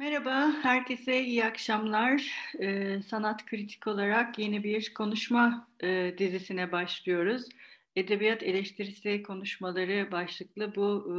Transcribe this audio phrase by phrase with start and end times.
[0.00, 2.30] Merhaba, herkese iyi akşamlar.
[2.60, 7.48] Ee, sanat kritik olarak yeni bir konuşma e, dizisine başlıyoruz.
[7.96, 11.14] Edebiyat eleştirisi konuşmaları başlıklı bu e,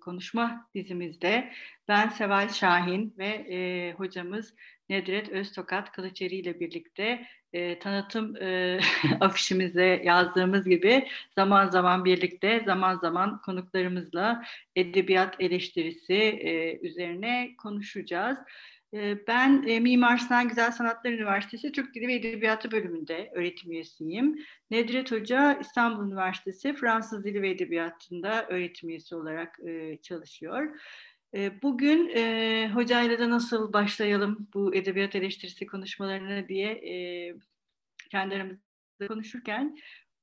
[0.00, 1.52] konuşma dizimizde
[1.88, 4.54] ben Seval Şahin ve e, hocamız
[4.88, 8.80] Nedret Öztokat Kılıçeri ile birlikte e, tanıtım e,
[9.20, 14.44] afişimize yazdığımız gibi zaman zaman birlikte, zaman zaman konuklarımızla
[14.76, 18.38] edebiyat eleştirisi e, üzerine konuşacağız.
[18.94, 24.38] E, ben e, Mimar Sinan Güzel Sanatlar Üniversitesi Türk Dili ve Edebiyatı bölümünde öğretim üyesiyim.
[24.70, 30.80] Nedret Hoca İstanbul Üniversitesi Fransız Dili ve Edebiyatı'nda öğretim üyesi olarak e, çalışıyor.
[31.62, 37.34] Bugün e, hocayla da nasıl başlayalım bu edebiyat eleştirisi konuşmalarına diye e,
[38.10, 39.76] kendi aramızda konuşurken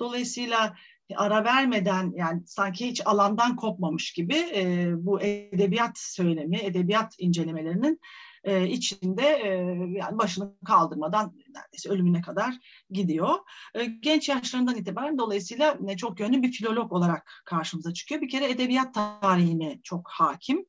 [0.00, 0.74] Dolayısıyla
[1.16, 8.00] ara vermeden yani sanki hiç alandan kopmamış gibi e, bu edebiyat söylemi, edebiyat incelemelerinin
[8.44, 9.48] e, içinde e,
[9.98, 12.54] yani başını kaldırmadan neredeyse ölümüne kadar
[12.90, 13.38] gidiyor.
[13.74, 18.20] E, genç yaşlarından itibaren dolayısıyla e, çok yönlü bir filolog olarak karşımıza çıkıyor.
[18.20, 20.66] Bir kere edebiyat tarihine çok hakim.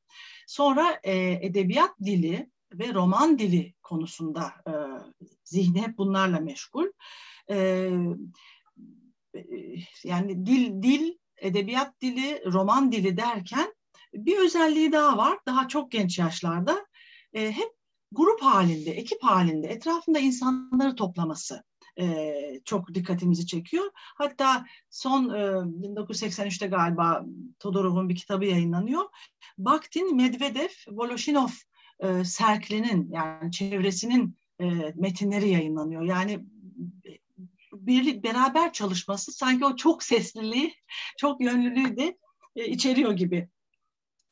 [0.48, 4.74] Sonra e, edebiyat dili ve roman dili konusunda e,
[5.44, 6.88] zihni hep bunlarla meşgul.
[7.50, 7.90] E,
[10.04, 13.74] yani dil, dil, edebiyat dili, roman dili derken
[14.14, 15.40] bir özelliği daha var.
[15.46, 16.86] Daha çok genç yaşlarda
[17.34, 17.70] e, hep
[18.12, 21.64] grup halinde, ekip halinde etrafında insanları toplaması
[22.00, 22.34] e,
[22.66, 23.92] çok dikkatimizi çekiyor.
[23.96, 25.38] Hatta son e,
[25.88, 27.26] 1983'te galiba
[27.60, 29.06] Todorov'un bir kitabı yayınlanıyor.
[29.58, 31.50] Bakhtin, Medvedev, Voloshinov
[32.04, 34.66] e, serklinin yani çevresinin e,
[34.96, 36.04] metinleri yayınlanıyor.
[36.04, 36.40] Yani
[37.74, 40.74] birlik beraber çalışması sanki o çok sesliliği,
[41.18, 42.18] çok yönlülüğü de
[42.56, 43.50] e, içeriyor gibi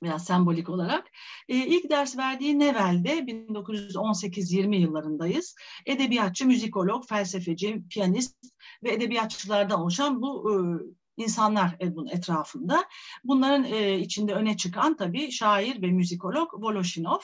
[0.04, 1.08] biraz sembolik olarak.
[1.50, 5.56] E, ilk ders verdiği Nevel'de 1918-20 yıllarındayız.
[5.86, 8.36] Edebiyatçı, müzikolog, felsefeci, piyanist
[8.84, 10.56] ve edebiyatçılardan oluşan bu e,
[11.18, 12.86] insanlar bunun etrafında.
[13.24, 17.20] Bunların e, içinde öne çıkan tabii şair ve müzikolog Voloshinov.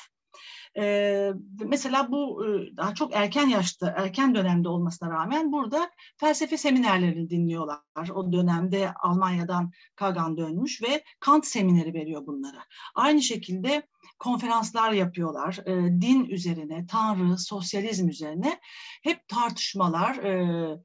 [0.77, 1.31] Ee,
[1.65, 2.45] mesela bu
[2.77, 8.09] daha çok erken yaşta, erken dönemde olmasına rağmen burada felsefe seminerlerini dinliyorlar.
[8.13, 12.63] O dönemde Almanya'dan Kagan dönmüş ve Kant semineri veriyor bunlara.
[12.95, 13.83] Aynı şekilde
[14.19, 15.59] konferanslar yapıyorlar.
[15.65, 18.59] E, din üzerine, Tanrı, sosyalizm üzerine
[19.03, 20.77] hep tartışmalar, e,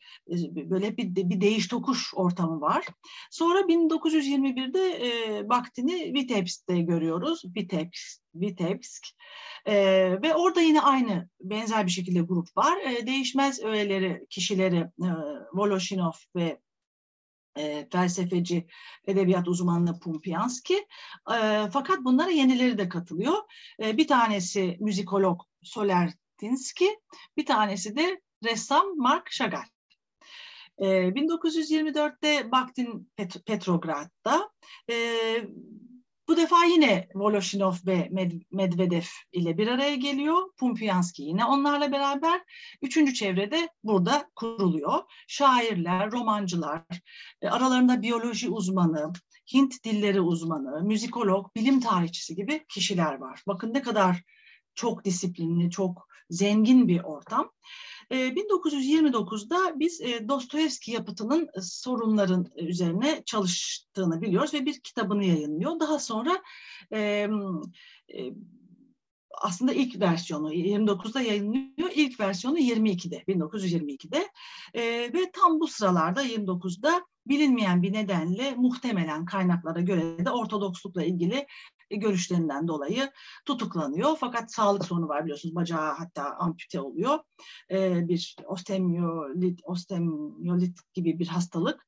[0.70, 2.87] böyle bir, bir değiş tokuş ortamı var.
[3.31, 7.43] Sonra 1921'de e, Bakhtin'i Vitebsk'te görüyoruz.
[7.56, 9.08] Vitebsk, Vitebsk.
[9.67, 9.75] E,
[10.23, 12.79] ve orada yine aynı benzer bir şekilde grup var.
[12.79, 15.08] E, değişmez öğeleri, kişileri e,
[15.52, 16.61] Voloshinov ve
[17.56, 18.67] e, felsefeci,
[19.06, 20.87] edebiyat uzmanı Pumpianski.
[21.34, 23.37] E, fakat bunlara yenileri de katılıyor.
[23.82, 27.00] E, bir tanesi müzikolog Solertinski,
[27.37, 29.64] bir tanesi de ressam Mark Chagall.
[30.79, 34.50] E, 1924'te Bakhtin Pet Petrograd'da
[34.90, 34.96] e,
[36.28, 38.08] Bu defa yine Voloshinov ve
[38.50, 39.02] Medvedev
[39.32, 40.52] ile bir araya geliyor.
[40.56, 42.40] Pumpianski yine onlarla beraber.
[42.82, 45.02] Üçüncü çevrede burada kuruluyor.
[45.28, 46.82] Şairler, romancılar,
[47.42, 49.12] e, aralarında biyoloji uzmanı,
[49.54, 53.42] Hint dilleri uzmanı, müzikolog, bilim tarihçisi gibi kişiler var.
[53.46, 54.22] Bakın ne kadar
[54.74, 57.50] çok disiplinli, çok zengin bir ortam.
[58.12, 65.81] 1929'da ee, biz e, Dostoyevski yapıtının e, sorunların üzerine çalıştığını biliyoruz ve bir kitabını yayınlıyor.
[65.81, 66.43] Daha sonra
[66.93, 67.29] e,
[69.41, 71.91] aslında ilk versiyonu 29'da yayınlıyor.
[71.94, 74.29] İlk versiyonu 22'de, 1922'de.
[75.15, 81.47] ve tam bu sıralarda 29'da bilinmeyen bir nedenle muhtemelen kaynaklara göre de Ortodokslukla ilgili
[81.97, 83.11] görüşlerinden dolayı
[83.47, 84.17] tutuklanıyor.
[84.21, 85.55] Fakat sağlık sorunu var biliyorsunuz.
[85.55, 87.19] Bacağı hatta ampute oluyor.
[87.71, 91.87] E, bir ostemiolit, ostemiolit gibi bir hastalık,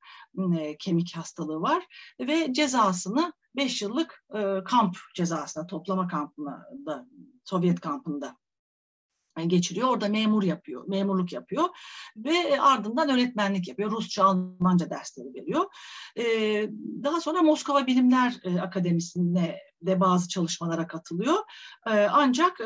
[0.59, 1.87] e, kemik hastalığı var.
[2.21, 7.07] Ve cezasını 5 yıllık e, kamp cezasına, toplama kampına da
[7.45, 8.37] Sovyet kampında
[9.47, 9.89] geçiriyor.
[9.89, 11.69] Orada memur yapıyor, memurluk yapıyor
[12.17, 13.91] ve ardından öğretmenlik yapıyor.
[13.91, 15.65] Rusça, Almanca dersleri veriyor.
[17.05, 21.39] Daha sonra Moskova Bilimler Akademisi'ne de bazı çalışmalara katılıyor.
[22.11, 22.61] Ancak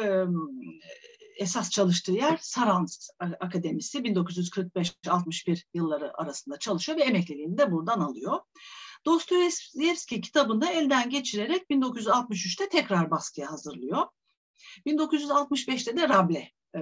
[1.36, 8.38] esas çalıştığı yer Sarans Akademisi 1945-61 yılları arasında çalışıyor ve emekliliğini de buradan alıyor.
[9.06, 14.06] Dostoyevski kitabını elden geçirerek 1963'te tekrar baskıya hazırlıyor.
[14.86, 16.80] 1965'te de Rable e,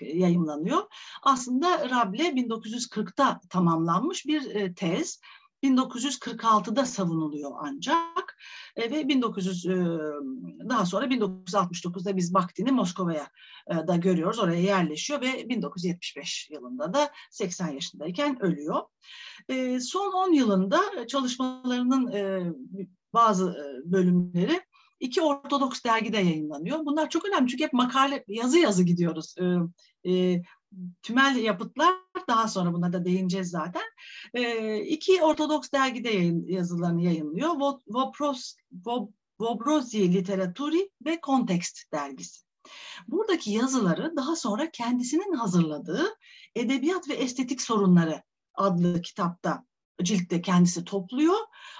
[0.00, 0.82] yayımlanıyor.
[1.22, 5.20] Aslında Rable 1940'ta tamamlanmış bir e, tez.
[5.62, 8.38] 1946'da savunuluyor ancak
[8.76, 9.70] e, ve 1900 e,
[10.68, 13.30] daha sonra 1969'da biz Bakhtin'i Moskova'ya
[13.70, 14.38] e, da görüyoruz.
[14.38, 18.80] Oraya yerleşiyor ve 1975 yılında da 80 yaşındayken ölüyor.
[19.48, 22.52] E, son 10 yılında çalışmalarının e,
[23.12, 24.60] bazı e, bölümleri
[25.00, 26.78] iki Ortodoks dergide yayınlanıyor.
[26.86, 29.34] Bunlar çok önemli çünkü hep makale, yazı yazı gidiyoruz.
[29.38, 29.44] E,
[30.10, 30.42] e,
[31.02, 31.94] tümel yapıtlar
[32.28, 33.82] daha sonra buna da değineceğiz zaten.
[34.34, 37.50] E, iki Ortodoks dergide yayın, yazılarını yayınlıyor.
[39.40, 42.44] Vobrozi Literaturi ve Kontekst dergisi.
[43.08, 46.04] Buradaki yazıları daha sonra kendisinin hazırladığı
[46.54, 48.22] Edebiyat ve Estetik Sorunları
[48.54, 49.64] adlı kitapta
[50.02, 51.36] ciltte kendisi topluyor.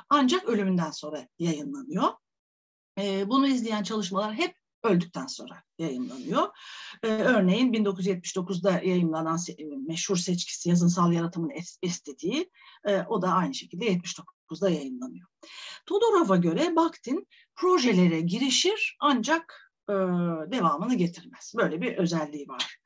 [0.08, 2.08] Ancak ölümünden sonra yayınlanıyor.
[3.00, 6.49] E, bunu izleyen çalışmalar hep öldükten sonra yayınlanıyor.
[7.02, 9.38] Ee, örneğin 1979'da yayınlanan
[9.87, 11.52] meşhur seçkisi yazınsal yaratımın
[11.82, 12.50] estetiği
[12.85, 15.29] e, o da aynı şekilde 79'da yayınlanıyor.
[15.87, 19.93] Todorov'a göre Bakhtin projelere girişir ancak e,
[20.53, 21.53] devamını getirmez.
[21.56, 22.76] Böyle bir özelliği var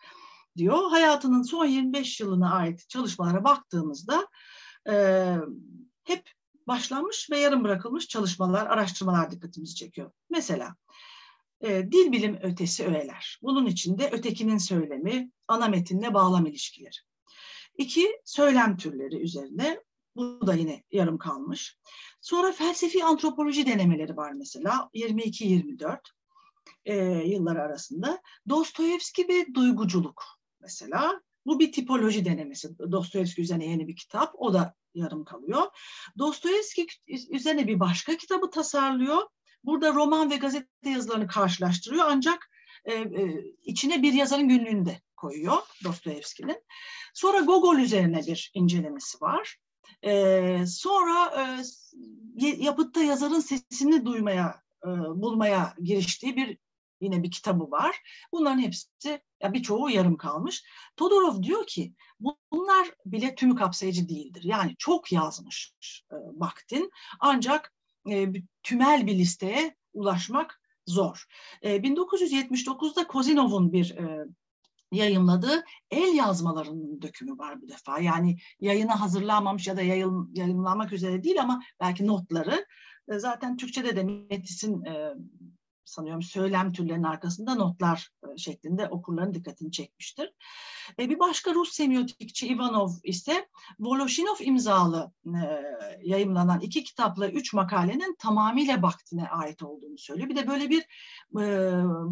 [0.56, 0.90] diyor.
[0.90, 4.28] Hayatının son 25 yılına ait çalışmalara baktığımızda
[4.88, 4.94] e,
[6.04, 6.30] hep
[6.66, 10.10] başlanmış ve yarım bırakılmış çalışmalar, araştırmalar dikkatimizi çekiyor.
[10.30, 10.74] Mesela
[11.60, 13.38] e, dil bilim ötesi öğeler.
[13.42, 16.96] Bunun içinde ötekinin söylemi, ana metinle bağlam ilişkileri.
[17.78, 19.80] İki, söylem türleri üzerine.
[20.16, 21.78] Bu da yine yarım kalmış.
[22.20, 25.98] Sonra felsefi antropoloji denemeleri var mesela 22-24
[26.84, 28.20] e, yılları arasında.
[28.48, 30.24] Dostoyevski ve duyguculuk
[30.60, 31.20] mesela.
[31.46, 32.78] Bu bir tipoloji denemesi.
[32.78, 34.34] Dostoyevski üzerine yeni bir kitap.
[34.38, 35.62] O da yarım kalıyor.
[36.18, 36.86] Dostoyevski
[37.30, 39.22] üzerine bir başka kitabı tasarlıyor.
[39.64, 42.50] Burada roman ve gazete yazılarını karşılaştırıyor ancak
[42.84, 46.62] e, e, içine bir yazarın günlüğünü de koyuyor Dostoyevski'nin.
[47.14, 49.56] Sonra Gogol üzerine bir incelemesi var.
[50.02, 51.46] E, sonra
[52.40, 56.58] e, yapıtta yazarın sesini duymaya, e, bulmaya giriştiği bir
[57.00, 57.96] yine bir kitabı var.
[58.32, 60.64] Bunların hepsi ya birçoğu yarım kalmış.
[60.96, 64.42] Todorov diyor ki bunlar bile tümü kapsayıcı değildir.
[64.44, 65.74] Yani çok yazmış
[66.12, 67.74] e, Bakhtin ancak
[68.10, 68.28] e,
[68.62, 71.24] tümel bir listeye ulaşmak zor.
[71.62, 74.26] E, 1979'da Kozinov'un bir e,
[74.92, 77.98] yayınladığı el yazmalarının dökümü var bu defa.
[77.98, 82.66] Yani yayına hazırlanmamış ya da yayın, yayınlanmak üzere değil ama belki notları.
[83.08, 85.14] E, zaten Türkçe'de de Metis'in e,
[85.84, 90.30] sanıyorum söylem türlerinin arkasında notlar e, şeklinde okurların dikkatini çekmiştir.
[90.98, 93.48] E, bir başka Rus semiotikçi Ivanov ise
[93.78, 95.62] Voloshinov imzalı e,
[96.02, 100.28] yayımlanan iki kitapla üç makalenin tamamıyla Bakhtin'e ait olduğunu söylüyor.
[100.28, 100.84] Bir de böyle bir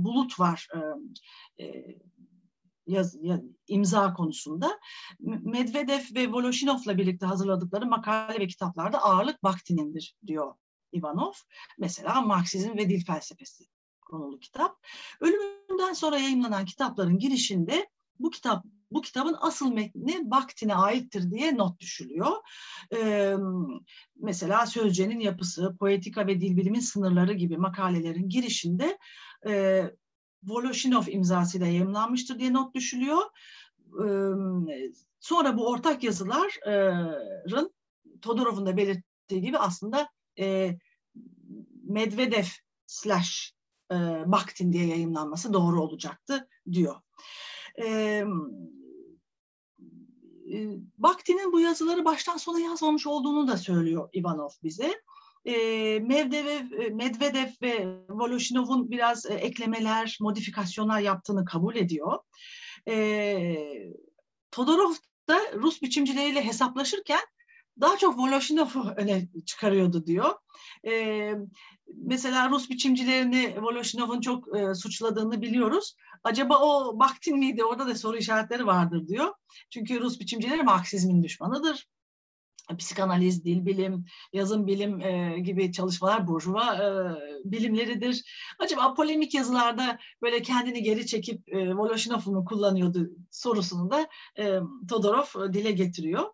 [0.04, 0.68] bulut var
[2.86, 3.16] yaz,
[3.68, 4.80] imza konusunda.
[5.20, 10.54] Medvedev ve Voloshinov'la birlikte hazırladıkları makale ve kitaplarda ağırlık Bakhtin'indir diyor
[10.92, 11.32] Ivanov.
[11.78, 13.64] Mesela Marksizm ve Dil Felsefesi
[14.00, 14.76] konulu kitap.
[15.20, 21.80] Ölümünden sonra yayınlanan kitapların girişinde bu kitap bu kitabın asıl metni Bakhtin'e aittir diye not
[21.80, 22.32] düşülüyor.
[22.94, 23.34] Ee,
[24.16, 28.98] mesela Sözce'nin yapısı, poetika ve dil bilimin sınırları gibi makalelerin girişinde
[29.46, 29.82] e,
[30.42, 33.22] Voloshinov imzasıyla yayımlanmıştır diye not düşülüyor.
[34.04, 37.74] Ee, sonra bu ortak yazıların
[38.22, 40.08] Todorov'un da belirttiği gibi aslında
[40.38, 40.78] e,
[41.84, 42.46] Medvedev
[42.86, 43.54] slash
[43.92, 43.94] e,
[44.26, 46.96] Bakhtin diye yayınlanması doğru olacaktı diyor.
[47.82, 48.24] E,
[50.98, 55.02] Bakhtin'in bu yazıları baştan sona yazmamış olduğunu da söylüyor Ivanov bize.
[55.44, 55.54] E,
[56.00, 62.18] Medvedev, Medvedev ve Voloshinov'un biraz e, eklemeler, modifikasyonlar yaptığını kabul ediyor.
[62.88, 63.92] E,
[64.50, 64.92] Todorov
[65.28, 67.20] da Rus biçimcileriyle hesaplaşırken
[67.80, 70.34] daha çok Voloshinov'u öne çıkarıyordu diyor.
[70.86, 71.34] E,
[71.96, 75.96] mesela Rus biçimcilerini Voloshinov'un çok e, suçladığını biliyoruz.
[76.24, 77.64] Acaba o Bakhtin miydi?
[77.64, 79.34] Orada da soru işaretleri vardır diyor.
[79.70, 81.88] Çünkü Rus biçimcileri Marksizmin düşmanıdır.
[82.78, 86.88] Psikanaliz, dil bilim, yazım bilim e, gibi çalışmalar burjuva e,
[87.44, 88.24] bilimleridir.
[88.58, 95.52] Acaba polemik yazılarda böyle kendini geri çekip e, Voloshinov'u mu kullanıyordu sorusunu da e, Todorov
[95.52, 96.24] dile getiriyor.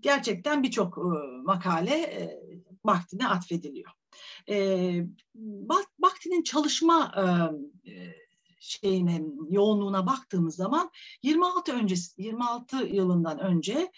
[0.00, 0.96] Gerçekten birçok
[1.44, 2.42] makale e,
[2.84, 3.90] Bakhtin'e atfediliyor.
[4.48, 5.06] E,
[5.98, 7.14] Bakhtin'in çalışma
[8.60, 10.90] şeyine yoğunluğuna baktığımız zaman
[11.22, 13.92] 26 öncesi 26 yılından önce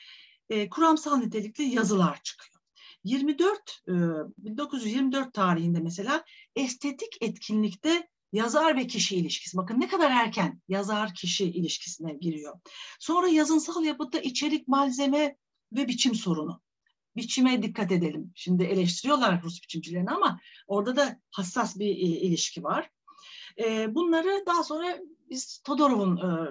[0.51, 2.61] e, kuramsal nitelikli yazılar çıkıyor.
[3.05, 3.93] 24 e,
[4.39, 6.25] 1924 tarihinde mesela
[6.57, 9.57] estetik etkinlikte yazar ve kişi ilişkisi.
[9.57, 12.61] Bakın ne kadar erken yazar kişi ilişkisine giriyor.
[13.01, 15.37] Sonra yazınsal yapıda içerik, malzeme
[15.73, 16.63] ve biçim sorunu.
[17.17, 18.33] Biçime dikkat edelim.
[18.35, 22.91] Şimdi eleştiriyorlar Rus biçimcilerini ama orada da hassas bir e, ilişki var.
[23.59, 24.99] E, bunları daha sonra
[25.31, 26.49] biz Todorov'un e,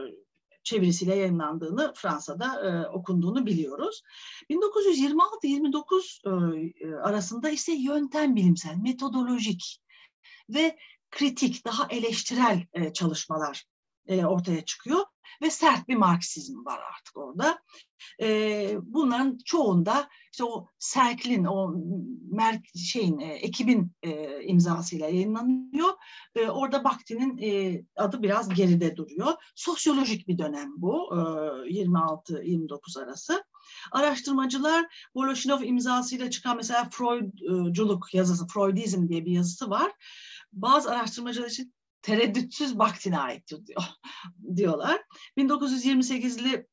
[0.64, 4.02] çevirisiyle yayınlandığını Fransa'da okunduğunu biliyoruz.
[4.50, 9.82] 1926-29 arasında ise yöntem bilimsel, metodolojik
[10.50, 10.78] ve
[11.12, 13.66] kritik, daha eleştirel çalışmalar
[14.10, 15.06] ortaya çıkıyor
[15.42, 17.60] ve sert bir Marksizm var artık orada.
[18.22, 21.76] E, bunların çoğunda işte o Serklin, o
[22.32, 25.90] mer şeyin, e, ekibin e, imzasıyla yayınlanıyor.
[26.36, 29.34] E, orada Bakhtin'in e, adı biraz geride duruyor.
[29.56, 31.20] Sosyolojik bir dönem bu, e,
[31.70, 33.44] 26-29 arası.
[33.92, 34.86] Araştırmacılar
[35.16, 39.92] Voloshinov imzasıyla çıkan mesela Freudculuk yazısı, Freudizm diye bir yazısı var.
[40.54, 43.84] Bazı araştırmacılar için tereddütsüz Bakhtin'e ait diyor,
[44.56, 45.02] diyorlar.
[45.38, 46.68] 1928'li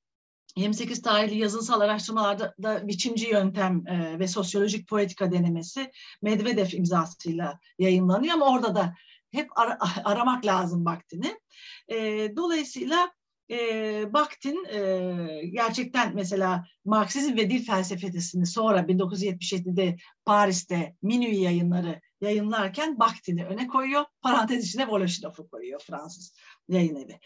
[0.56, 5.90] 28 tarihli yazınsal araştırmalarda da biçimci yöntem e, ve sosyolojik poetika denemesi
[6.22, 8.94] Medvedev imzasıyla yayınlanıyor ama orada da
[9.32, 11.40] hep ara, aramak lazım Bakhtin'i.
[11.88, 11.96] E,
[12.36, 13.10] dolayısıyla
[13.50, 22.98] e, Bakhtin e, gerçekten mesela Marksizm ve dil felsefesini sonra 1977'de Paris'te Minui yayınları yayınlarken
[22.98, 24.04] Bakhtin'i öne koyuyor.
[24.20, 26.34] Parantez içine Voloshinov'u koyuyor Fransız
[26.68, 27.20] yayın evi.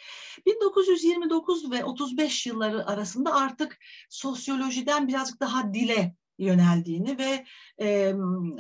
[0.47, 3.79] 1929 ve 35 yılları arasında artık
[4.11, 7.45] sosyolojiden birazcık daha dile yöneldiğini ve
[7.81, 8.15] e,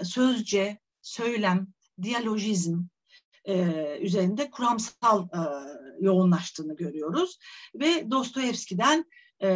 [0.04, 1.66] sözce, söylem,
[2.02, 2.78] diyalojizm
[3.44, 5.40] e, üzerinde kuramsal e,
[6.00, 7.38] yoğunlaştığını görüyoruz.
[7.74, 9.04] Ve Dostoyevski'den
[9.40, 9.50] e,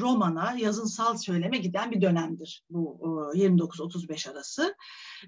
[0.00, 2.98] romana, yazınsal söyleme giden bir dönemdir bu
[3.34, 4.76] e, 29-35 arası.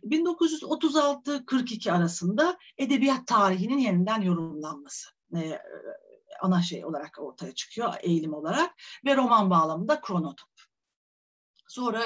[0.04, 5.59] 1936-42 arasında edebiyat tarihinin yeniden yorumlanması e,
[6.40, 8.71] ana şey olarak ortaya çıkıyor, eğilim olarak
[9.04, 10.50] ve roman bağlamında Kronotop.
[11.69, 12.04] Sonra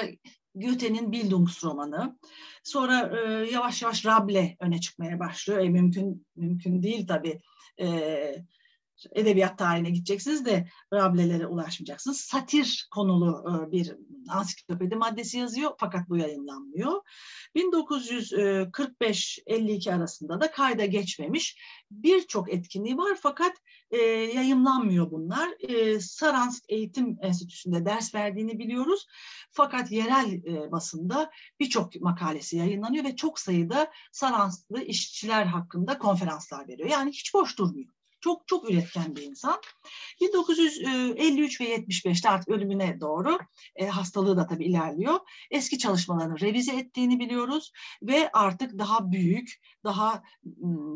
[0.55, 2.19] Goethe'nin Bildungsromanı.
[2.63, 5.59] Sonra e, yavaş yavaş Rable öne çıkmaya başlıyor.
[5.59, 7.41] E, mümkün mümkün değil tabii.
[7.79, 7.87] E,
[9.11, 12.17] edebiyat tarihine gideceksiniz de Rable'lere ulaşmayacaksınız.
[12.17, 13.95] Satir konulu e, bir
[14.29, 17.01] ansiklopedi maddesi yazıyor fakat bu yayınlanmıyor.
[17.55, 21.57] 1945-52 arasında da kayda geçmemiş
[21.91, 23.53] birçok etkinliği var fakat
[23.91, 25.49] e, yayınlanmıyor bunlar.
[25.59, 29.07] E, Saransk Eğitim Enstitüsü'nde ders verdiğini biliyoruz.
[29.51, 36.89] Fakat yerel basında birçok makalesi yayınlanıyor ve çok sayıda Saransklı işçiler hakkında konferanslar veriyor.
[36.89, 37.96] Yani hiç boş durmuyor.
[38.27, 39.61] Çok çok üretken bir insan.
[40.21, 43.37] 1953 ve 75'te artık ölümüne doğru
[43.75, 45.19] e, hastalığı da tabii ilerliyor.
[45.51, 49.53] Eski çalışmalarını revize ettiğini biliyoruz ve artık daha büyük,
[49.83, 50.23] daha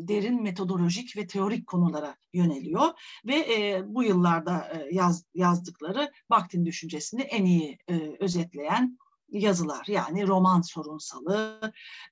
[0.08, 2.88] derin metodolojik ve teorik konulara yöneliyor
[3.26, 8.98] ve e, bu yıllarda e, yaz, yazdıkları Bakhtin düşüncesini en iyi e, özetleyen
[9.32, 11.60] yazılar yani roman sorunsalı,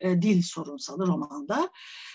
[0.01, 1.71] e, dil sorunsalı romanda.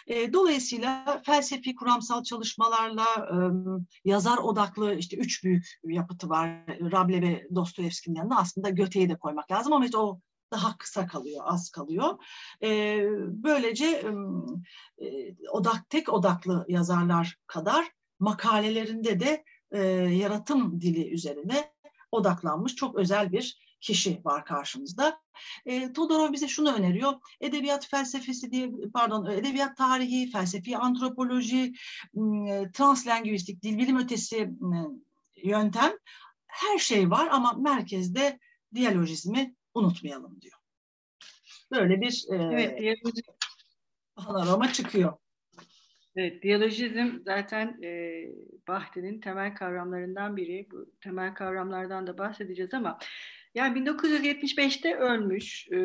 [0.08, 3.38] E, dolayısıyla felsefi kuramsal çalışmalarla e,
[4.10, 6.50] yazar odaklı işte üç büyük yapıtı var.
[6.68, 10.20] Rable ve Dostoyevski'nin yanında aslında Göte'yi de koymak lazım ama işte o
[10.52, 12.24] daha kısa kalıyor, az kalıyor.
[12.64, 14.04] E, böylece
[15.02, 21.72] e, odak tek odaklı yazarlar kadar makalelerinde de e, yaratım dili üzerine
[22.12, 25.20] odaklanmış çok özel bir kişi var karşımızda.
[25.66, 27.14] E, Todorov bize şunu öneriyor.
[27.42, 31.74] Edebiyat felsefesi diye pardon edebiyat tarihi, felsefi antropoloji,
[32.74, 34.50] translingüistik, dil bilim ötesi
[35.44, 35.92] yöntem
[36.48, 38.40] her şey var ama merkezde
[38.76, 40.58] diyalojizmi unutmayalım diyor.
[41.72, 43.22] Böyle bir e, evet, diyaloji...
[44.16, 45.14] panorama çıkıyor.
[46.16, 48.22] Evet, diyalojizm zaten e,
[48.68, 50.68] Bahti'nin temel kavramlarından biri.
[50.72, 53.00] Bu temel kavramlardan da bahsedeceğiz ama
[53.56, 55.78] yani 1975'te ölmüş e,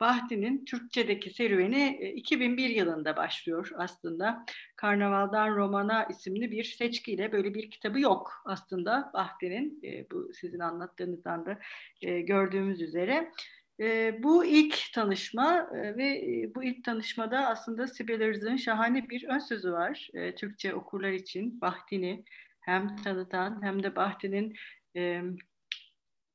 [0.00, 4.44] Bahti'nin Türkçedeki serüveni e, 2001 yılında başlıyor aslında.
[4.76, 9.80] Karnavaldan Romana isimli bir seçkiyle böyle bir kitabı yok aslında Bahti'nin.
[9.84, 11.58] E, bu sizin anlattığınızdan da
[12.02, 13.32] e, gördüğümüz üzere.
[13.80, 19.28] E, bu ilk tanışma e, ve e, bu ilk tanışmada aslında Sibel Irz'ın şahane bir
[19.28, 20.08] ön sözü var.
[20.14, 22.24] E, Türkçe okurlar için Bahti'ni
[22.60, 24.54] hem tanıtan hem de Bahti'nin
[24.96, 25.22] e, e,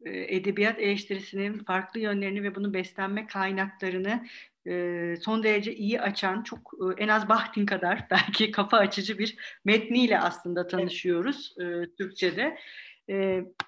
[0.06, 4.26] edebiyat eleştirisinin farklı yönlerini ve bunu beslenme kaynaklarını
[4.68, 9.36] e, son derece iyi açan, çok e, en az Bahtin kadar belki kafa açıcı bir
[9.66, 11.98] metniyle aslında tanışıyoruz evet.
[11.98, 12.58] Türkçe'de.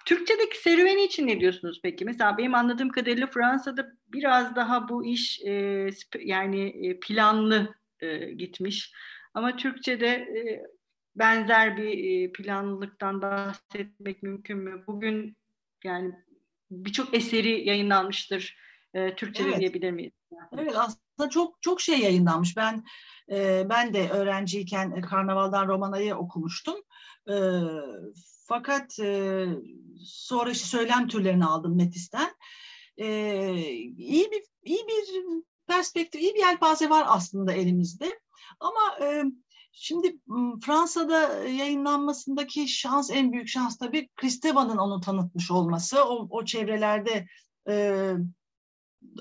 [0.05, 2.05] Türkçedeki serüveni için ne diyorsunuz peki?
[2.05, 5.41] Mesela benim anladığım kadarıyla Fransa'da biraz daha bu iş
[6.19, 7.75] yani planlı
[8.37, 8.93] gitmiş.
[9.33, 10.27] Ama Türkçe'de
[11.15, 14.83] benzer bir planlılıktan bahsetmek mümkün mü?
[14.87, 15.37] Bugün
[15.85, 16.11] yani
[16.71, 18.57] birçok eseri yayınlanmıştır
[18.93, 19.59] e, Türkçe'de evet.
[19.59, 20.13] diyebilir miyiz?
[20.57, 22.57] Evet aslında çok çok şey yayınlanmış.
[22.57, 22.83] Ben
[23.31, 26.75] e, ben de öğrenciyken Karnaval'dan Romana'yı okumuştum.
[27.29, 27.35] E,
[28.47, 29.45] fakat e,
[30.05, 32.35] sonra söylem türlerini aldım Metis'ten.
[32.97, 33.07] E,
[33.97, 35.23] iyi bir iyi bir
[35.67, 38.19] perspektif, iyi bir yelpaze var aslında elimizde.
[38.59, 39.23] Ama e,
[39.71, 40.17] Şimdi
[40.65, 46.03] Fransa'da yayınlanmasındaki şans en büyük şans tabii Kristeva'nın onu tanıtmış olması.
[46.03, 47.27] O, o çevrelerde
[47.69, 48.05] e,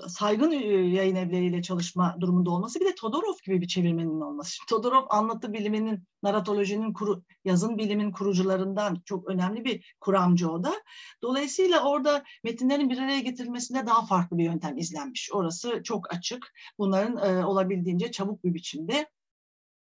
[0.07, 4.55] saygın yayın evleriyle çalışma durumunda olması bir de Todorov gibi bir çevirmenin olması.
[4.55, 10.73] Şimdi Todorov anlatı biliminin, naratolojinin, kuru, yazın bilimin kurucularından çok önemli bir kuramcı o da.
[11.21, 15.29] Dolayısıyla orada metinlerin bir araya getirilmesinde daha farklı bir yöntem izlenmiş.
[15.33, 16.53] Orası çok açık.
[16.77, 19.07] Bunların e, olabildiğince çabuk bir biçimde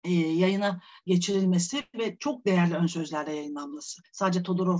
[0.04, 4.02] e, yayına geçirilmesi ve çok değerli ön sözlerle yayınlanması.
[4.12, 4.78] Sadece Todorov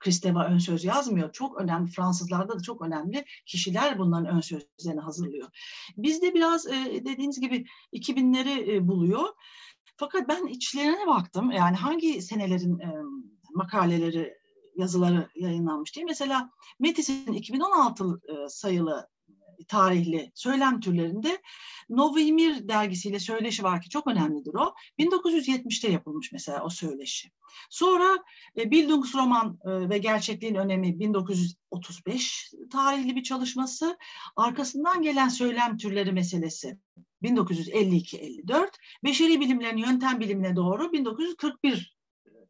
[0.00, 1.32] Kristeva ön söz yazmıyor.
[1.32, 5.48] Çok önemli, Fransızlarda da çok önemli kişiler bunların ön sözlerini hazırlıyor.
[5.96, 9.28] Bizde biraz e, dediğiniz gibi 2000'leri e, buluyor.
[9.96, 11.50] Fakat ben içlerine baktım.
[11.50, 12.88] Yani hangi senelerin e,
[13.54, 14.34] makaleleri,
[14.76, 16.04] yazıları yayınlanmış diye.
[16.04, 19.08] Mesela Metis'in 2016 e, sayılı
[19.64, 21.42] tarihli söylem türlerinde
[21.88, 24.74] Novimir dergisiyle söyleşi var ki çok önemlidir o.
[24.98, 27.30] 1970'te yapılmış mesela o söyleşi.
[27.70, 28.18] Sonra
[28.56, 33.98] e, Bildungsroman e, ve gerçekliğin önemi 1935 tarihli bir çalışması.
[34.36, 36.78] Arkasından gelen söylem türleri meselesi
[37.22, 38.68] 1952-54.
[39.04, 41.96] Beşeri bilimlerin yöntem bilimine doğru 1941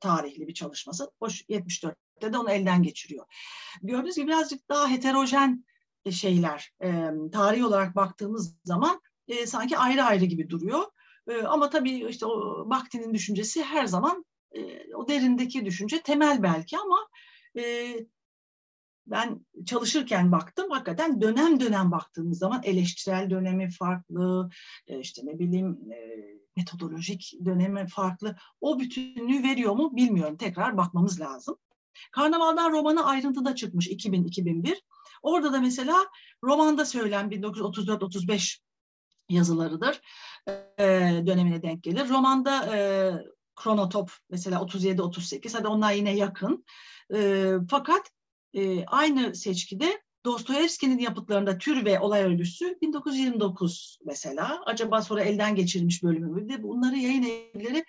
[0.01, 1.11] tarihli bir çalışması.
[1.19, 3.27] Hoş 74'te de onu elden geçiriyor.
[3.83, 5.65] Gördüğünüz gibi birazcık daha heterojen
[6.11, 10.83] şeyler e, tarihi olarak baktığımız zaman e, sanki ayrı ayrı gibi duruyor.
[11.29, 16.79] E, ama tabii işte o Bakhti'nin düşüncesi her zaman e, o derindeki düşünce temel belki
[16.79, 17.09] ama
[17.59, 17.95] e,
[19.07, 24.51] ben çalışırken baktım hakikaten dönem dönem baktığımız zaman eleştirel dönemi farklı,
[24.87, 25.99] e, işte ne bileyim e,
[26.57, 28.37] metodolojik dönemi farklı.
[28.61, 30.37] O bütünlüğü veriyor mu bilmiyorum.
[30.37, 31.57] Tekrar bakmamız lazım.
[32.13, 34.81] Karnavaldan romanı ayrıntıda çıkmış 2000-2001.
[35.23, 36.07] Orada da mesela
[36.45, 38.59] romanda söylenen 1934-35
[39.29, 40.01] yazılarıdır.
[40.79, 40.85] E,
[41.27, 42.09] dönemine denk gelir.
[42.09, 43.13] Romanda e,
[43.57, 46.65] Kronotop mesela 37-38 hadi onlar yine yakın.
[47.15, 48.11] E, fakat
[48.55, 54.63] e, aynı seçkide Dostoyevski'nin yapıtlarında tür ve olay örgüsü 1929 mesela.
[54.67, 57.85] Acaba sonra elden geçirilmiş bölümü de bunları yayın evleri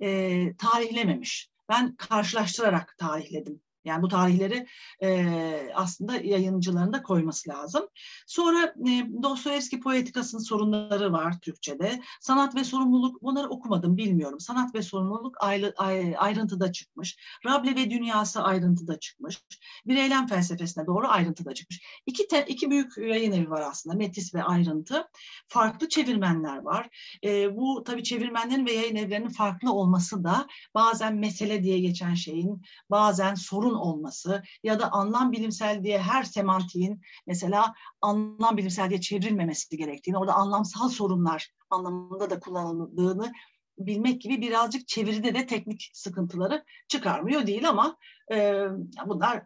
[0.00, 1.50] e, tarihlememiş.
[1.68, 4.66] Ben karşılaştırarak tarihledim Yani bu tarihleri
[5.02, 7.88] e, aslında yayıncıların da koyması lazım.
[8.26, 12.02] Sonra e, Dostoyevski poetikasının sorunları var Türkçe'de.
[12.20, 14.40] Sanat ve sorumluluk, bunları okumadım bilmiyorum.
[14.40, 15.74] Sanat ve sorumluluk ayrı,
[16.18, 17.16] ayrıntıda çıkmış.
[17.46, 19.42] Rable ve dünyası ayrıntıda çıkmış.
[19.86, 21.82] Bir eylem felsefesine doğru ayrıntıda çıkmış.
[22.06, 23.96] İki, te, iki büyük yayın evi var aslında.
[23.96, 25.08] Metis ve ayrıntı.
[25.48, 26.88] Farklı çevirmenler var.
[27.24, 32.62] E, bu tabii çevirmenlerin ve yayın evlerinin farklı olması da bazen mesele diye geçen şeyin
[32.90, 39.76] bazen sorun olması ya da anlam bilimsel diye her semantiğin mesela anlam bilimsel diye çevrilmemesi
[39.76, 43.32] gerektiğini, orada anlamsal sorunlar anlamında da kullanıldığını
[43.78, 47.96] bilmek gibi birazcık çeviride de teknik sıkıntıları çıkarmıyor değil ama
[48.32, 48.64] e,
[49.06, 49.42] bunlar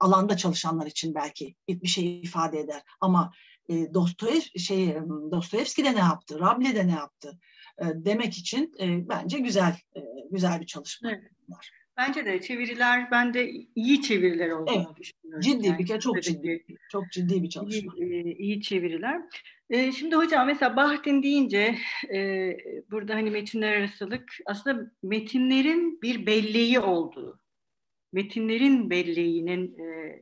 [0.00, 2.82] alanda çalışanlar için belki bir şey ifade eder.
[3.00, 3.32] Ama
[3.68, 4.96] e, Dostoyev, şey,
[5.30, 7.38] Dostoyevski de ne yaptı, Rable de ne yaptı
[7.78, 10.00] e, demek için e, bence güzel e,
[10.30, 11.32] güzel bir çalışma evet.
[11.48, 11.70] var.
[11.96, 14.96] Bence de çeviriler, ben de iyi çeviriler olduğunu evet.
[14.96, 15.40] düşünüyorum.
[15.40, 17.92] Ciddi yani, bir kere çok ciddi, çok ciddi bir çalışma.
[17.96, 19.22] İyi, e, iyi çeviriler.
[19.70, 21.74] E, şimdi hocam mesela Bahtin deyince
[22.14, 22.50] e,
[22.90, 27.40] burada hani metinler arasılık aslında metinlerin bir belleği olduğu,
[28.12, 30.20] metinlerin belleğinin, e,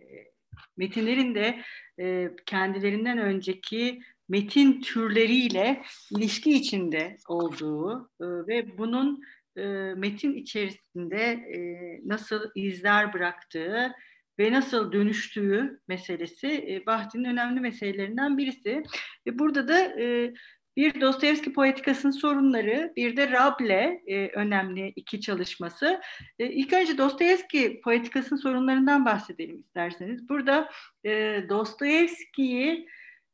[0.76, 1.62] metinlerin de
[2.00, 9.22] e, kendilerinden önceki metin türleriyle ilişki içinde olduğu e, ve bunun
[9.58, 11.60] e, metin içerisinde e,
[12.04, 13.94] nasıl izler bıraktığı
[14.38, 18.82] ve nasıl dönüştüğü meselesi e, Bahti'nin önemli meselelerinden birisi.
[19.26, 20.34] Ve burada da e,
[20.76, 26.00] bir Dostoyevski poetikasının sorunları, bir de Rable e, önemli iki çalışması.
[26.38, 30.28] E, ilk önce Dostoyevski poetikasının sorunlarından bahsedelim isterseniz.
[30.28, 30.70] Burada
[31.04, 32.88] e, Dostoyevski'yi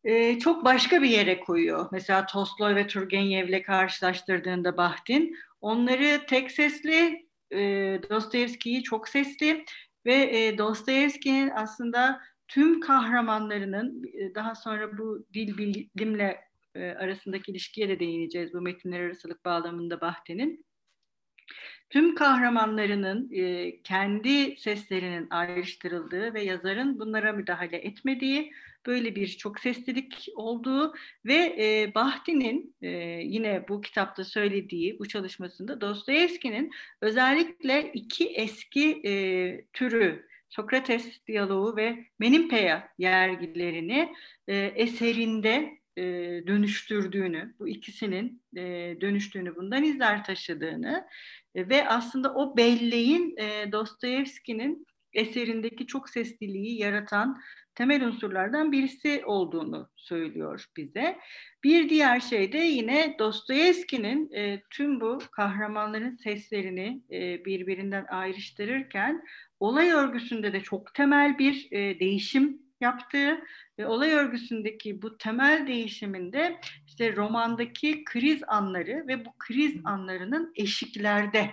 [0.04, 1.88] e, çok başka bir yere koyuyor.
[1.92, 7.58] Mesela Tolstoy ve Turgenev'le karşılaştırdığında Bahtin onları tek sesli, e,
[8.10, 9.64] Dostoyevski'yi çok sesli
[10.06, 16.40] ve e, Dostoyevski'nin aslında tüm kahramanlarının e, daha sonra bu dil bilimle
[16.74, 20.64] e, arasındaki ilişkiye de değineceğiz bu metinler arasılık bağlamında Bahtin'in.
[21.90, 28.52] Tüm kahramanlarının e, kendi seslerinin ayrıştırıldığı ve yazarın bunlara müdahale etmediği
[28.86, 30.94] böyle bir çok seslilik olduğu
[31.24, 32.88] ve e, Bahti'nin e,
[33.24, 36.70] yine bu kitapta söylediği bu çalışmasında Dostoyevski'nin
[37.00, 44.14] özellikle iki eski e, türü Sokrates diyaloğu ve Menimpeya yergilerini
[44.48, 46.02] e, eserinde e,
[46.46, 51.06] dönüştürdüğünü, bu ikisinin e, dönüştüğünü, bundan izler taşıdığını
[51.54, 57.40] e, ve aslında o belleğin e, Dostoyevski'nin eserindeki çok sesliliği yaratan
[57.74, 61.18] temel unsurlardan birisi olduğunu söylüyor bize.
[61.64, 69.22] Bir diğer şey de yine Dostoyevski'nin e, tüm bu kahramanların seslerini e, birbirinden ayrıştırırken
[69.60, 73.40] olay örgüsünde de çok temel bir e, değişim yaptığı
[73.78, 81.50] ve olay örgüsündeki bu temel değişiminde işte romandaki kriz anları ve bu kriz anlarının eşiklerde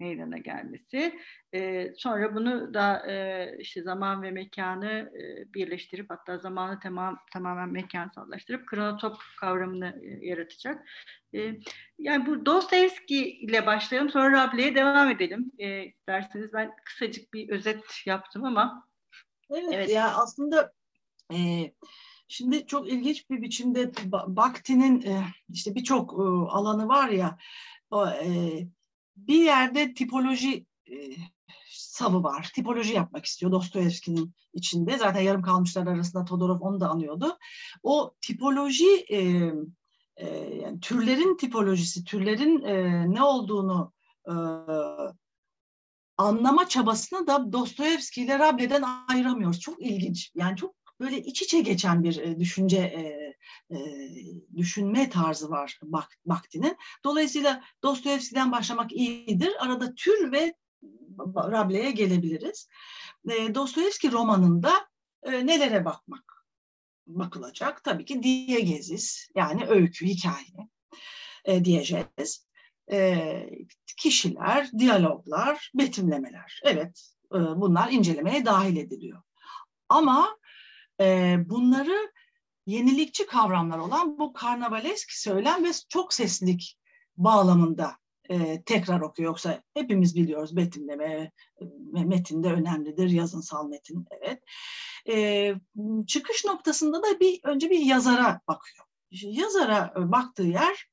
[0.00, 1.18] meydana gelmesi.
[1.54, 7.68] E, sonra bunu da e, işte zaman ve mekanı e, birleştirip hatta zamanı tamam, tamamen
[7.68, 10.88] mekansallaştırıp kronotop kavramını e, yaratacak.
[11.34, 11.54] E,
[11.98, 15.52] yani bu Dostoyevski ile başlayalım sonra Rable'ye devam edelim.
[15.58, 18.88] E, isterseniz ben kısacık bir özet yaptım ama.
[19.50, 19.90] Evet, evet.
[19.90, 20.72] ya aslında
[21.32, 21.36] e,
[22.30, 25.06] Şimdi çok ilginç bir biçimde Bakti'nin
[25.48, 26.12] işte birçok
[26.52, 27.38] alanı var ya
[27.90, 28.06] o,
[29.26, 30.94] bir yerde tipoloji e,
[31.68, 32.50] savı var.
[32.54, 34.98] Tipoloji yapmak istiyor Dostoyevski'nin içinde.
[34.98, 37.38] Zaten yarım kalmışlar arasında Todorov onu da anıyordu.
[37.82, 39.18] O tipoloji e,
[40.16, 40.26] e,
[40.62, 43.92] yani türlerin tipolojisi, türlerin e, ne olduğunu
[44.26, 44.34] e,
[46.16, 49.60] anlama çabasını da Dostoyevski ile Rable'den ayıramıyoruz.
[49.60, 50.32] Çok ilginç.
[50.34, 53.27] Yani çok böyle iç içe geçen bir e, düşünce e,
[53.70, 53.76] e,
[54.56, 56.18] düşünme tarzı var Bak.
[57.04, 59.52] Dolayısıyla Dostoyevski'den başlamak iyidir.
[59.58, 60.54] Arada tür ve
[61.34, 62.68] Rable'ye gelebiliriz.
[63.30, 64.88] E, Dostoyevski romanında
[65.22, 66.46] e, nelere bakmak
[67.06, 67.84] bakılacak?
[67.84, 70.68] Tabii ki diegezis yani öykü, hikaye
[71.44, 72.48] e, diyeceğiz.
[72.92, 73.50] E,
[73.96, 76.60] kişiler, diyaloglar, betimlemeler.
[76.64, 79.22] Evet e, bunlar incelemeye dahil ediliyor.
[79.88, 80.38] Ama
[81.00, 82.12] e, bunları
[82.68, 86.78] yenilikçi kavramlar olan bu karnavalesk söylem ve çok seslilik
[87.16, 87.96] bağlamında
[88.30, 89.28] e, tekrar okuyor.
[89.28, 91.04] Yoksa hepimiz biliyoruz betimleme
[91.60, 91.64] e,
[92.04, 94.42] metinde önemlidir, yazınsal metin evet.
[95.08, 95.54] E,
[96.06, 98.86] çıkış noktasında da bir önce bir yazara bakıyor.
[99.10, 100.86] Yazara e, baktığı yer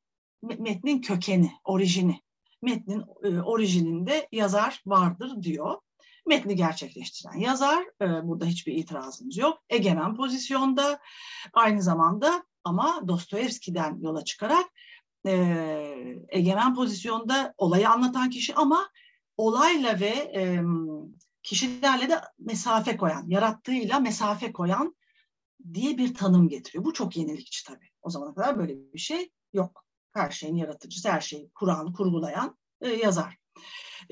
[0.43, 2.21] metnin kökeni, orijini.
[2.61, 5.77] Metnin e, orijininde yazar vardır diyor.
[6.25, 7.83] Metni gerçekleştiren yazar.
[8.01, 9.63] E, burada hiçbir itirazımız yok.
[9.69, 10.99] Egemen pozisyonda
[11.53, 14.65] aynı zamanda ama Dostoyevski'den yola çıkarak
[15.27, 15.33] e,
[16.29, 18.89] egemen pozisyonda olayı anlatan kişi ama
[19.37, 20.63] olayla ve e,
[21.43, 24.95] kişilerle de mesafe koyan, yarattığıyla mesafe koyan
[25.73, 26.85] diye bir tanım getiriyor.
[26.85, 27.89] Bu çok yenilikçi tabii.
[28.01, 29.85] O zamana kadar böyle bir şey yok.
[30.13, 33.37] Her şeyin yaratıcısı, her şeyi kuran, kurgulayan e, yazar.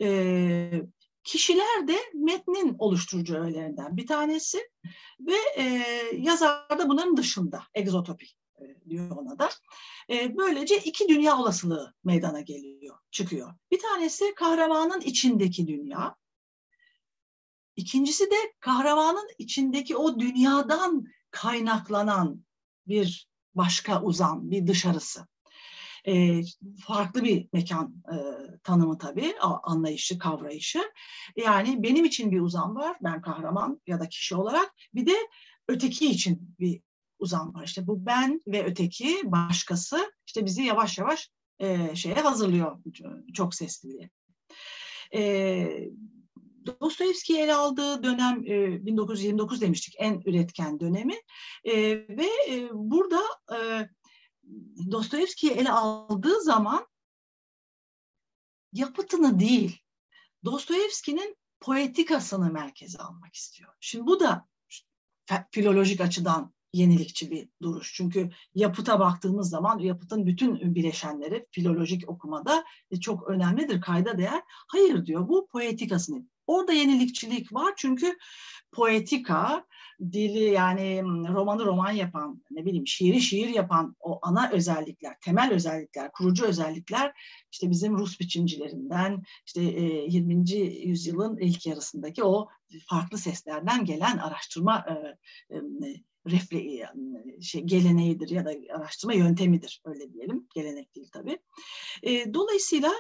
[0.01, 0.07] E,
[1.23, 4.69] kişiler de metnin oluşturucu öğelerinden bir tanesi
[5.19, 5.63] ve e,
[6.17, 8.25] yazar da bunların dışında, egzotopi
[8.61, 9.49] e, diyor ona da.
[10.09, 13.53] E, böylece iki dünya olasılığı meydana geliyor, çıkıyor.
[13.71, 16.15] Bir tanesi kahramanın içindeki dünya.
[17.75, 22.45] İkincisi de kahramanın içindeki o dünyadan kaynaklanan
[22.87, 25.27] bir başka uzam, bir dışarısı.
[26.07, 26.41] E,
[26.87, 28.17] farklı bir mekan e,
[28.63, 30.81] tanımı tabii, anlayışı, kavrayışı.
[31.35, 34.73] Yani benim için bir uzam var, ben kahraman ya da kişi olarak.
[34.93, 35.15] Bir de
[35.67, 36.81] öteki için bir
[37.19, 37.63] uzam var.
[37.63, 42.79] İşte bu ben ve öteki, başkası işte bizi yavaş yavaş e, şeye hazırlıyor
[43.33, 44.09] çok sesliliğe.
[45.15, 45.89] E,
[46.81, 51.15] Dostoyevski'yi ele aldığı dönem e, 1929 demiştik en üretken dönemi
[52.09, 52.27] ve
[52.73, 53.21] burada
[54.91, 56.87] Dostoyevski'yi ele aldığı zaman
[58.73, 59.79] yapıtını değil
[60.45, 63.73] Dostoyevski'nin poetikasını merkeze almak istiyor.
[63.79, 64.47] Şimdi bu da
[65.51, 67.93] filolojik açıdan yenilikçi bir duruş.
[67.93, 72.63] Çünkü yapıta baktığımız zaman yapıtın bütün bileşenleri filolojik okumada
[73.01, 74.41] çok önemlidir, kayda değer.
[74.47, 76.27] Hayır diyor bu poetikasını.
[76.47, 78.17] Orada yenilikçilik var çünkü
[78.71, 79.65] poetika,
[79.99, 81.01] dili yani
[81.33, 87.13] romanı roman yapan, ne bileyim şiiri şiir yapan o ana özellikler, temel özellikler, kurucu özellikler
[87.51, 90.51] işte bizim Rus biçimcilerinden, işte 20.
[90.87, 92.47] yüzyılın ilk yarısındaki o
[92.89, 94.85] farklı seslerden gelen araştırma
[96.27, 96.89] refle
[97.41, 100.47] şey, geleneğidir ya da araştırma yöntemidir öyle diyelim.
[100.55, 101.39] Gelenek değil tabii.
[102.33, 102.91] dolayısıyla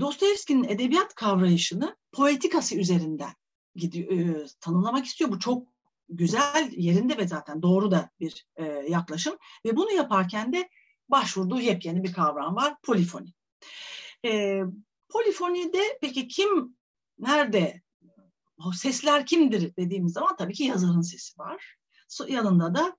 [0.00, 3.32] Dostoyevski'nin edebiyat kavrayışını poetikası üzerinden
[3.80, 5.30] gidiyor, e, tanımlamak istiyor.
[5.30, 5.68] Bu çok
[6.08, 9.36] güzel, yerinde ve zaten doğru da bir e, yaklaşım.
[9.64, 10.68] Ve bunu yaparken de
[11.08, 13.32] başvurduğu yepyeni bir kavram var, polifoni.
[14.24, 14.60] E,
[15.08, 16.76] polifonide peki kim,
[17.18, 17.82] nerede,
[18.66, 21.76] o sesler kimdir dediğimiz zaman tabii ki yazarın sesi var.
[22.28, 22.96] Yanında da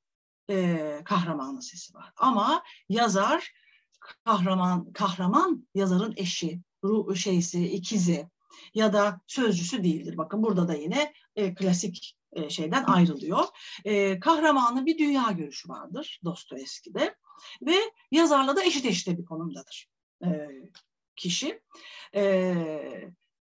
[0.50, 2.14] e, kahramanın sesi var.
[2.18, 3.54] Ama yazar
[4.00, 8.30] kahraman kahraman yazarın eşi, ruh şeysi, ikizi
[8.74, 10.18] ya da sözcüsü değildir.
[10.18, 13.46] Bakın burada da yine e, klasik e, şeyden ayrılıyor.
[13.86, 17.16] E, kahramanın bir dünya görüşü vardır Dostoyevski'de
[17.62, 17.76] ve
[18.12, 19.90] yazarla da eşit eşit bir konumdadır
[20.26, 20.30] e,
[21.16, 21.62] kişi.
[22.16, 22.54] E,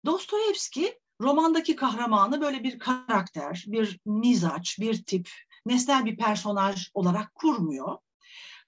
[0.06, 5.30] Dostoyevski romandaki kahramanı böyle bir karakter, bir mizaç, bir tip,
[5.66, 7.98] nesnel bir personaj olarak kurmuyor.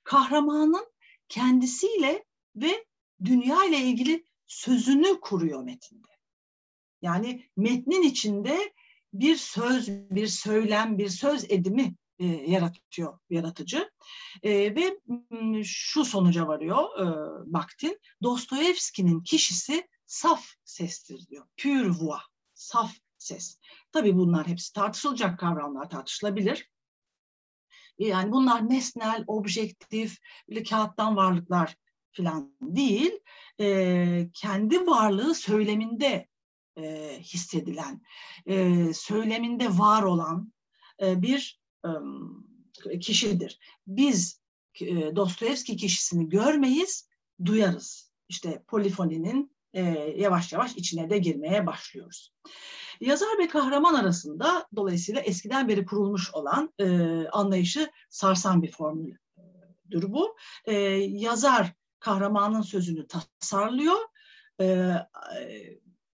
[0.03, 0.85] Kahramanın
[1.29, 2.85] kendisiyle ve
[3.23, 6.16] dünya ile ilgili sözünü kuruyor metinde.
[7.07, 8.73] Yani metnin içinde
[9.13, 13.91] bir söz, bir söylem, bir söz edimi e, yaratıyor yaratıcı.
[14.43, 14.99] E, ve
[15.63, 17.05] şu sonuca varıyor e,
[17.53, 21.45] Bakhtin, Dostoyevski'nin kişisi saf sestir diyor.
[21.57, 22.21] Pure voix,
[22.53, 23.59] saf ses.
[23.91, 26.71] Tabii bunlar hepsi tartışılacak kavramlar, tartışılabilir.
[27.99, 30.17] Yani bunlar nesnel, objektif,
[30.49, 31.77] böyle kağıttan varlıklar
[32.11, 33.11] falan değil,
[33.59, 36.27] e, kendi varlığı söyleminde
[36.77, 38.01] e, hissedilen,
[38.45, 40.53] e, söyleminde var olan
[41.01, 41.61] e, bir
[42.89, 43.59] e, kişidir.
[43.87, 44.41] Biz
[44.81, 47.09] e, Dostoyevski kişisini görmeyiz,
[47.45, 48.11] duyarız.
[48.29, 49.81] İşte polifoninin e,
[50.17, 52.33] yavaş yavaş içine de girmeye başlıyoruz.
[53.01, 56.85] Yazar ve kahraman arasında dolayısıyla eskiden beri kurulmuş olan e,
[57.27, 59.17] anlayışı sarsan bir formüldür
[59.91, 60.35] bu.
[60.65, 63.97] E, yazar kahramanın sözünü tasarlıyor.
[64.61, 64.91] E,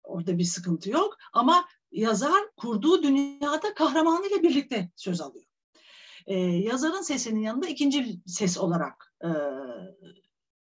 [0.09, 5.45] orada bir sıkıntı yok ama yazar kurduğu dünyada kahramanıyla birlikte söz alıyor.
[6.25, 9.29] E, yazarın sesinin yanında ikinci ses olarak e,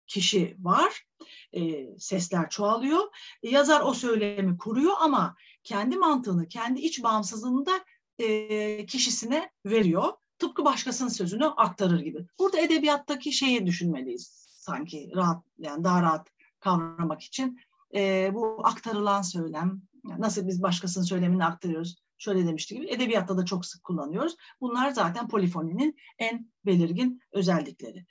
[0.07, 1.07] kişi var.
[1.53, 3.03] E, sesler çoğalıyor.
[3.43, 7.85] E, yazar o söylemi kuruyor ama kendi mantığını, kendi iç bağımsızlığını da
[8.19, 10.13] e, kişisine veriyor.
[10.39, 12.27] Tıpkı başkasının sözünü aktarır gibi.
[12.39, 16.29] Burada edebiyattaki şeyi düşünmeliyiz sanki rahat yani daha rahat
[16.61, 17.61] kavramak için
[17.95, 19.83] e, bu aktarılan söylem
[20.19, 24.37] nasıl biz başkasının söylemini aktarıyoruz şöyle demişti gibi edebiyatta da çok sık kullanıyoruz.
[24.61, 28.07] Bunlar zaten polifoninin en belirgin özellikleri.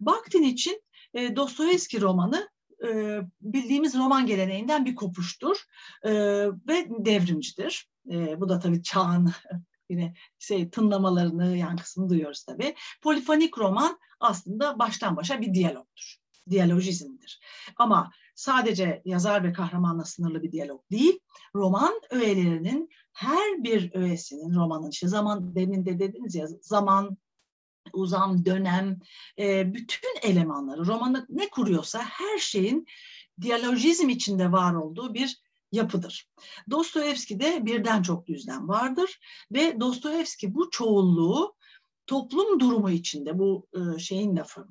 [0.00, 0.82] Bakhtin için
[1.14, 2.48] e, Dostoyevski romanı
[2.88, 5.64] e, bildiğimiz roman geleneğinden bir kopuştur
[6.04, 6.12] e,
[6.68, 7.88] ve devrimcidir.
[8.10, 9.32] E, bu da tabii çağın
[9.90, 12.74] yine şey tınlamalarını yankısını duyuyoruz tabii.
[13.02, 16.16] Polifonik roman aslında baştan başa bir diyalogtur.
[16.50, 17.40] Diyalojizmdir.
[17.76, 21.18] Ama sadece yazar ve kahramanla sınırlı bir diyalog değil,
[21.54, 27.16] roman öğelerinin her bir öğesinin romanın işte zaman demin de dediniz ya zaman
[27.92, 28.98] uzam, dönem,
[29.38, 32.86] e, bütün elemanları, romanı ne kuruyorsa her şeyin
[33.40, 35.40] diyalojizm içinde var olduğu bir
[35.72, 36.28] yapıdır.
[36.70, 39.20] Dostoyevski'de birden çok düzlem vardır
[39.52, 41.54] ve Dostoyevski bu çoğulluğu
[42.10, 44.66] toplum durumu içinde bu e, şeyin lafı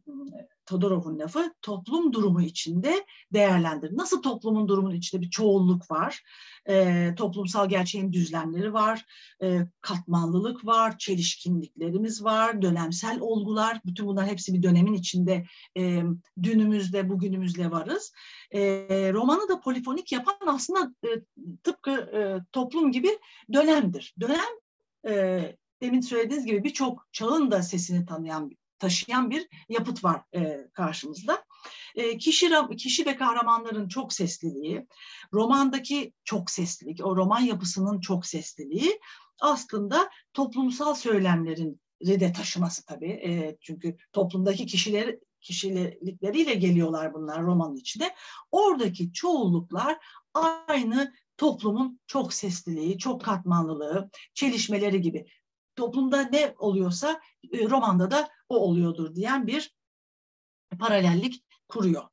[0.66, 3.98] Todorov'un lafı toplum durumu içinde değerlendir.
[3.98, 6.24] Nasıl toplumun durumunun içinde bir çoğulluk var,
[6.70, 9.06] e, toplumsal gerçeğin düzlemleri var,
[9.44, 15.46] e, katmanlılık var, çelişkinliklerimiz var, dönemsel olgular, bütün bunlar hepsi bir dönemin içinde
[15.78, 16.04] e,
[16.44, 18.14] dünümüzde, bugünümüzle varız.
[18.52, 18.60] E,
[19.14, 21.10] romanı da polifonik yapan aslında e,
[21.64, 22.22] tıpkı e,
[22.52, 23.20] toplum gibi
[23.54, 24.16] dönemdir.
[24.20, 24.50] Dönem
[25.08, 25.42] e,
[25.82, 31.44] demin söylediğiniz gibi birçok çağın da sesini tanıyan taşıyan bir yapıt var e, karşımızda.
[31.96, 34.88] E, kişi, kişi ve kahramanların çok sesliliği,
[35.34, 39.00] romandaki çok seslilik, o roman yapısının çok sesliliği
[39.40, 43.10] aslında toplumsal söylemlerin de taşıması tabii.
[43.10, 48.16] E, çünkü toplumdaki kişiler kişilikleriyle geliyorlar bunlar romanın içinde.
[48.52, 49.98] Oradaki çoğunluklar
[50.34, 55.26] aynı toplumun çok sesliliği, çok katmanlılığı, çelişmeleri gibi
[55.80, 57.22] toplumda ne oluyorsa
[57.54, 59.76] e, romanda da o oluyordur diyen bir
[60.80, 62.04] paralellik kuruyor.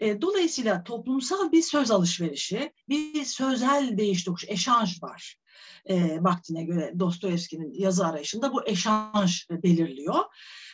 [0.00, 5.36] E, dolayısıyla toplumsal bir söz alışverişi, bir sözel değiş tokuş, eşanj var.
[5.84, 10.24] E, vaktine göre Dostoyevski'nin yazı arayışında bu eşanj belirliyor.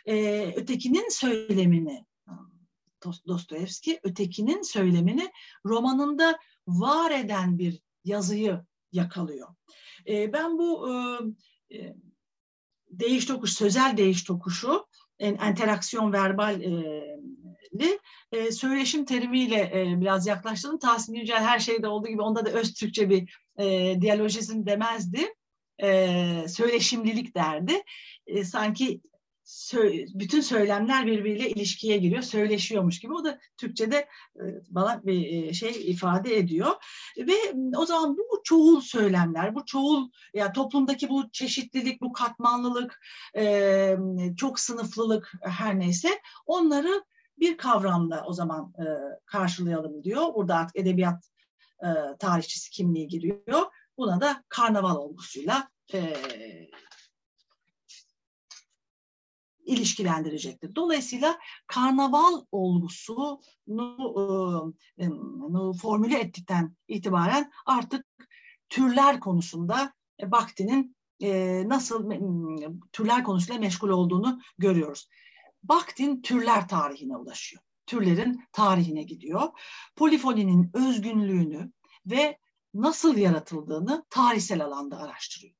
[0.06, 2.06] E, ötekinin söylemini,
[3.26, 5.30] Dostoyevski ötekinin söylemini
[5.66, 8.60] romanında var eden bir yazıyı
[8.92, 9.48] yakalıyor.
[10.08, 10.90] E, ben bu
[11.72, 11.94] e,
[12.90, 14.86] değiş tokuş, sözel değiş tokuşu,
[15.18, 17.98] enteraksiyon verballi
[18.32, 20.78] e, söyleşim terimiyle e, biraz yaklaştırdım.
[20.78, 25.34] Tahsin Yücel her şeyde olduğu gibi onda da öz Türkçe bir e, diyalojizm demezdi.
[25.82, 27.82] E, söyleşimlilik derdi.
[28.26, 29.00] E, sanki
[30.14, 33.12] bütün söylemler birbiriyle ilişkiye giriyor, söyleşiyormuş gibi.
[33.12, 33.96] O da Türkçe'de
[34.36, 36.70] e, bana bir e, şey ifade ediyor.
[37.18, 37.34] Ve
[37.76, 43.00] o zaman bu çoğul söylemler, bu çoğul, ya toplumdaki bu çeşitlilik, bu katmanlılık,
[43.36, 43.96] e,
[44.36, 46.08] çok sınıflılık her neyse
[46.46, 47.04] onları
[47.38, 48.72] bir kavramla o zaman
[49.26, 50.34] karşılayalım diyor.
[50.34, 51.30] Burada artık edebiyat
[52.18, 53.62] tarihçisi kimliği giriyor.
[53.98, 55.68] Buna da karnaval olgusuyla
[59.70, 60.74] ilişkilendirecektir.
[60.74, 63.40] Dolayısıyla karnaval olgusunu
[64.98, 65.04] e,
[65.80, 68.06] formüle ettikten itibaren artık
[68.68, 72.20] türler konusunda e, Bakti'nin e, nasıl e,
[72.92, 75.08] türler konusuyla meşgul olduğunu görüyoruz.
[75.62, 77.62] Baktin türler tarihine ulaşıyor.
[77.86, 79.48] Türlerin tarihine gidiyor.
[79.96, 81.72] Polifoninin özgünlüğünü
[82.06, 82.38] ve
[82.74, 85.59] nasıl yaratıldığını tarihsel alanda araştırıyor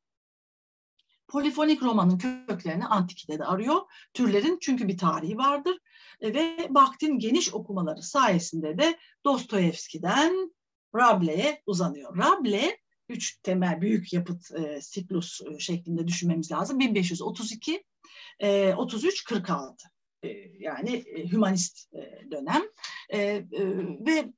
[1.30, 3.80] polifonik romanın köklerini antikitede arıyor.
[4.14, 5.78] Türlerin çünkü bir tarihi vardır.
[6.20, 10.54] E, ve Bakhtin geniş okumaları sayesinde de Dostoyevski'den
[10.96, 12.18] Rable'ye uzanıyor.
[12.18, 16.78] Rable üç temel büyük yapıt e, siklus e, şeklinde düşünmemiz lazım.
[16.78, 17.84] 1532,
[18.40, 19.88] e, 33, 46.
[20.22, 22.62] E, yani e, hümanist e, dönem.
[23.08, 23.44] E, e,
[24.06, 24.32] ve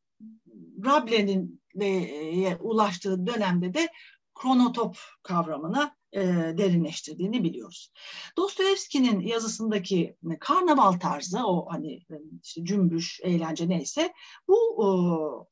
[0.85, 3.89] Rable'nin e, ulaştığı dönemde de
[4.35, 6.21] kronotop kavramına e,
[6.59, 7.93] derinleştirdiğini biliyoruz.
[8.37, 14.13] Dostoyevski'nin yazısındaki karnaval tarzı, o hani e, işte cümbüş, eğlence neyse,
[14.49, 14.87] bu e,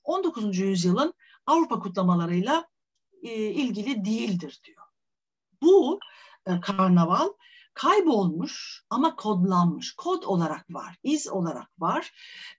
[0.05, 0.59] 19.
[0.59, 1.15] yüzyılın
[1.47, 2.67] Avrupa kutlamalarıyla
[3.23, 4.85] e, ilgili değildir diyor.
[5.63, 6.01] Bu
[6.47, 7.29] e, karnaval
[7.75, 12.13] kaybolmuş ama kodlanmış, kod olarak var, iz olarak var,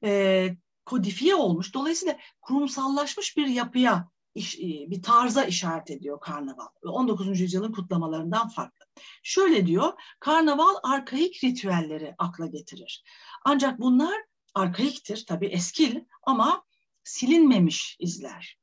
[0.04, 0.50] e,
[0.86, 1.74] kodifiye olmuş.
[1.74, 6.68] Dolayısıyla kurumsallaşmış bir yapıya iş, e, bir tarza işaret ediyor karnaval.
[6.84, 7.40] 19.
[7.40, 8.86] yüzyılın kutlamalarından farklı.
[9.24, 13.04] Şöyle diyor, karnaval arkaik ritüelleri akla getirir.
[13.46, 14.16] Ancak bunlar
[14.54, 16.66] arkaiktir, tabii eskil ama
[17.04, 18.58] silinmemiş izler.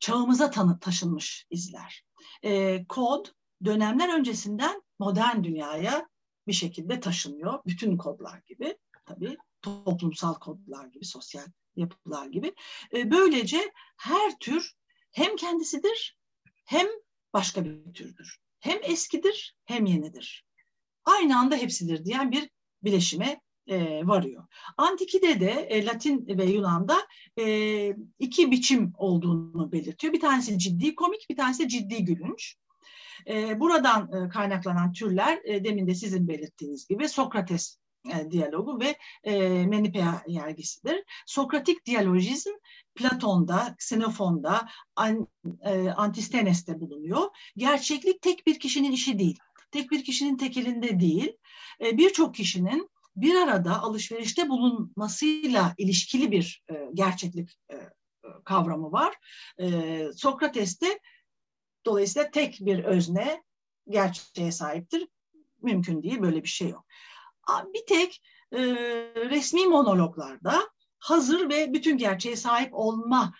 [0.00, 2.04] Çağımıza tanı, taşınmış izler.
[2.42, 3.26] E, kod
[3.64, 6.08] dönemler öncesinden modern dünyaya
[6.46, 7.58] bir şekilde taşınıyor.
[7.66, 11.46] Bütün kodlar gibi tabii toplumsal kodlar gibi, sosyal
[11.76, 12.54] yapılar gibi.
[12.94, 14.77] E, böylece her tür
[15.18, 16.18] hem kendisidir
[16.64, 16.86] hem
[17.32, 18.38] başka bir türdür.
[18.60, 20.44] Hem eskidir hem yenidir.
[21.04, 22.50] Aynı anda hepsidir diyen bir
[22.84, 24.44] bileşime e, varıyor.
[24.76, 26.98] Antikide de e, Latin ve Yunan'da
[27.38, 30.12] e, iki biçim olduğunu belirtiyor.
[30.12, 32.56] Bir tanesi ciddi komik, bir tanesi ciddi gülünç.
[33.26, 38.96] E, buradan e, kaynaklanan türler e, demin de sizin belirttiğiniz gibi Sokrates e, diyalogu ve
[39.24, 41.04] e, Menipea yergisidir.
[41.26, 42.50] Sokratik diyalojizm
[42.94, 45.28] Platon'da, Xenofon'da, an,
[45.62, 47.30] e, Antistenes'te bulunuyor.
[47.56, 49.38] Gerçeklik tek bir kişinin işi değil.
[49.70, 51.36] Tek bir kişinin tek elinde değil.
[51.80, 57.76] E, Birçok kişinin bir arada alışverişte bulunmasıyla ilişkili bir e, gerçeklik e,
[58.44, 59.14] kavramı var.
[59.60, 60.98] E, Sokrates'te
[61.86, 63.42] dolayısıyla tek bir özne
[63.88, 65.08] gerçeğe sahiptir.
[65.62, 66.86] Mümkün değil, böyle bir şey yok.
[67.74, 68.22] Bir tek
[68.52, 68.58] e,
[69.30, 73.34] resmi monologlarda hazır ve bütün gerçeğe sahip olma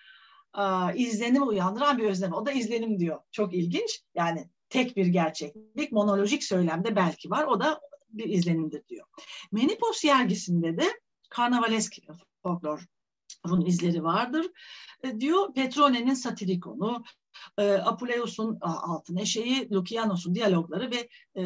[0.59, 0.63] e,
[0.97, 2.33] izlenimi uyandıran bir özlem.
[2.33, 3.21] O da izlenim diyor.
[3.31, 4.03] Çok ilginç.
[4.15, 7.45] Yani tek bir gerçeklik monolojik söylemde belki var.
[7.45, 9.07] O da bir izlenimdir diyor.
[9.53, 11.01] Menipos yergisinde de
[11.31, 11.97] karnavalesk
[12.43, 14.47] folklorun izleri vardır.
[15.05, 17.05] E, diyor Petrone'nin satirikonu,
[17.59, 21.43] e, Apuleius'un altın eşeği, Lukianos'un diyalogları ve e,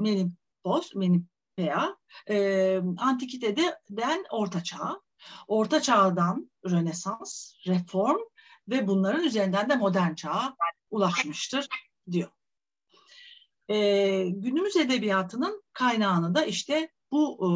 [0.00, 0.94] Menipos,
[1.58, 1.96] Menipea,
[2.30, 5.00] e, Antikite'den Orta Çağ,
[5.48, 8.18] Orta Çağ'dan Rönesans, Reform
[8.68, 10.56] ve bunların üzerinden de modern çağa
[10.90, 11.68] ulaşmıştır
[12.10, 12.30] diyor.
[13.68, 17.48] E, günümüz edebiyatının kaynağını da işte bu e,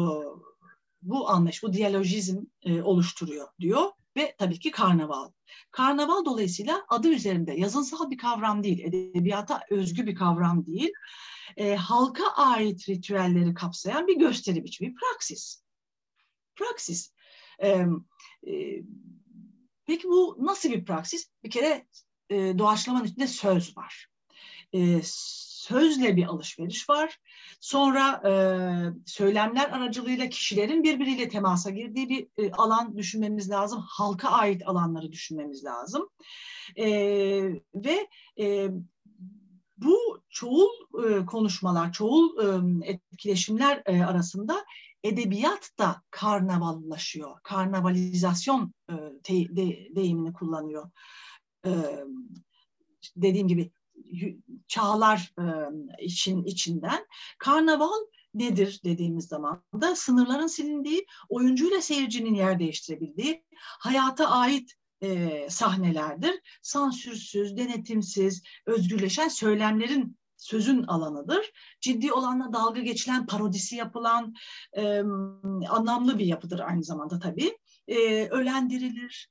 [1.01, 5.31] bu anlayış, bu diyalojizm e, oluşturuyor diyor ve tabii ki karnaval.
[5.71, 10.91] Karnaval dolayısıyla adı üzerinde yazınsal bir kavram değil, edebiyata özgü bir kavram değil,
[11.57, 15.63] e, halka ait ritüelleri kapsayan bir gösteri biçimi, praksis.
[16.55, 17.13] Praksis.
[17.59, 17.85] E,
[18.47, 18.83] e,
[19.85, 21.29] peki bu nasıl bir praksis?
[21.43, 21.87] Bir kere
[22.29, 24.07] e, doğaçlamanın içinde söz var.
[24.73, 27.19] E, sözle bir alışveriş var.
[27.59, 28.31] Sonra e,
[29.05, 33.83] söylemler aracılığıyla kişilerin birbiriyle temasa girdiği bir e, alan düşünmemiz lazım.
[33.87, 36.09] Halka ait alanları düşünmemiz lazım.
[36.75, 36.87] E,
[37.75, 38.07] ve
[38.39, 38.69] e,
[39.81, 40.69] bu çoğul
[41.05, 44.65] e, konuşmalar, çoğul e, etkileşimler e, arasında
[45.03, 47.39] edebiyat da karnavallaşıyor.
[47.43, 50.91] Karnavalizasyon e, te, de, deyimini kullanıyor.
[51.65, 51.71] E,
[53.15, 53.71] dediğim gibi
[54.67, 55.45] çağlar e,
[56.05, 57.05] için içinden
[57.37, 57.99] karnaval
[58.33, 66.41] nedir dediğimiz zaman da sınırların silindiği, oyuncuyla seyircinin yer değiştirebildiği, hayata ait e, sahnelerdir.
[66.61, 71.51] Sansürsüz, denetimsiz, özgürleşen söylemlerin sözün alanıdır.
[71.81, 74.33] Ciddi olanla dalga geçilen, parodisi yapılan
[74.73, 74.99] e,
[75.69, 77.57] anlamlı bir yapıdır aynı zamanda tabii
[77.89, 79.29] e, ölen dirilir,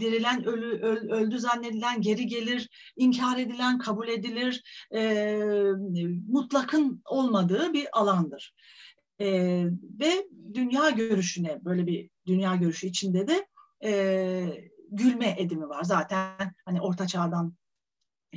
[0.00, 4.62] dirilen ölü, öl, öldü zannedilen geri gelir, inkar edilen kabul edilir,
[4.94, 5.38] e,
[6.28, 8.54] mutlakın olmadığı bir alandır.
[9.20, 9.28] E,
[10.00, 13.46] ve dünya görüşüne, böyle bir dünya görüşü içinde de
[13.84, 15.84] e, gülme edimi var.
[15.84, 17.54] Zaten hani orta çağdan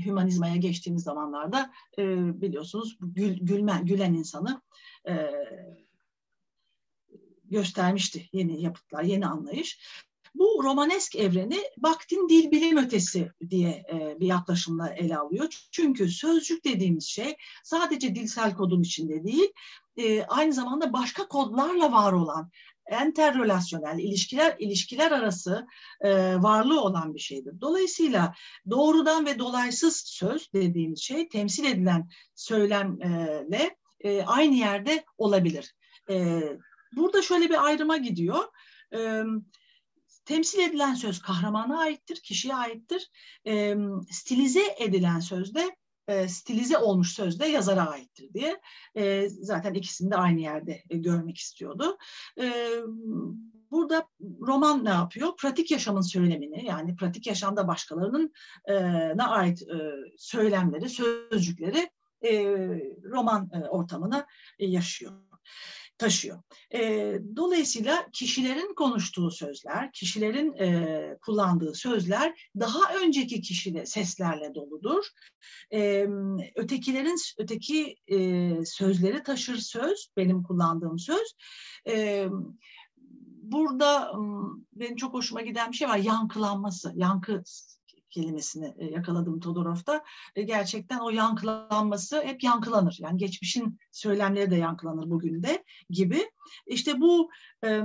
[0.06, 2.04] hümanizmaya geçtiğimiz zamanlarda e,
[2.42, 4.62] biliyorsunuz gül, gülmen, gülen insanı
[5.08, 5.32] e,
[7.44, 9.80] göstermişti yeni yapıtlar, yeni anlayış.
[10.36, 15.68] Bu romanesk evreni vaktin dil bilim ötesi diye e, bir yaklaşımla ele alıyor.
[15.72, 19.54] Çünkü sözcük dediğimiz şey sadece dilsel kodun içinde değil,
[19.98, 22.52] e, aynı zamanda başka kodlarla var olan
[22.90, 25.68] enterrelasyonel ilişkiler ilişkiler arası
[26.02, 27.62] e, varlığı olan bir şeydir.
[27.62, 28.34] Dolayısıyla
[28.70, 35.76] doğrudan ve dolaysız söz dediğimiz şey temsil edilen söylemle e, aynı yerde olabilir.
[36.10, 36.42] E,
[36.96, 38.44] Burada şöyle bir ayrıma gidiyor.
[38.94, 39.24] E,
[40.26, 43.12] temsil edilen söz kahramana aittir, kişiye aittir.
[43.48, 43.76] E,
[44.12, 45.76] stilize edilen söz de
[46.10, 48.62] e, stilize olmuş söz de yazara aittir diye.
[48.98, 51.98] E, zaten ikisini de aynı yerde e, görmek istiyordu.
[52.42, 52.72] E,
[53.72, 54.08] burada
[54.42, 55.36] roman ne yapıyor?
[55.38, 58.34] Pratik yaşamın söylemini yani pratik yaşamda başkalarının
[58.66, 58.76] e,
[59.18, 59.78] ne ait e,
[60.18, 61.90] söylemleri, sözcükleri
[62.22, 62.44] e,
[63.04, 64.28] roman e, ortamına
[64.60, 65.12] e, yaşıyor
[66.00, 66.42] taşıyor.
[66.74, 75.06] E, dolayısıyla kişilerin konuştuğu sözler, kişilerin e, kullandığı sözler daha önceki kişide seslerle doludur.
[75.74, 76.08] E,
[76.56, 81.34] ötekilerin öteki e, sözleri taşır söz, benim kullandığım söz.
[81.88, 82.28] E,
[83.44, 84.14] burada
[84.74, 87.44] benim çok hoşuma giden bir şey var, yankılanması, yankı
[88.10, 90.04] kelimesini e, yakaladım Todorov'da.
[90.36, 92.98] E, gerçekten o yankılanması hep yankılanır.
[93.00, 96.32] Yani geçmişin söylemleri de yankılanır bugün de gibi.
[96.68, 97.30] İşte bu
[97.66, 97.82] e,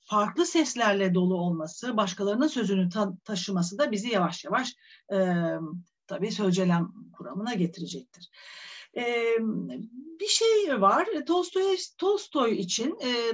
[0.00, 4.74] farklı seslerle dolu olması, başkalarının sözünü ta taşıması da bizi yavaş yavaş
[6.06, 8.30] tabii sözcelem kuramına getirecektir.
[10.20, 11.08] Bir şey var.
[11.26, 13.32] Tolstoy, Tolstoy için e,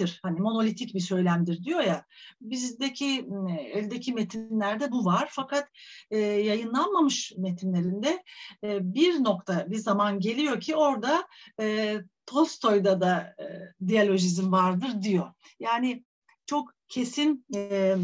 [0.00, 0.20] monolojiktir.
[0.22, 2.04] Hani monolitik bir söylemdir diyor ya.
[2.40, 3.26] Bizdeki
[3.74, 5.28] eldeki metinlerde bu var.
[5.30, 5.68] Fakat
[6.10, 8.22] e, yayınlanmamış metinlerinde
[8.64, 11.26] e, bir nokta bir zaman geliyor ki orada
[11.60, 11.96] e,
[12.26, 13.44] Tolstoy'da da e,
[13.86, 15.32] diyalojizm vardır diyor.
[15.60, 16.04] Yani
[16.46, 17.96] çok kesin e,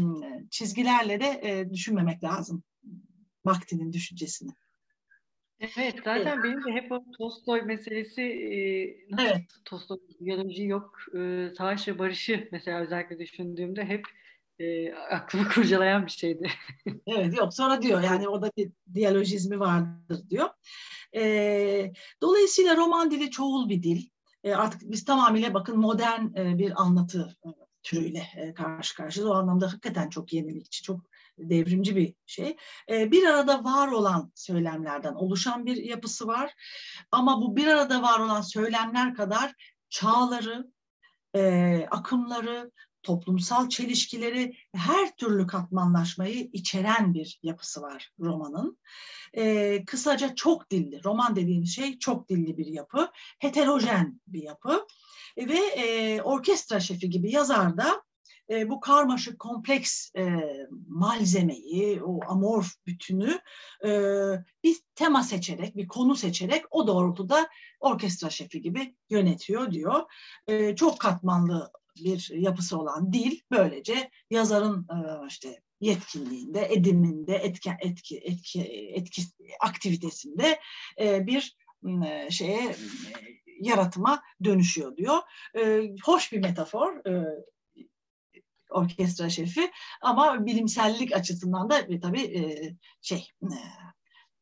[0.51, 2.63] çizgilerle de e, düşünmemek lazım
[3.45, 4.51] vaktinin düşüncesini.
[5.59, 6.43] Evet, zaten evet.
[6.43, 8.55] benim de hep o Tolstoy meselesi e,
[9.11, 9.41] nasıl evet.
[9.65, 14.05] Tolstoy biyoloji yok, e, savaş ve barışı mesela özellikle düşündüğümde hep
[14.59, 16.51] e, aklımı kurcalayan bir şeydi.
[17.07, 20.49] evet yok sonra diyor yani orada bir diyalojizmi vardır diyor.
[21.15, 24.09] E, dolayısıyla roman dili çoğul bir dil.
[24.43, 27.37] E, artık biz tamamıyla bakın modern e, bir anlatı
[27.83, 29.31] türüyle karşı karşıyayız.
[29.31, 31.01] O anlamda hakikaten çok yenilikçi, çok
[31.37, 32.57] devrimci bir şey.
[32.89, 36.53] Bir arada var olan söylemlerden oluşan bir yapısı var.
[37.11, 39.53] Ama bu bir arada var olan söylemler kadar
[39.89, 40.71] çağları,
[41.91, 42.71] akımları,
[43.07, 48.77] toplumsal çelişkileri, her türlü katmanlaşmayı içeren bir yapısı var romanın.
[49.33, 54.87] E, kısaca çok dilli, roman dediğimiz şey çok dilli bir yapı, heterojen bir yapı
[55.37, 58.03] ve e, orkestra şefi gibi yazar da
[58.49, 60.25] e, bu karmaşık kompleks e,
[60.87, 63.39] malzemeyi, o amorf bütünü
[63.85, 63.89] e,
[64.63, 67.47] bir tema seçerek, bir konu seçerek o doğrultuda
[67.79, 70.03] orkestra şefi gibi yönetiyor diyor.
[70.47, 71.71] E, çok katmanlı
[72.03, 78.61] bir yapısı olan dil böylece yazarın e, işte yetkinliğinde, ediminde, etki, etki, etki,
[78.93, 79.21] etki
[79.59, 80.59] aktivitesinde
[80.99, 81.57] e, bir
[82.05, 82.75] e, şeye e,
[83.61, 85.17] yaratıma dönüşüyor diyor.
[85.57, 87.05] E, hoş bir metafor.
[87.05, 87.25] E,
[88.69, 92.41] orkestra şefi ama bilimsellik açısından da e, tabii e,
[93.01, 93.57] şey e,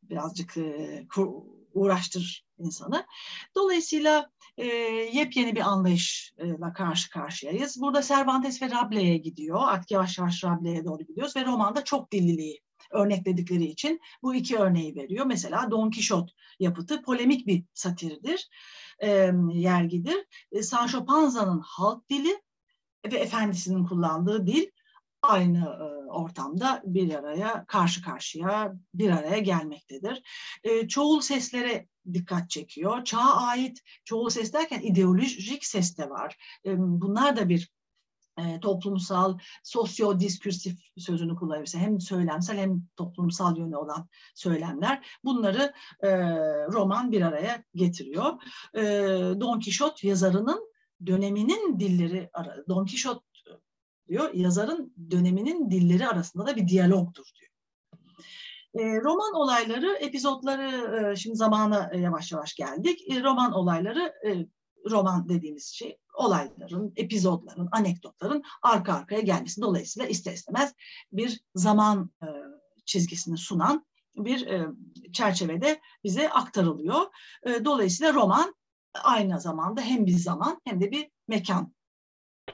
[0.04, 1.06] birazcık e,
[1.74, 3.06] uğraştırır insanı.
[3.56, 4.66] Dolayısıyla e,
[5.14, 7.82] yepyeni bir anlayışla karşı karşıyayız.
[7.82, 9.60] Burada Cervantes ve Rabelaise'e gidiyor.
[9.64, 12.62] Artık yavaş yavaş Rabelaise'e doğru gidiyoruz ve romanda çok dilliliği
[12.92, 15.26] örnekledikleri için bu iki örneği veriyor.
[15.26, 18.50] Mesela Don Quixote yapıtı polemik bir satirdir,
[19.00, 20.26] e, yergidir.
[20.52, 22.42] E, Sancho Panza'nın halk dili
[23.12, 24.66] ve efendisinin kullandığı dil
[25.22, 30.24] aynı e, ortamda bir araya karşı karşıya bir araya gelmektedir.
[30.64, 33.04] E, çoğul seslere dikkat çekiyor.
[33.04, 36.38] Çağa ait çoğul ses derken ideolojik ses de var.
[36.66, 37.76] E, bunlar da bir
[38.38, 45.06] e, toplumsal, sosyo-diskursif sözünü kullanırsa hem söylemsel hem toplumsal yönü olan söylemler.
[45.24, 46.10] Bunları e,
[46.68, 48.34] roman bir araya getiriyor.
[48.74, 48.82] E,
[49.40, 50.75] Don Quixote yazarının
[51.06, 52.30] döneminin dilleri,
[52.70, 53.26] Don Quixote
[54.08, 57.52] diyor, yazarın döneminin dilleri arasında da bir diyalogdur diyor.
[58.76, 63.12] E, roman olayları, epizotları, e, şimdi zamana e, yavaş yavaş geldik.
[63.12, 64.48] E, roman olayları, e,
[64.90, 69.62] roman dediğimiz şey olayların, epizodların, anekdotların arka arkaya gelmesi.
[69.62, 70.74] Dolayısıyla ister istemez
[71.12, 72.28] bir zaman e,
[72.86, 73.86] çizgisini sunan
[74.16, 74.68] bir e,
[75.14, 77.02] çerçevede bize aktarılıyor.
[77.46, 78.56] E, dolayısıyla roman
[79.04, 81.74] aynı zamanda hem bir zaman hem de bir mekan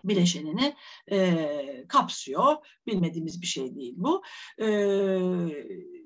[0.03, 0.75] bileşenini
[1.11, 2.55] e, kapsıyor.
[2.87, 4.23] Bilmediğimiz bir şey değil bu.
[4.57, 4.67] E,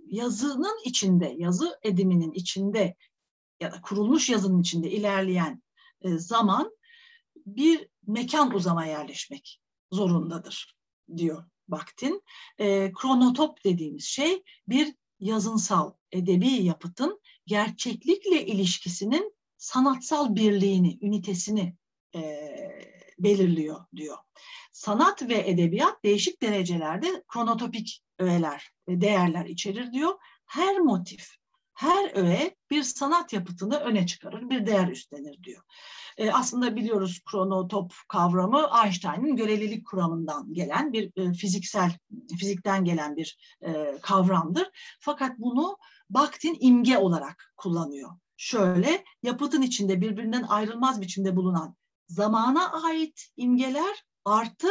[0.07, 2.95] yazının içinde, yazı ediminin içinde
[3.59, 5.63] ya da kurulmuş yazının içinde ilerleyen
[6.01, 6.77] e, zaman
[7.35, 9.61] bir mekan uzama yerleşmek
[9.91, 10.75] zorundadır
[11.17, 12.23] diyor Bakhtin.
[12.57, 19.34] E, kronotop dediğimiz şey bir yazınsal, edebi yapıtın gerçeklikle ilişkisinin
[19.65, 21.75] sanatsal birliğini, ünitesini
[22.15, 22.21] e,
[23.19, 24.17] belirliyor diyor.
[24.71, 30.13] Sanat ve edebiyat değişik derecelerde kronotopik öğeler, değerler içerir diyor.
[30.45, 31.35] Her motif,
[31.73, 35.61] her öğe bir sanat yapıtını öne çıkarır, bir değer üstlenir diyor.
[36.17, 41.97] E, aslında biliyoruz kronotop kavramı Einstein'ın görelilik kuramından gelen bir e, fiziksel,
[42.39, 44.97] fizikten gelen bir e, kavramdır.
[44.99, 45.77] Fakat bunu
[46.09, 48.09] Bakhtin imge olarak kullanıyor.
[48.37, 51.75] Şöyle, yapıtın içinde birbirinden ayrılmaz biçimde bulunan
[52.07, 54.67] zamana ait imgeler artı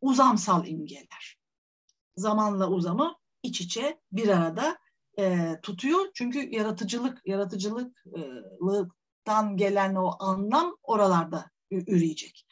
[0.00, 1.38] uzamsal imgeler.
[2.16, 4.78] Zamanla uzamı iç içe bir arada
[5.18, 6.06] e, tutuyor.
[6.14, 12.46] Çünkü yaratıcılık, yaratıcılıktan gelen o anlam oralarda üreyecek.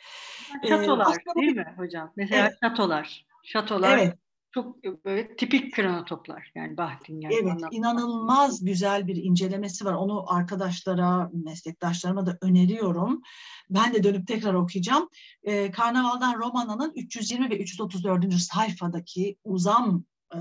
[0.68, 2.12] Şatolar ee, değil mi hocam?
[2.16, 2.58] Mesela evet.
[2.62, 3.26] şatolar.
[3.44, 4.18] Şatolar evet
[4.54, 7.30] çok e, böyle tipik kronotoplar yani Bahtingen.
[7.30, 7.68] Evet anlamda.
[7.72, 9.92] inanılmaz güzel bir incelemesi var.
[9.92, 13.22] Onu arkadaşlara, meslektaşlarıma da öneriyorum.
[13.70, 15.08] Ben de dönüp tekrar okuyacağım.
[15.42, 18.34] Ee, Karnaval'dan Romana'nın 320 ve 334.
[18.34, 20.38] sayfadaki uzam e,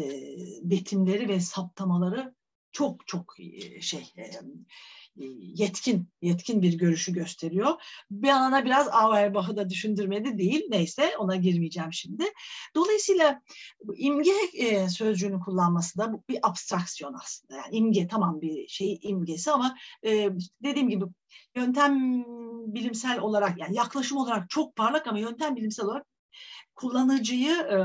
[0.00, 0.02] e,
[0.62, 2.34] betimleri ve saptamaları
[2.72, 3.34] çok çok
[3.80, 4.12] şey
[5.54, 7.74] yetkin yetkin bir görüşü gösteriyor.
[8.10, 10.66] Bir ana biraz Auerbach'ı da düşündürmedi değil.
[10.70, 12.24] Neyse ona girmeyeceğim şimdi.
[12.74, 13.42] Dolayısıyla
[13.96, 17.56] imge e, sözcüğünü kullanması da bir abstraksiyon aslında.
[17.56, 20.30] Yani imge tamam bir şey imgesi ama e,
[20.62, 21.04] dediğim gibi
[21.56, 22.24] yöntem
[22.74, 26.06] bilimsel olarak yani yaklaşım olarak çok parlak ama yöntem bilimsel olarak
[26.74, 27.76] kullanıcıyı e,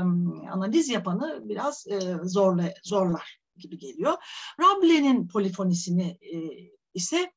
[0.50, 4.12] analiz yapanı biraz e, zorla, zorlar gibi geliyor.
[4.60, 6.38] Rabelaise'nin polifonisini e,
[6.94, 7.32] ise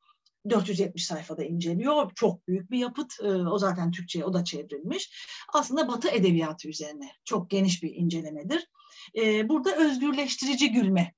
[0.49, 2.11] 470 sayfada inceliyor.
[2.15, 3.19] Çok büyük bir yapıt.
[3.23, 5.27] E, o zaten Türkçe'ye o da çevrilmiş.
[5.53, 8.69] Aslında Batı edebiyatı üzerine çok geniş bir incelemedir.
[9.15, 11.13] E, burada özgürleştirici gülme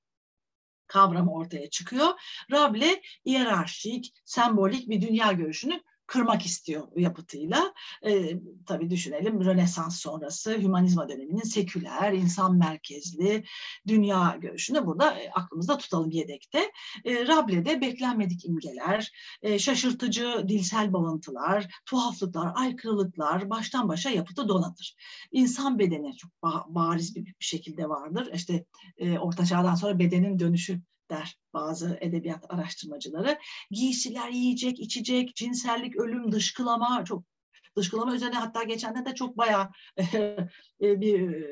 [0.86, 2.08] kavramı ortaya çıkıyor.
[2.50, 7.74] Rable hiyerarşik, sembolik bir dünya görüşünü kırmak istiyor yapıtıyla.
[8.06, 13.44] E, tabii düşünelim Rönesans sonrası hümanizma döneminin seküler, insan merkezli
[13.86, 16.70] dünya görüşünü burada aklımızda tutalım yedekte.
[17.04, 24.96] E, Rable'de beklenmedik imgeler, e, şaşırtıcı dilsel bağıntılar, tuhaflıklar, aykırılıklar baştan başa yapıtı donatır.
[25.32, 26.30] İnsan bedeni çok
[26.68, 28.30] bariz bir şekilde vardır.
[28.34, 28.64] İşte
[28.98, 30.80] e, Orta Çağ'dan sonra bedenin dönüşü
[31.10, 33.38] der bazı edebiyat araştırmacıları.
[33.70, 37.24] Giysiler, yiyecek, içecek, cinsellik, ölüm, dışkılama çok
[37.76, 39.68] dışkılama üzerine hatta geçenlerde çok bayağı
[40.82, 41.44] e, bir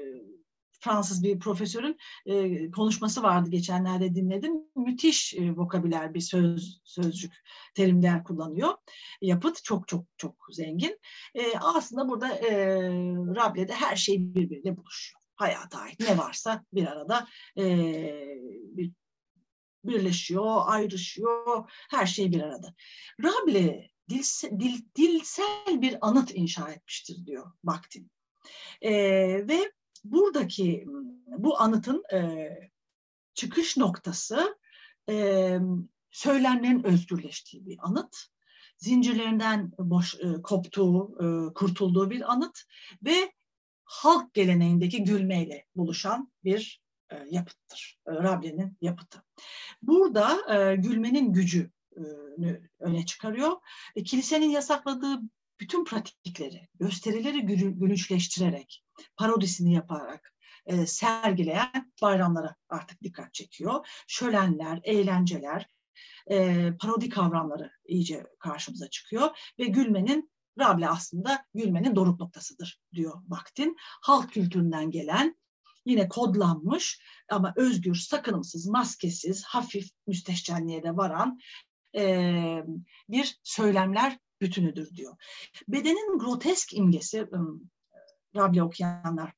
[0.80, 1.96] Fransız bir profesörün
[2.26, 4.52] e, konuşması vardı geçenlerde dinledim.
[4.76, 7.32] Müthiş e, vokabüler bir söz sözcük
[7.74, 8.74] terimler kullanıyor.
[9.20, 10.98] Yapıt çok çok çok zengin.
[11.34, 12.54] E, aslında burada e,
[13.36, 15.20] Rable'de her şey birbiriyle buluşuyor.
[15.36, 17.26] Hayata ait ne varsa bir arada
[17.58, 17.64] e,
[18.76, 18.92] bir
[19.88, 22.74] birleşiyor, ayrışıyor, her şey bir arada.
[23.22, 28.10] Rable dilse, dil, dilsel bir anıt inşa etmiştir diyor Bakhtin.
[28.82, 28.92] E,
[29.48, 29.72] ve
[30.04, 30.84] buradaki
[31.26, 32.48] bu anıtın e,
[33.34, 34.58] çıkış noktası
[35.10, 35.58] e,
[36.10, 38.16] söylenmenin özgürleştiği bir anıt.
[38.78, 42.58] Zincirlerinden boş e, koptuğu, e, kurtulduğu bir anıt
[43.04, 43.32] ve
[43.84, 47.98] halk geleneğindeki gülmeyle buluşan bir e, yapıttır.
[48.06, 49.22] E, Rable'nin yapıtı.
[49.82, 53.52] Burada e, gülmenin gücünü öne çıkarıyor.
[54.04, 55.20] Kilisenin yasakladığı
[55.60, 58.84] bütün pratikleri, gösterileri gülünçleştirerek,
[59.16, 60.34] parodisini yaparak
[60.86, 63.86] sergileyen bayramlara artık dikkat çekiyor.
[64.06, 65.66] Şölenler, eğlenceler,
[66.80, 73.76] parodi kavramları iyice karşımıza çıkıyor ve gülmenin Rable aslında gülmenin doruk noktasıdır diyor Bakhtin.
[73.80, 75.36] Halk kültüründen gelen
[75.88, 81.38] yine kodlanmış ama özgür, sakınımsız, maskesiz, hafif müstehcenliğe de varan
[81.96, 82.62] e,
[83.08, 85.16] bir söylemler bütünüdür diyor.
[85.68, 87.26] Bedenin grotesk imgesi,
[88.36, 89.32] Rabia okuyanlar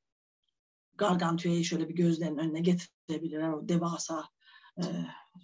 [0.97, 3.49] Gargantua'yı şöyle bir gözlerinin önüne getirebilirler.
[3.49, 4.29] O devasa
[4.77, 4.83] e,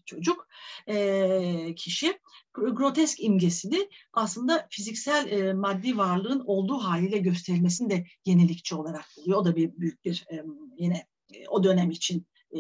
[0.06, 0.48] çocuk
[0.88, 2.20] e, kişi
[2.54, 9.38] grotesk imgesini aslında fiziksel e, maddi varlığın olduğu haliyle gösterilmesini de yenilikçi olarak buluyor.
[9.40, 10.44] O da bir büyük bir e,
[10.78, 12.60] yine e, o dönem için e,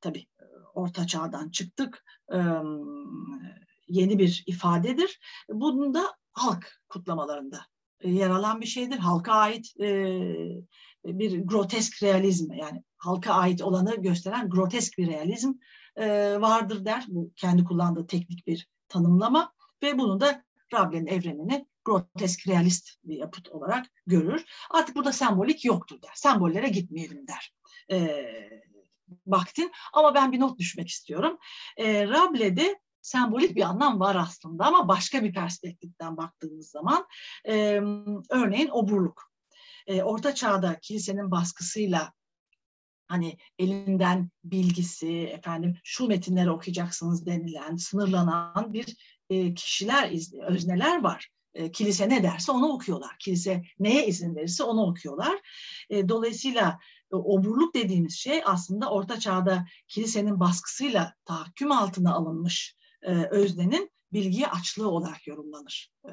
[0.00, 0.26] tabii
[0.74, 2.04] orta çağdan çıktık.
[2.32, 2.38] E,
[3.88, 5.20] yeni bir ifadedir.
[5.48, 7.66] Bunun da halk kutlamalarında
[8.04, 8.98] yer alan bir şeydir.
[8.98, 9.86] Halka ait e,
[11.04, 15.52] bir grotesk realizm yani halka ait olanı gösteren grotesk bir realizm
[15.96, 17.04] e, vardır der.
[17.08, 23.48] Bu kendi kullandığı teknik bir tanımlama ve bunu da Rabel'in evrenini grotesk realist bir yapıt
[23.48, 24.44] olarak görür.
[24.70, 26.12] Artık burada sembolik yoktur der.
[26.14, 27.54] Sembollere gitmeyelim der.
[27.90, 28.26] E,
[29.26, 29.72] Bakhtin.
[29.92, 31.38] Ama ben bir not düşmek istiyorum.
[31.76, 37.06] E, Rable'de sembolik bir anlam var aslında ama başka bir perspektiften baktığımız zaman
[37.44, 37.80] e,
[38.30, 39.30] örneğin oburluk.
[39.86, 42.12] E, Orta Çağ'da kilisenin baskısıyla
[43.10, 48.96] hani elinden bilgisi, efendim şu metinleri okuyacaksınız denilen, sınırlanan bir
[49.30, 51.28] e, kişiler, özneler var.
[51.54, 53.16] E, kilise ne derse onu okuyorlar.
[53.18, 55.40] Kilise neye izin verirse onu okuyorlar.
[55.90, 56.78] E, dolayısıyla
[57.12, 64.46] e, oburluk dediğimiz şey aslında Orta Çağ'da kilisenin baskısıyla tahakküm altına alınmış e, öznenin bilgiye
[64.46, 65.90] açlığı olarak yorumlanır.
[66.04, 66.12] E,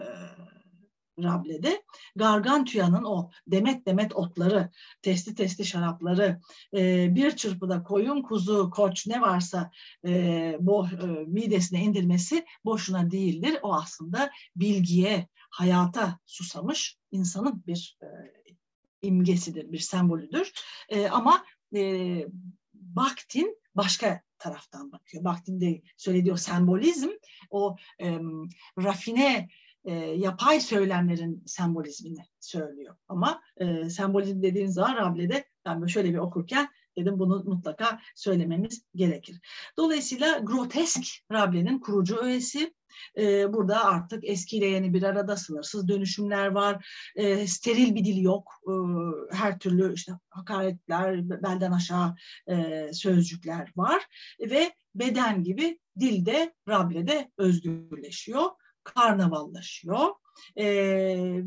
[1.23, 1.83] Rable'de
[2.15, 6.39] Gargantua'nın o demet demet otları, testi testi şarapları,
[6.73, 9.71] e, bir çırpıda koyun, kuzu, koç ne varsa
[10.07, 13.59] e, bo, e, midesine indirmesi boşuna değildir.
[13.61, 18.07] O aslında bilgiye, hayata susamış insanın bir e,
[19.01, 20.51] imgesidir, bir sembolüdür.
[20.89, 21.45] E, ama
[21.75, 22.25] e,
[22.73, 25.23] Bakhtin başka taraftan bakıyor.
[25.23, 27.09] Bakhtin de söylediği sembolizm,
[27.49, 28.19] o e,
[28.77, 29.49] rafine
[29.87, 32.95] e, yapay söylemlerin sembolizmini söylüyor.
[33.07, 38.81] Ama e, sembolizm dediğin zaman Rable'de ben böyle şöyle bir okurken dedim bunu mutlaka söylememiz
[38.95, 39.39] gerekir.
[39.77, 42.73] Dolayısıyla grotesk Rable'nin kurucu öğesi
[43.17, 46.87] e, burada artık eskiyle yeni bir arada sınırsız dönüşümler var.
[47.15, 48.51] E, steril bir dil yok.
[48.67, 48.73] E,
[49.35, 52.15] her türlü işte hakaretler, belden aşağı
[52.47, 54.05] e, sözcükler var
[54.39, 58.49] ve beden gibi dilde Rable'de özgürleşiyor,
[58.95, 60.07] karnavallaşıyor
[60.55, 60.65] e,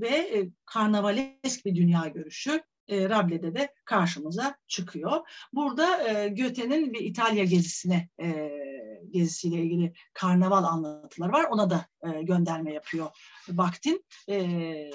[0.01, 5.21] ve karnavalesk bir dünya görüşü e, Rable'de de karşımıza çıkıyor.
[5.53, 8.51] Burada e, Göte'nin bir İtalya gezisine e,
[9.11, 11.45] gezisiyle ilgili karnaval anlatıları var.
[11.51, 13.11] Ona da e, gönderme yapıyor
[13.49, 14.05] Baktin.
[14.29, 14.91] E,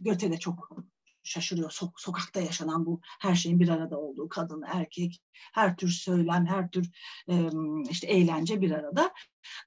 [0.00, 0.70] Göte de çok
[1.30, 1.70] şaşırıyor.
[1.70, 5.22] So- sokakta yaşanan bu her şeyin bir arada olduğu kadın, erkek,
[5.52, 6.90] her tür söylem, her tür
[7.28, 7.34] e,
[7.90, 9.12] işte eğlence bir arada.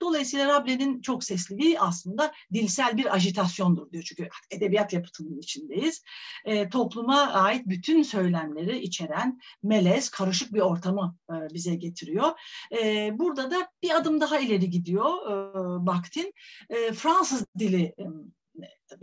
[0.02, 4.04] Dolayısıyla Rable'nin çok sesliliği aslında dilsel bir ajitasyondur diyor.
[4.04, 6.04] Çünkü edebiyat yapıtının içindeyiz.
[6.46, 12.32] E, topluma ait bütün söylemleri içeren melez, karışık bir ortamı e, bize getiriyor.
[12.72, 16.34] E, burada da bir adım daha ileri gidiyor e, Bakhtin.
[16.70, 18.04] E, Fransız dili e,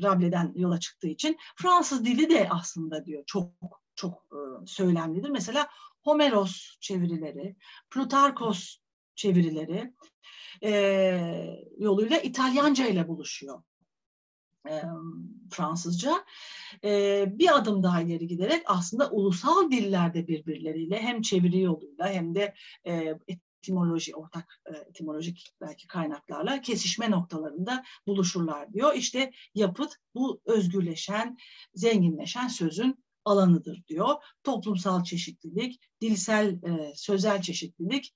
[0.02, 3.52] Rable'den yola çıktığı için Fransız dili de aslında diyor çok
[3.94, 5.30] çok e, söylemlidir.
[5.30, 5.68] Mesela
[6.02, 7.56] Homeros çevirileri,
[7.90, 8.76] Plutarkos
[9.14, 9.94] çevirileri
[10.62, 10.70] e,
[11.78, 13.62] yoluyla İtalyanca ile buluşuyor.
[14.68, 14.82] E,
[15.50, 16.24] Fransızca
[16.84, 22.54] e, bir adım daha ileri giderek aslında ulusal dillerde birbirleriyle hem çeviri yoluyla hem de
[22.86, 23.18] e,
[23.62, 28.94] etimoloji, ortak e, etimolojik belki kaynaklarla kesişme noktalarında buluşurlar diyor.
[28.94, 31.36] İşte yapıt bu özgürleşen,
[31.74, 34.14] zenginleşen sözün alanıdır diyor.
[34.42, 38.14] Toplumsal çeşitlilik, dilsel, e, sözel çeşitlilik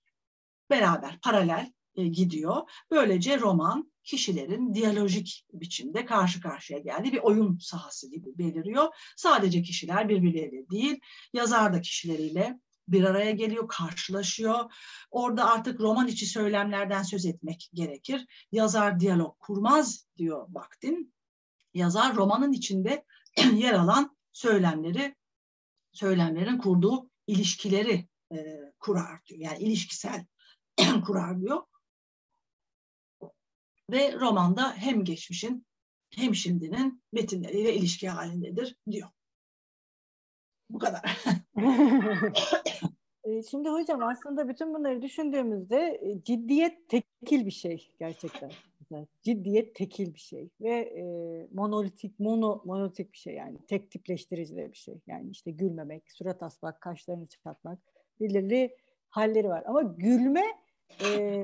[0.71, 2.71] beraber, paralel e, gidiyor.
[2.91, 8.95] Böylece roman kişilerin diyalojik biçimde karşı karşıya geldiği bir oyun sahası gibi beliriyor.
[9.17, 11.01] Sadece kişiler birbirleriyle değil,
[11.33, 12.59] yazar da kişileriyle
[12.89, 14.73] bir araya geliyor, karşılaşıyor.
[15.11, 18.27] Orada artık roman içi söylemlerden söz etmek gerekir.
[18.53, 21.15] Yazar diyalog kurmaz diyor Bakhtin.
[21.75, 23.05] Yazar romanın içinde
[23.55, 25.15] yer alan söylemleri,
[25.93, 29.41] söylemlerin kurduğu ilişkileri e, kurar diyor.
[29.41, 30.27] Yani ilişkisel
[31.07, 31.63] kurar diyor.
[33.91, 35.67] Ve romanda hem geçmişin
[36.11, 39.09] hem şimdinin metinleriyle ilişki halindedir diyor.
[40.75, 41.25] Bu kadar.
[43.51, 48.51] Şimdi hocam aslında bütün bunları düşündüğümüzde ciddiyet tekil bir şey gerçekten.
[49.23, 51.05] Ciddiyet tekil bir şey ve e,
[51.53, 55.01] monolitik, mono, monolitik bir şey yani tek tipleştirici bir şey.
[55.07, 57.79] Yani işte gülmemek, surat asmak, kaşlarını çıkartmak
[58.21, 58.77] belirli
[59.09, 59.63] halleri var.
[59.67, 60.45] Ama gülme
[61.05, 61.43] e,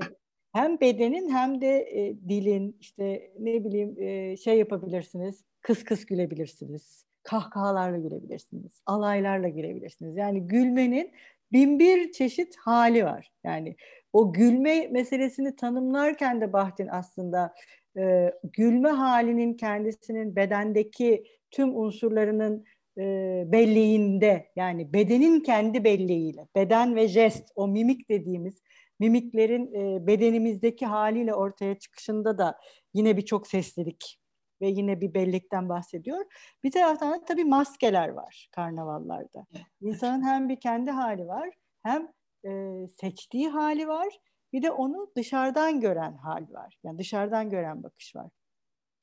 [0.53, 7.10] hem bedenin hem de e, dilin işte ne bileyim e, şey yapabilirsiniz, kıs kıs gülebilirsiniz
[7.31, 10.17] kahkahalarla gülebilirsiniz, alaylarla gülebilirsiniz.
[10.17, 11.13] Yani gülmenin
[11.53, 13.33] bin bir çeşit hali var.
[13.45, 13.77] Yani
[14.13, 17.55] o gülme meselesini tanımlarken de Bahtin aslında
[17.99, 22.65] e, gülme halinin kendisinin bedendeki tüm unsurlarının
[22.99, 23.03] e,
[23.47, 28.63] belleğinde yani bedenin kendi belleğiyle beden ve jest o mimik dediğimiz
[28.99, 32.59] mimiklerin e, bedenimizdeki haliyle ortaya çıkışında da
[32.95, 34.20] yine birçok seslilik
[34.61, 36.25] ve yine bir bellekten bahsediyor.
[36.65, 39.47] Bir taraftan da tabii maskeler var karnavallarda.
[39.81, 41.51] İnsanın hem bir kendi hali var
[41.83, 42.13] hem
[42.45, 44.21] e, seçtiği hali var
[44.53, 46.75] bir de onu dışarıdan gören hal var.
[46.85, 48.31] Yani dışarıdan gören bakış var.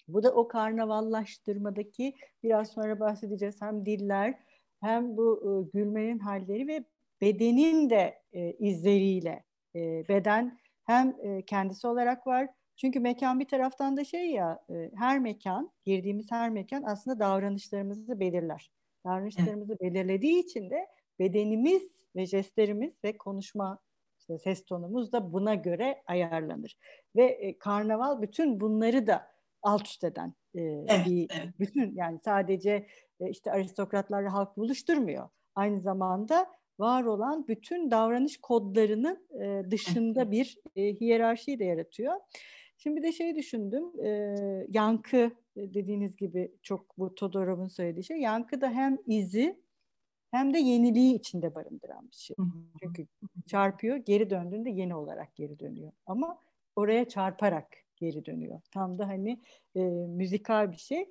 [0.08, 4.40] Bu da o karnavallaştırmadaki biraz sonra bahsedeceğiz hem diller
[4.82, 6.84] hem bu e, gülmenin halleri ve
[7.22, 9.44] bedenin de e, izleriyle
[9.76, 14.92] e, beden hem e, kendisi olarak var çünkü mekan bir taraftan da şey ya e,
[14.96, 18.72] her mekan, girdiğimiz her mekan aslında davranışlarımızı belirler.
[19.06, 19.82] Davranışlarımızı evet.
[19.82, 20.88] belirlediği için de
[21.20, 21.84] bedenimiz
[22.16, 23.80] ve jestlerimiz ve konuşma
[24.20, 26.78] işte ses tonumuz da buna göre ayarlanır.
[27.16, 29.28] Ve e, karnaval bütün bunları da
[29.62, 31.60] alt üst eden e, evet, bir evet.
[31.60, 32.88] bütün yani sadece
[33.20, 35.30] e, işte aristokratlarla halk buluşturmuyor.
[35.56, 36.48] Aynı zamanda
[36.80, 42.14] var olan bütün davranış kodlarının e, dışında bir e, hiyerarşiyi de yaratıyor.
[42.78, 44.10] Şimdi de şey düşündüm, e,
[44.70, 49.62] yankı dediğiniz gibi çok bu Todorov'un söylediği şey, yankı da hem izi
[50.32, 52.36] hem de yeniliği içinde barındıran bir şey.
[52.84, 53.08] Çünkü
[53.48, 55.92] çarpıyor, geri döndüğünde yeni olarak geri dönüyor.
[56.06, 56.40] Ama
[56.76, 58.62] oraya çarparak geri dönüyor.
[58.74, 59.42] Tam da hani
[59.76, 61.02] e, müzikal bir şey.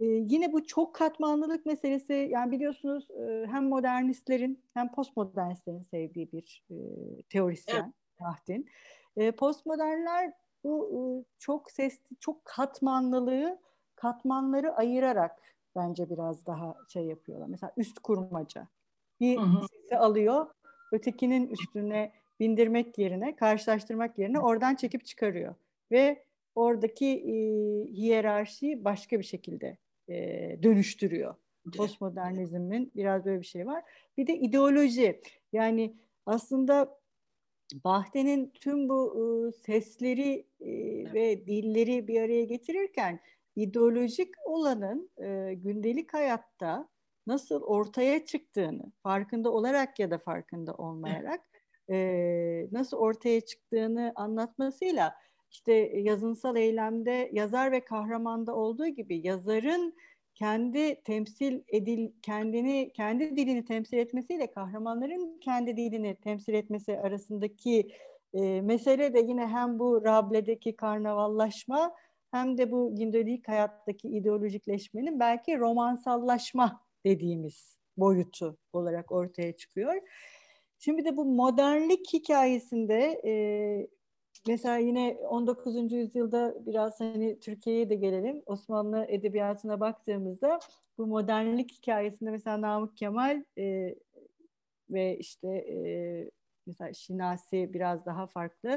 [0.00, 6.64] E, yine bu çok katmanlılık meselesi, yani biliyorsunuz e, hem modernistlerin hem postmodernistlerin sevdiği bir
[6.70, 6.76] e,
[7.22, 8.18] teorisyen, evet.
[8.18, 8.66] Tahdin.
[9.16, 10.32] E, postmodernler
[10.64, 13.58] bu çok sesli, çok katmanlılığı
[13.96, 15.42] katmanları ayırarak
[15.76, 17.46] bence biraz daha şey yapıyorlar.
[17.46, 18.68] Mesela üst kurmaca.
[19.20, 19.66] Bir hı hı.
[19.68, 20.46] sesi alıyor,
[20.92, 25.54] ötekinin üstüne bindirmek yerine, karşılaştırmak yerine oradan çekip çıkarıyor.
[25.90, 27.34] Ve oradaki e,
[27.92, 30.14] hiyerarşiyi başka bir şekilde e,
[30.62, 31.34] dönüştürüyor.
[31.76, 33.84] Postmodernizmin biraz böyle bir şey var.
[34.16, 35.20] Bir de ideoloji.
[35.52, 35.96] Yani
[36.26, 36.98] aslında
[37.72, 39.14] Bahçe'nin tüm bu
[39.48, 40.70] e, sesleri e,
[41.14, 43.20] ve dilleri bir araya getirirken
[43.56, 46.88] ideolojik olanın e, gündelik hayatta
[47.26, 51.40] nasıl ortaya çıktığını farkında olarak ya da farkında olmayarak
[51.90, 55.14] e, nasıl ortaya çıktığını anlatmasıyla
[55.50, 59.94] işte yazınsal eylemde yazar ve kahramanda olduğu gibi yazarın
[60.34, 67.88] kendi temsil edil kendini kendi dilini temsil etmesiyle kahramanların kendi dilini temsil etmesi arasındaki
[68.34, 71.94] e, mesele de yine hem bu Rable'deki karnavallaşma
[72.30, 79.94] hem de bu gündelik hayattaki ideolojikleşmenin belki romansallaşma dediğimiz boyutu olarak ortaya çıkıyor.
[80.78, 83.32] Şimdi de bu modernlik hikayesinde e,
[84.48, 85.92] mesela yine 19.
[85.92, 88.42] yüzyılda biraz hani Türkiye'ye de gelelim.
[88.46, 90.58] Osmanlı edebiyatına baktığımızda
[90.98, 93.94] bu modernlik hikayesinde mesela Namık Kemal e,
[94.90, 96.30] ve işte e,
[96.66, 98.70] mesela Şinasi biraz daha farklı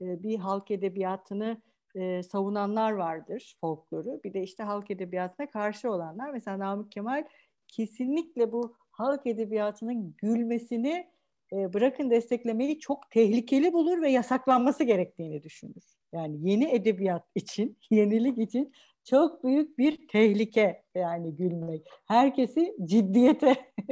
[0.00, 1.62] e, bir halk edebiyatını
[1.94, 4.20] e, savunanlar vardır folkloru.
[4.24, 6.30] Bir de işte halk edebiyatına karşı olanlar.
[6.30, 7.24] Mesela Namık Kemal
[7.68, 11.13] kesinlikle bu halk edebiyatının gülmesini
[11.52, 15.84] e, bırakın desteklemeyi çok tehlikeli bulur ve yasaklanması gerektiğini düşünür.
[16.12, 18.72] Yani yeni edebiyat için, yenilik için
[19.04, 21.86] çok büyük bir tehlike yani gülmek.
[22.06, 23.50] Herkesi ciddiyete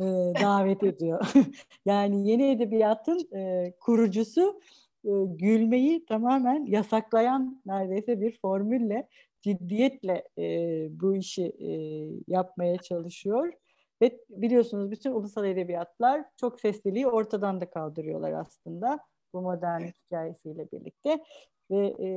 [0.00, 0.04] e,
[0.42, 1.32] davet ediyor.
[1.86, 4.60] yani yeni edebiyatın e, kurucusu
[5.26, 9.08] gülmeyi tamamen yasaklayan neredeyse bir formülle,
[9.42, 10.24] ciddiyetle
[11.00, 11.52] bu işi
[12.28, 13.52] yapmaya çalışıyor.
[14.02, 18.98] Ve biliyorsunuz bütün ulusal edebiyatlar çok sesliliği ortadan da kaldırıyorlar aslında
[19.32, 21.24] bu modern hikayesiyle birlikte.
[21.70, 22.08] Ve e,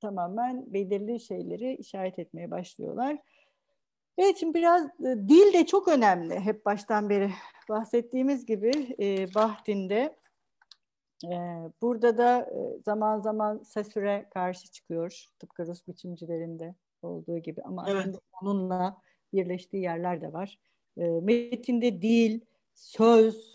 [0.00, 3.18] tamamen belirli şeyleri işaret etmeye başlıyorlar.
[4.18, 6.40] Evet şimdi biraz e, dil de çok önemli.
[6.40, 7.30] Hep baştan beri
[7.68, 10.16] bahsettiğimiz gibi e, Bahtin'de
[11.24, 11.36] e,
[11.82, 15.26] burada da e, zaman zaman Sesure karşı çıkıyor.
[15.38, 18.00] Tıpkı Rus biçimcilerinde olduğu gibi ama evet.
[18.00, 18.96] aslında onunla
[19.32, 20.58] birleştiği yerler de var.
[20.96, 22.40] E, metinde dil,
[22.74, 23.54] söz,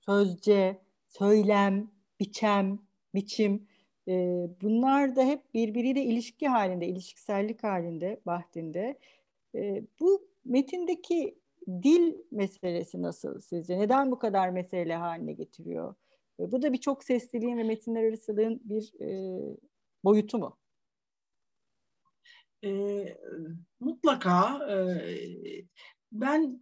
[0.00, 0.78] sözce,
[1.08, 2.78] söylem, biçem,
[3.14, 3.66] biçim
[4.08, 8.98] e, bunlar da hep birbiriyle ilişki halinde, ilişkisellik halinde Bahtin'de.
[9.54, 11.38] E, bu metindeki
[11.68, 13.78] dil meselesi nasıl sizce?
[13.78, 15.94] Neden bu kadar mesele haline getiriyor?
[16.40, 19.38] E, bu da birçok sesliliğin ve metinler arasılığın bir e,
[20.04, 20.58] boyutu mu?
[22.64, 22.70] E,
[23.80, 24.76] mutlaka e,
[26.12, 26.60] ben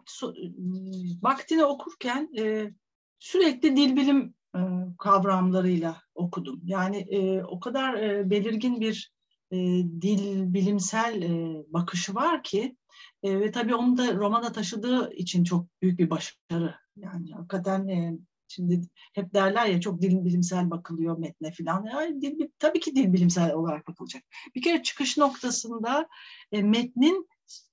[1.22, 2.70] vaktini okurken e,
[3.18, 4.60] sürekli dil bilim e,
[4.98, 6.60] kavramlarıyla okudum.
[6.64, 9.12] Yani e, o kadar e, belirgin bir
[9.50, 9.56] e,
[10.02, 12.76] dil bilimsel e, bakışı var ki
[13.22, 16.74] e, ve tabii onu da romana taşıdığı için çok büyük bir başarı.
[16.96, 18.18] Yani hakikaten e,
[18.50, 18.80] Şimdi
[19.14, 21.84] hep derler ya çok dil bilimsel bakılıyor metne falan.
[21.84, 24.22] Yani dil, tabii ki dil bilimsel olarak bakılacak.
[24.54, 26.08] Bir kere çıkış noktasında
[26.52, 27.28] e, metnin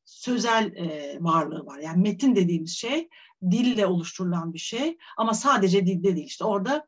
[0.05, 1.79] sözel e, varlığı var.
[1.79, 3.09] Yani metin dediğimiz şey
[3.51, 6.27] dille oluşturulan bir şey ama sadece dilde değil.
[6.27, 6.87] İşte orada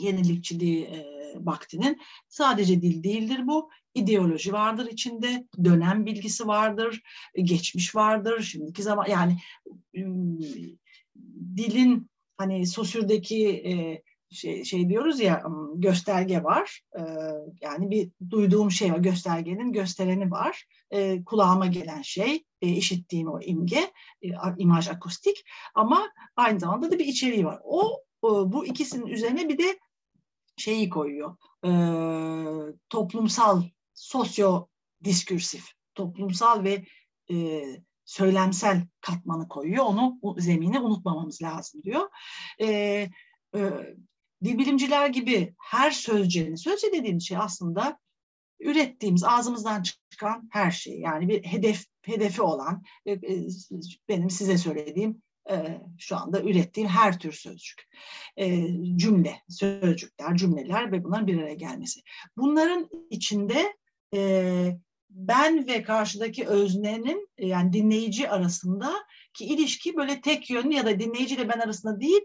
[0.00, 3.70] yenilikçiliği e, vaktinin sadece dil değildir bu.
[3.94, 7.02] ideoloji vardır içinde, dönem bilgisi vardır,
[7.42, 9.38] geçmiş vardır, şimdiki zaman yani
[11.56, 15.42] dilin hani sosürdeki e, şey, şey diyoruz ya
[15.74, 16.80] gösterge var.
[16.98, 17.02] E,
[17.60, 18.98] yani bir duyduğum şey var.
[18.98, 20.66] Göstergenin göstereni var.
[20.90, 24.28] E, kulağıma gelen şey, e, işittiğim o imge, e,
[24.58, 25.44] imaj akustik.
[25.74, 27.60] Ama aynı zamanda da bir içeriği var.
[27.64, 29.78] O, o bu ikisinin üzerine bir de
[30.56, 31.36] şeyi koyuyor.
[31.64, 31.70] E,
[32.88, 33.62] toplumsal,
[33.94, 34.66] sosyo
[35.04, 36.84] diskursif, toplumsal ve
[37.30, 37.64] e,
[38.04, 39.84] söylemsel katmanı koyuyor.
[39.84, 42.08] Onu zemini unutmamamız lazım diyor.
[42.60, 42.66] E,
[43.54, 43.60] e,
[44.44, 47.98] dil bilimciler gibi her sözcüğün, sözcü dediğim şey aslında
[48.60, 51.00] ürettiğimiz ağzımızdan çıkan her şey.
[51.00, 53.48] Yani bir hedef hedefi olan e, e,
[54.08, 57.88] benim size söylediğim e, şu anda ürettiğim her tür sözcük,
[58.96, 62.00] cümle, sözcükler, cümleler ve bunların bir araya gelmesi.
[62.36, 63.76] Bunların içinde
[65.10, 68.94] ben ve karşıdaki öznenin yani dinleyici arasında
[69.34, 72.20] ki ilişki böyle tek yönlü ya da dinleyici ile ben arasında değil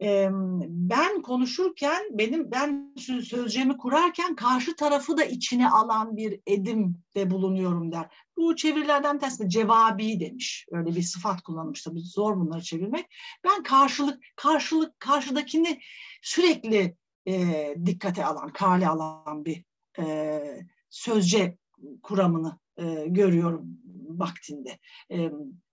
[0.00, 8.08] ben konuşurken benim ben sözcüğümü kurarken karşı tarafı da içine alan bir edimde bulunuyorum der.
[8.36, 10.66] Bu çevirilerden tersine cevabi demiş.
[10.70, 13.06] Öyle bir sıfat kullanmış tabii zor bunları çevirmek.
[13.44, 15.80] Ben karşılık karşılık karşıdakini
[16.22, 19.64] sürekli e, dikkate alan, kale alan bir
[19.98, 20.42] e,
[20.90, 21.58] sözce
[22.02, 23.78] kuramını e, görüyorum
[24.08, 24.78] vaktinde.
[25.10, 25.30] E,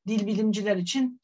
[0.07, 1.21] dil bilimciler için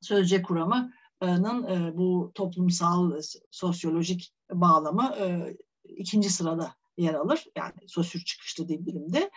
[0.00, 0.92] sözce kuramı
[1.22, 7.44] e, bu toplumsal e, sosyolojik bağlamı e, ikinci sırada yer alır.
[7.56, 9.30] Yani sosür çıkışlı dil bilimde.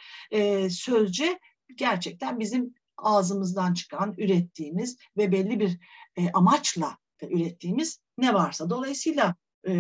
[0.70, 1.40] Sözce
[1.76, 5.80] gerçekten bizim ağzımızdan çıkan, ürettiğimiz ve belli bir
[6.34, 8.70] amaçla ürettiğimiz ne varsa.
[8.70, 9.36] Dolayısıyla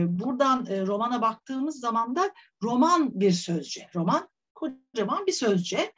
[0.05, 2.31] buradan romana baktığımız zaman da
[2.63, 3.89] roman bir sözce.
[3.95, 5.93] Roman kocaman bir sözce.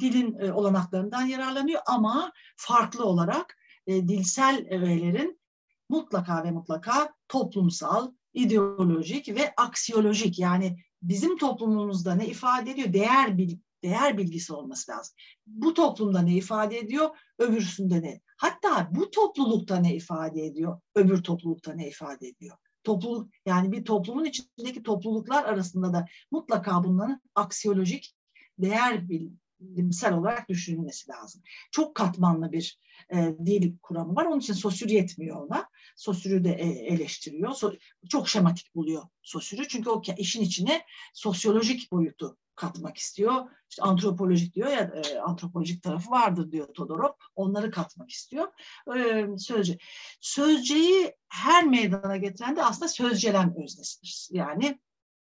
[0.00, 3.56] dilin olanaklarından yararlanıyor ama farklı olarak
[3.88, 5.40] e, dilsel öğelerin
[5.88, 12.92] mutlaka ve mutlaka toplumsal, ideolojik ve aksiyolojik yani bizim toplumumuzda ne ifade ediyor?
[12.92, 15.14] Değer bil, değer bilgisi olması lazım.
[15.46, 17.16] Bu toplumda ne ifade ediyor?
[17.38, 18.20] Öbürsünde ne?
[18.36, 20.80] Hatta bu toplulukta ne ifade ediyor?
[20.94, 22.56] Öbür toplulukta ne ifade ediyor?
[22.84, 28.14] Topluluk yani bir toplumun içindeki topluluklar arasında da mutlaka bunların aksiyolojik
[28.58, 29.30] değer bil,
[29.60, 31.42] bilimsel olarak düşünülmesi lazım.
[31.70, 32.78] Çok katmanlı bir
[33.14, 34.24] e, dil kuramı var.
[34.24, 35.68] Onun için sosür yetmiyor ona.
[35.96, 37.52] Sosürü de e, eleştiriyor.
[37.52, 37.72] So,
[38.08, 39.68] çok şematik buluyor sosürü.
[39.68, 40.82] Çünkü o işin içine
[41.14, 43.50] sosyolojik boyutu katmak istiyor.
[43.70, 47.12] İşte antropolojik diyor ya e, antropolojik tarafı vardır diyor Todorov.
[47.34, 48.48] Onları katmak istiyor.
[48.96, 49.78] E, sözce.
[50.20, 54.28] Sözceyi her meydana getiren de aslında sözcelem öznesidir.
[54.30, 54.80] Yani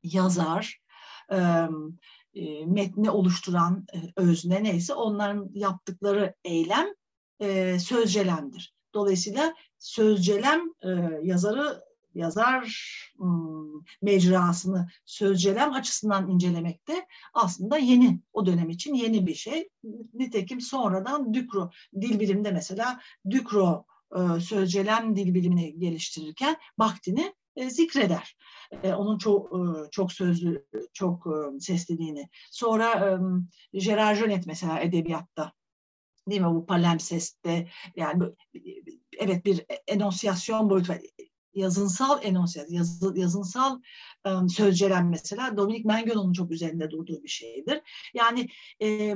[0.03, 0.79] yazar,
[1.31, 1.37] e,
[2.35, 6.87] e, metni oluşturan e, özne neyse onların yaptıkları eylem
[7.39, 8.73] e, sözcelemdir.
[8.93, 10.89] Dolayısıyla sözcelem e,
[11.23, 12.81] yazarı yazar
[13.17, 19.69] hmm, mecrasını sözcelem açısından incelemekte aslında yeni o dönem için yeni bir şey.
[20.13, 21.69] Nitekim sonradan Dükro
[22.01, 28.37] dil bilimde mesela Dükro e, sözcelem dil bilimini geliştirirken Bakhtin'i e, zikreder.
[28.83, 32.29] E, onun çok e, çok sözlü, çok e, sesliliğini.
[32.51, 33.19] Sonra
[33.73, 35.51] Gerard Jonet mesela edebiyatta
[36.29, 38.23] değil mi bu palimpseste yani
[39.19, 41.01] evet bir enonsiyasyon boyutu var.
[41.53, 43.81] Yazınsal enonsiyasyon, yazı, yazınsal
[44.49, 47.81] sözcelem mesela Dominik Mengel'in çok üzerinde durduğu bir şeydir.
[48.13, 48.49] Yani
[48.81, 49.15] e,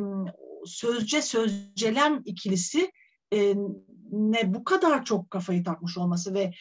[0.65, 2.91] sözce sözcelem ikilisi
[3.34, 3.55] e,
[4.11, 6.53] ne bu kadar çok kafayı takmış olması ve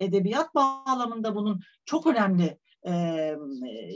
[0.00, 2.92] edebiyat bağlamında bunun çok önemli e,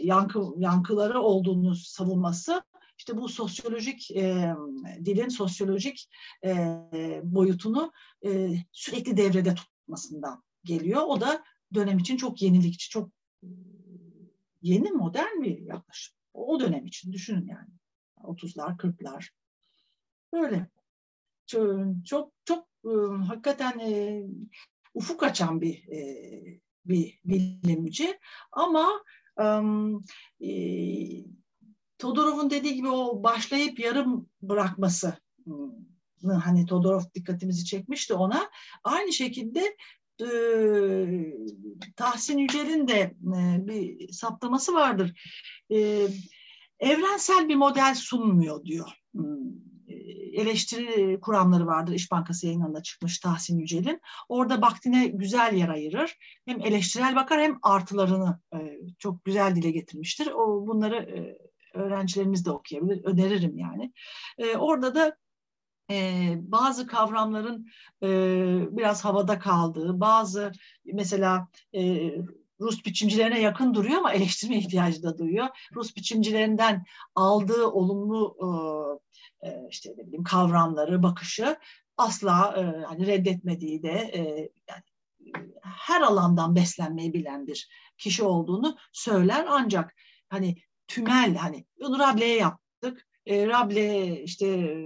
[0.03, 2.63] yankı, yankıları olduğunu savunması
[2.99, 4.55] işte bu sosyolojik e,
[5.05, 6.09] dilin sosyolojik
[6.45, 6.57] e,
[7.25, 7.93] boyutunu
[8.27, 11.03] e, sürekli devrede tutmasından geliyor.
[11.07, 13.11] O da dönem için çok yenilikçi, çok
[14.63, 16.17] yeni modern bir yaklaşım.
[16.35, 17.69] O dönem için düşünün yani.
[18.23, 19.29] 30'lar, 40'lar.
[20.33, 20.67] Böyle.
[21.47, 22.93] Çok çok, çok e,
[23.27, 24.23] hakikaten e,
[24.95, 26.01] ufuk açan bir e,
[26.85, 28.19] bir bilimci
[28.53, 28.89] ama
[30.41, 30.51] e,
[31.99, 35.19] Todorov'un dediği gibi o başlayıp yarım bırakması
[36.45, 38.51] hani Todorov dikkatimizi çekmişti ona.
[38.85, 39.77] Aynı şekilde
[40.21, 40.29] e,
[41.97, 43.01] Tahsin Yücel'in de
[43.37, 45.21] e, bir saptaması vardır.
[45.73, 46.09] E,
[46.81, 48.89] evrensel bir model sunmuyor diyor.
[50.37, 51.93] E, eleştiri kuramları vardır.
[51.93, 54.01] İş Bankası yayınlarında çıkmış Tahsin Yücel'in.
[54.29, 56.17] Orada vaktine güzel yer ayırır.
[56.47, 60.27] Hem eleştirel bakar hem artılarını e, çok güzel dile getirmiştir.
[60.27, 61.39] O bunları e,
[61.79, 63.05] öğrencilerimiz de okuyabilir.
[63.05, 63.93] Öneririm yani.
[64.59, 65.17] Orada da
[65.91, 67.67] e, bazı kavramların
[68.03, 68.09] e,
[68.77, 70.53] biraz havada kaldığı, bazı
[70.85, 72.11] mesela e,
[72.61, 75.49] Rus biçimcilerine yakın duruyor ama eleştirme ihtiyacı da duyuyor.
[75.75, 76.85] Rus biçimcilerinden
[77.15, 78.37] aldığı olumlu
[79.47, 81.57] e, işte ne bileyim kavramları, bakışı
[81.97, 84.21] asla e, hani reddetmediği de e,
[84.69, 84.83] yani
[85.63, 87.69] her alandan beslenmeyi bilen bir
[87.99, 89.95] kişi olduğunu söyler ancak
[90.29, 90.57] hani
[90.89, 93.07] tümel hani bunu Rable'ye yaptık.
[93.27, 94.77] E, Rable işte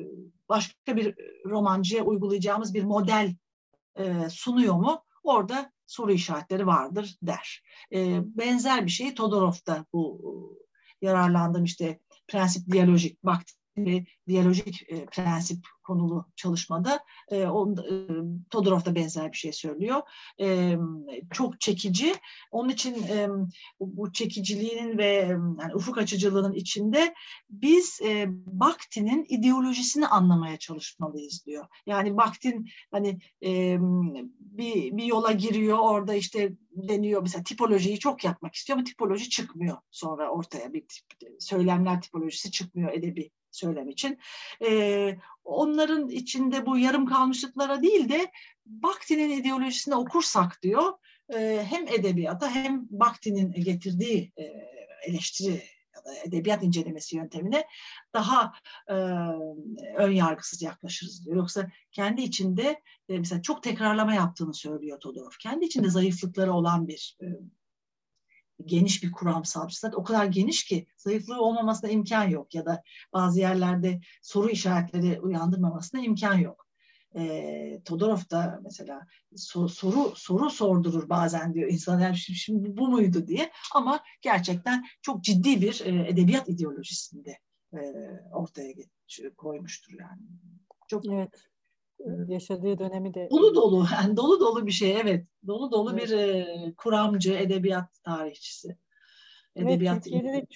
[0.48, 1.14] başka bir
[1.46, 3.34] romancıya uygulayacağımız bir model
[3.96, 5.04] e, sunuyor mu?
[5.22, 7.62] Orada soru işaretleri vardır der.
[7.92, 10.20] E, benzer bir şeyi Todorov da bu
[11.02, 13.24] yararlandım işte prensip diyalojik,
[13.76, 18.06] bir diyalojik e, prensip konulu çalışmada e, on, e,
[18.50, 20.02] Todorov da benzer bir şey söylüyor.
[20.40, 20.76] E,
[21.32, 22.14] çok çekici.
[22.50, 23.28] Onun için e,
[23.80, 25.14] bu çekiciliğinin ve
[25.60, 27.14] yani ufuk açıcılığının içinde
[27.50, 31.66] biz e, Bakhtin'in ideolojisini anlamaya çalışmalıyız diyor.
[31.86, 33.78] Yani Bakhtin hani e,
[34.40, 39.76] bir, bir yola giriyor orada işte deniyor mesela tipolojiyi çok yapmak istiyor ama tipoloji çıkmıyor
[39.90, 40.84] sonra ortaya bir
[41.38, 44.18] söylemler tipolojisi çıkmıyor edebi söylem için.
[44.62, 48.30] E, onların içinde bu yarım kalmışlıklara değil de
[48.66, 50.92] Bakhtin'in ideolojisini okursak diyor
[51.34, 54.42] e, hem edebiyata hem Bakhtin'in getirdiği e,
[55.06, 55.62] eleştiri
[56.24, 57.64] edebiyat incelemesi yöntemine
[58.14, 58.52] daha
[58.88, 58.94] e,
[59.96, 61.36] ön yargısız yaklaşırız diyor.
[61.36, 65.30] Yoksa kendi içinde e, mesela çok tekrarlama yaptığını söylüyor Todorov.
[65.40, 67.26] Kendi içinde zayıflıkları olan bir e,
[68.66, 72.82] geniş bir kuramsal bir O kadar geniş ki zayıflığı olmamasına imkan yok ya da
[73.12, 76.66] bazı yerlerde soru işaretleri uyandırmamasına imkan yok.
[77.16, 79.06] E, Todorov da mesela
[79.36, 84.84] so, soru soru sordurur bazen diyor insan yani şimdi, şimdi bu muydu diye ama gerçekten
[85.02, 87.38] çok ciddi bir e, edebiyat ideolojisinde
[87.72, 87.78] e,
[88.32, 88.72] ortaya
[89.36, 90.20] koymuştur yani.
[90.88, 91.49] Çok evet
[92.28, 96.08] yaşadığı dönemi de dolu dolu yani dolu dolu bir şey evet dolu dolu evet.
[96.08, 98.76] bir e, kuramcı edebiyat tarihçisi
[99.56, 100.46] edebiyat evet, Türkiye'de de,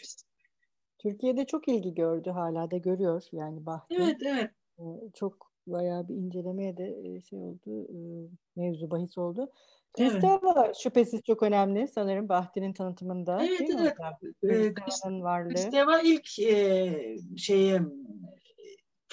[0.98, 3.94] Türkiye'de çok ilgi gördü hala da görüyor yani Bahtı.
[3.98, 4.50] Evet evet.
[5.14, 7.88] Çok bayağı bir incelemeye de şey oldu
[8.56, 9.50] mevzu bahis oldu.
[9.92, 10.76] Kristeva evet.
[10.76, 13.44] şüphesiz çok önemli sanırım Bahti'nin tanıtımında.
[13.44, 13.70] Evet
[14.42, 14.74] evet.
[14.74, 15.48] Kristeva'nın varlığı.
[15.48, 17.80] Kristeva ilk e, şeyi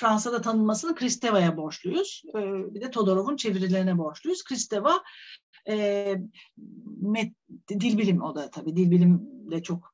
[0.02, 2.24] Fransa'da tanınmasını Kristeva'ya borçluyuz.
[2.36, 4.44] Ee, bir de Todorov'un çevirilerine borçluyuz.
[4.44, 5.04] Kristeva
[5.70, 6.16] e,
[7.02, 7.34] met,
[7.70, 9.94] dil bilim o da tabii dil bilimde çok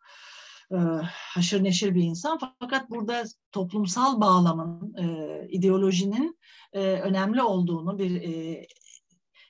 [0.72, 0.78] e,
[1.12, 2.40] haşır neşir bir insan.
[2.60, 6.40] Fakat burada toplumsal bağlamın, e, ideolojinin
[6.74, 8.66] e, önemli olduğunu bir e,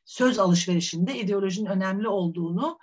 [0.06, 2.80] söz alışverişinde ideolojinin önemli olduğunu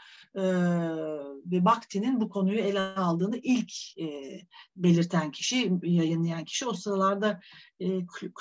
[1.46, 4.40] ve Bakhti'nin bu konuyu ele aldığını ilk e,
[4.76, 6.66] belirten kişi, yayınlayan kişi.
[6.66, 7.40] O sıralarda
[7.80, 7.86] e,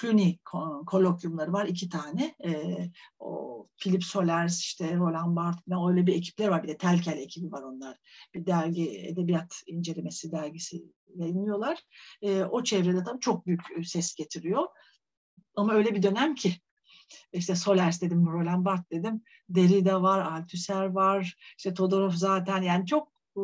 [0.02, 0.38] Cluny
[0.86, 2.36] kolokyumları var iki tane.
[2.46, 2.80] E,
[3.20, 6.64] o Philip Solers, işte Roland Barthes falan öyle bir ekipler var.
[6.64, 7.98] Bir de Telkel ekibi var onlar.
[8.34, 10.84] Bir dergi, edebiyat incelemesi dergisi
[11.16, 11.80] yayınlıyorlar.
[12.22, 14.64] E, o çevrede tabii çok büyük ses getiriyor.
[15.56, 16.56] Ama öyle bir dönem ki
[17.34, 19.22] işte Solers dedim, Roland Barthes dedim.
[19.50, 23.08] Derrida var, Althusser var, işte Todorov zaten yani çok
[23.38, 23.42] e,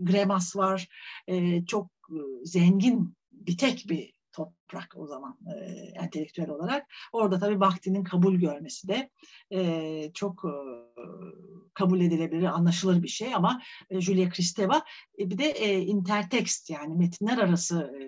[0.00, 0.88] Gremas var,
[1.26, 5.60] e, çok e, zengin bir tek bir toprak o zaman e,
[6.02, 6.86] entelektüel olarak.
[7.12, 9.10] Orada tabii Bakhti'nin kabul görmesi de
[9.52, 10.54] e, çok e,
[11.74, 14.82] kabul edilebilir, anlaşılır bir şey ama e, Julia Kristeva
[15.18, 18.04] e, bir de e, intertext yani metinler arası e,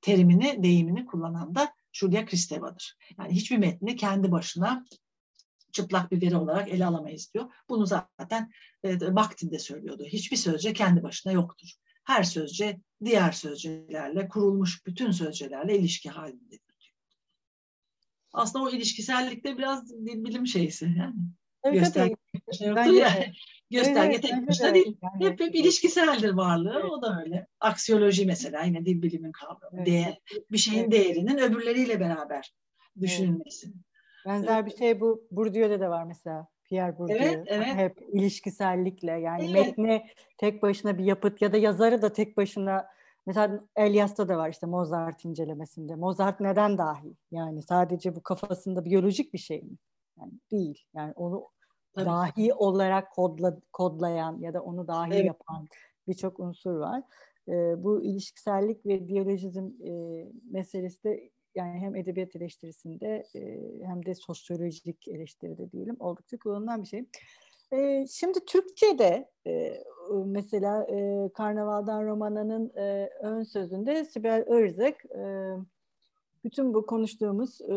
[0.00, 2.96] terimini, deyimini kullanan da Julia Kristeva'dır.
[3.18, 4.84] Yani hiçbir metni kendi başına
[5.72, 7.52] çıplak bir veri olarak ele alamayız diyor.
[7.68, 8.50] Bunu zaten
[8.84, 10.04] e, Bakhtin söylüyordu.
[10.04, 11.68] Hiçbir sözce kendi başına yoktur.
[12.04, 16.94] Her sözce diğer sözcülerle, kurulmuş bütün sözcülerle ilişki halindedir.
[18.32, 21.14] Aslında o ilişkisellikte biraz bilim şeysi yani.
[21.64, 22.14] Evet, Gösterge
[22.58, 23.26] şey yoktur ya.
[23.70, 24.96] Gösterge evet, tek başına değil.
[25.02, 26.80] Yani, hep, hep ilişkiseldir varlığı.
[26.80, 26.92] Evet.
[26.92, 27.46] O da öyle.
[27.60, 29.76] Aksiyoloji mesela yine dil bilimin kavramı.
[29.76, 29.86] Evet.
[29.86, 30.20] Değer,
[30.52, 30.92] bir şeyin evet.
[30.92, 32.54] değerinin öbürleriyle beraber
[33.00, 33.66] düşünülmesi.
[33.66, 33.76] Evet.
[34.26, 34.72] Benzer evet.
[34.72, 36.48] bir şey bu Bourdieu'da da var mesela.
[36.64, 37.16] Pierre Bourdieu.
[37.20, 37.66] Evet, evet.
[37.66, 39.66] Hep ilişkisellikle yani evet.
[39.78, 40.06] metni
[40.38, 42.86] tek başına bir yapıt ya da yazarı da tek başına
[43.26, 45.94] mesela Elias'ta da var işte Mozart incelemesinde.
[45.94, 47.16] Mozart neden dahi?
[47.30, 49.76] Yani sadece bu kafasında biyolojik bir şey mi?
[50.18, 50.84] Yani değil.
[50.94, 51.48] Yani onu
[51.96, 52.06] Tabii.
[52.06, 55.26] dahi olarak kodla, kodlayan ya da onu dahi evet.
[55.26, 55.68] yapan
[56.08, 57.02] birçok unsur var.
[57.48, 59.92] E, bu ilişkisellik ve biyolojizm e,
[60.50, 63.40] meselesi de yani hem edebiyat eleştirisinde e,
[63.86, 67.04] hem de sosyolojik eleştiride diyelim oldukça kullanılan bir şey.
[67.72, 69.82] E, şimdi Türkçe'de e,
[70.24, 75.52] mesela e, Karnaval'dan Romana'nın e, ön sözünde Sibel Irzık e,
[76.44, 77.74] bütün bu konuştuğumuz e,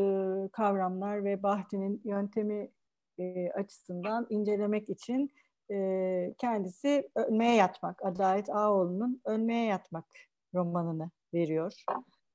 [0.52, 2.72] kavramlar ve Bahti'nin yöntemi
[3.20, 5.32] e, açısından incelemek için
[5.72, 10.06] e, kendisi Ölmeye Yatmak, Adalet Ağoğlu'nun Ölmeye Yatmak
[10.54, 11.84] romanını veriyor.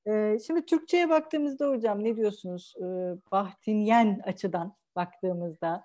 [0.07, 2.75] E, şimdi Türkçe'ye baktığımızda hocam ne diyorsunuz?
[2.79, 2.85] E,
[3.33, 5.85] Bahtinyen açıdan baktığımızda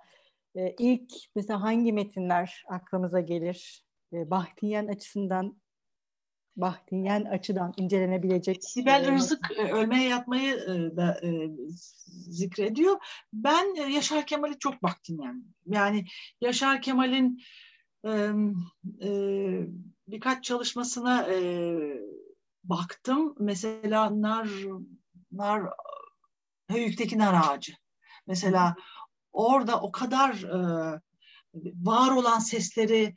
[0.56, 3.86] e, ilk mesela hangi metinler aklımıza gelir?
[4.14, 5.62] E, Bahtinyen açısından
[6.62, 8.64] Bahtiyen açıdan incelenebilecek.
[8.64, 11.22] Sibel e, Rızık e, ölmeye yatmayı e, da
[12.30, 12.98] zikrediyor.
[13.34, 15.44] Ben Yaşar Kemal'i çok Bahtiyen.
[15.66, 16.06] Yani
[16.42, 17.42] Yaşar Kemal'in
[20.08, 21.28] birkaç çalışmasına
[22.64, 24.50] baktım mesela nar
[25.32, 25.62] nar
[26.70, 27.74] Höyük'teki nar ağacı.
[28.28, 28.76] Mesela
[29.32, 31.02] orada o kadar e,
[31.76, 33.16] var olan sesleri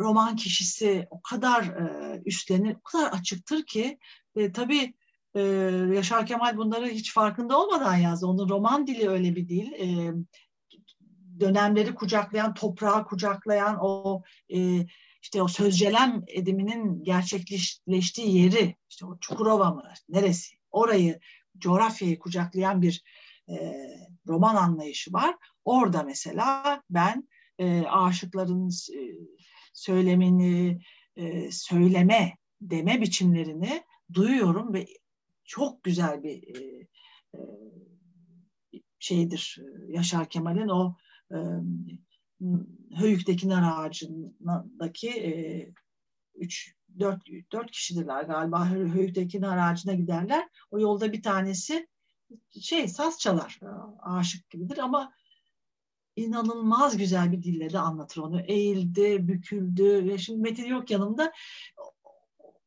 [0.00, 3.98] roman kişisi o kadar e, üstlenir, o kadar açıktır ki
[4.36, 4.94] e, tabii
[5.34, 5.40] e,
[5.94, 8.26] Yaşar Kemal bunları hiç farkında olmadan yazdı.
[8.26, 9.72] Onun roman dili öyle bir dil.
[9.72, 10.14] E,
[11.40, 14.22] dönemleri kucaklayan, toprağı kucaklayan o
[14.54, 14.86] e,
[15.22, 21.20] işte o sözcelem ediminin gerçekleştiği yeri, işte o Çukurova mı, neresi, orayı,
[21.58, 23.02] coğrafyayı kucaklayan bir
[23.48, 23.54] e,
[24.26, 25.36] roman anlayışı var.
[25.64, 27.28] Orada mesela ben
[27.60, 29.02] e, aşıkların e,
[29.72, 30.80] söylemini,
[31.16, 33.82] e, söyleme, deme biçimlerini
[34.12, 34.86] duyuyorum ve
[35.44, 36.88] çok güzel bir e,
[37.34, 37.40] e,
[38.98, 39.58] şeydir
[39.88, 40.96] Yaşar Kemal'in o
[41.32, 41.36] e,
[42.96, 45.32] Höyük'teki nar ağacındaki e,
[46.34, 47.22] üç, dört,
[47.52, 50.48] dört kişidirler galiba Höyük'teki nar ağacına giderler.
[50.70, 51.88] O yolda bir tanesi
[52.60, 53.60] şey saz çalar
[54.02, 55.12] aşık gibidir ama
[56.16, 58.40] inanılmaz güzel bir dille de anlatır onu.
[58.40, 61.32] Eğildi, büküldü ve şimdi Metin yok yanımda.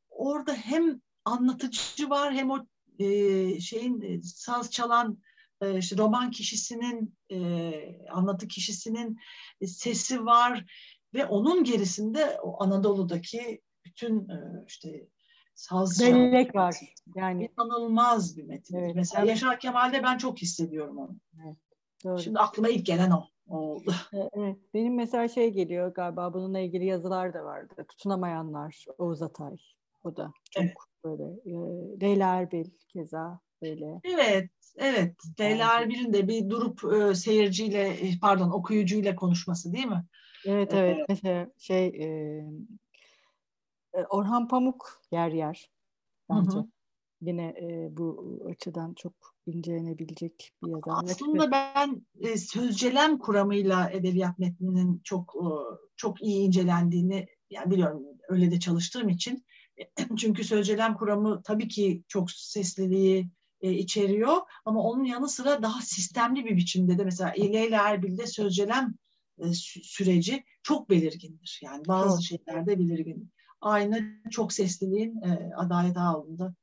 [0.10, 2.65] Orada hem anlatıcı var hem o
[2.99, 5.18] e, şeyin e, saz çalan
[5.61, 7.72] e, işte roman kişisinin e,
[8.11, 9.20] anlatı kişisinin
[9.61, 10.65] e, sesi var
[11.14, 15.07] ve onun gerisinde o Anadolu'daki bütün e, işte
[15.56, 16.76] saz bellek var.
[17.15, 18.78] Yani inanılmaz bir metin.
[18.78, 19.30] Evet, Mesela evet.
[19.30, 21.15] Yaşar Kemal'de ben çok hissediyorum onu.
[21.45, 21.57] Evet,
[22.03, 22.20] doğru.
[22.20, 23.94] Şimdi aklıma ilk gelen o oldu.
[24.34, 27.86] Evet, benim mesela şey geliyor galiba bununla ilgili yazılar da vardı.
[27.90, 29.58] Tutunamayanlar, Oğuz Atay.
[30.04, 30.74] O da çok evet.
[31.04, 31.24] böyle.
[31.24, 31.54] E,
[32.02, 34.02] Leyla Erbil keza böyle.
[34.04, 35.16] Evet, evet.
[35.40, 40.04] Leyla Erbil'in de bir durup e, seyirciyle, e, pardon okuyucuyla konuşması değil mi?
[40.46, 40.96] Evet, evet.
[40.96, 41.06] evet.
[41.10, 42.06] Mesela şey e,
[43.94, 45.70] e, Orhan Pamuk yer yer
[46.30, 46.58] bence.
[46.58, 46.68] Hı hı.
[47.26, 49.14] Yine e, bu açıdan çok
[49.45, 51.04] incelenebilecek bir yazar.
[51.04, 55.48] Aslında ben e, sözcelem kuramıyla edebiyat metninin çok e,
[55.95, 59.45] çok iyi incelendiğini yani biliyorum öyle de çalıştığım için.
[60.18, 63.30] Çünkü sözcelem kuramı tabii ki çok sesliliği
[63.62, 68.94] e, içeriyor ama onun yanı sıra daha sistemli bir biçimde de mesela Leyla Erbil'de sözcelem
[69.38, 71.60] e, süreci çok belirgindir.
[71.64, 72.40] Yani bazı çok.
[72.40, 73.32] şeylerde belirgin.
[73.62, 76.56] Aynı çok sesliliğin e, Adalet Ağaoğlu'nda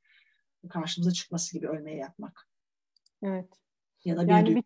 [0.69, 2.47] karşımıza çıkması gibi ölmeye yapmak.
[3.23, 3.49] Evet.
[4.05, 4.63] Ya da bir yani bir,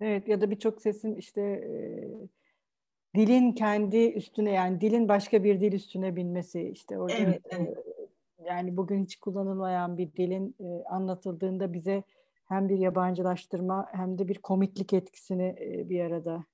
[0.00, 1.72] evet ya da birçok sesin işte e,
[3.16, 7.78] dilin kendi üstüne yani dilin başka bir dil üstüne binmesi işte orada evet, evet.
[7.78, 12.02] E, yani bugün hiç kullanılmayan bir dilin e, anlatıldığında bize
[12.44, 15.56] hem bir yabancılaştırma hem de bir komiklik etkisini
[15.88, 16.44] bir arada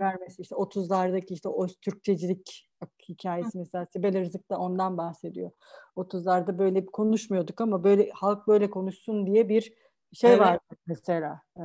[0.00, 0.42] vermesi.
[0.42, 2.68] İşte 30'lardaki işte o Türkçecilik
[3.08, 5.50] hikayesi mesela Sibel Rızık da ondan bahsediyor.
[5.96, 9.72] 30'larda böyle konuşmuyorduk ama böyle halk böyle konuşsun diye bir
[10.12, 10.40] şey evet.
[10.40, 11.42] var mesela.
[11.56, 11.62] E,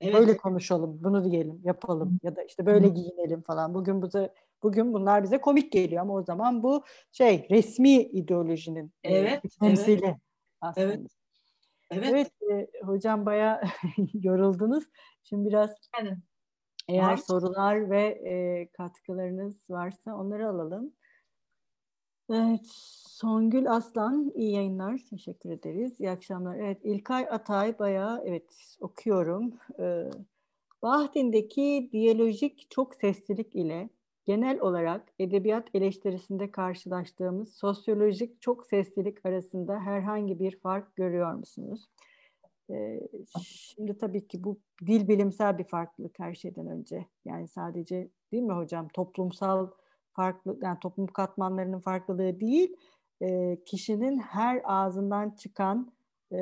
[0.00, 0.14] evet.
[0.14, 3.74] Böyle konuşalım, bunu diyelim, yapalım ya da işte böyle giyinelim falan.
[3.74, 4.08] Bugün bu
[4.62, 10.16] bugün bunlar bize komik geliyor ama o zaman bu şey resmi ideolojinin evet, temsili evet.
[10.60, 10.86] aslında.
[10.86, 11.21] Evet.
[11.92, 13.60] Evet, evet e, hocam bayağı
[14.14, 14.84] yoruldunuz.
[15.24, 16.16] Şimdi biraz evet.
[16.88, 17.16] eğer var.
[17.16, 20.92] sorular ve e, katkılarınız varsa onları alalım.
[22.30, 22.66] Evet,
[23.08, 25.00] Songül Aslan, iyi yayınlar.
[25.10, 26.00] Teşekkür ederiz.
[26.00, 26.56] İyi akşamlar.
[26.56, 29.54] Evet, İlkay Atay bayağı, evet okuyorum.
[29.78, 30.10] Ee,
[30.82, 33.88] Bahdin'deki diyalojik çok seslilik ile
[34.24, 41.88] genel olarak edebiyat eleştirisinde karşılaştığımız sosyolojik çok seslilik arasında herhangi bir fark görüyor musunuz?
[42.70, 43.00] Ee,
[43.42, 47.06] şimdi tabii ki bu dil bilimsel bir farklılık her şeyden önce.
[47.24, 49.70] Yani sadece değil mi hocam toplumsal
[50.12, 52.76] farklı yani toplum katmanlarının farklılığı değil
[53.22, 55.92] e, kişinin her ağzından çıkan
[56.32, 56.38] e,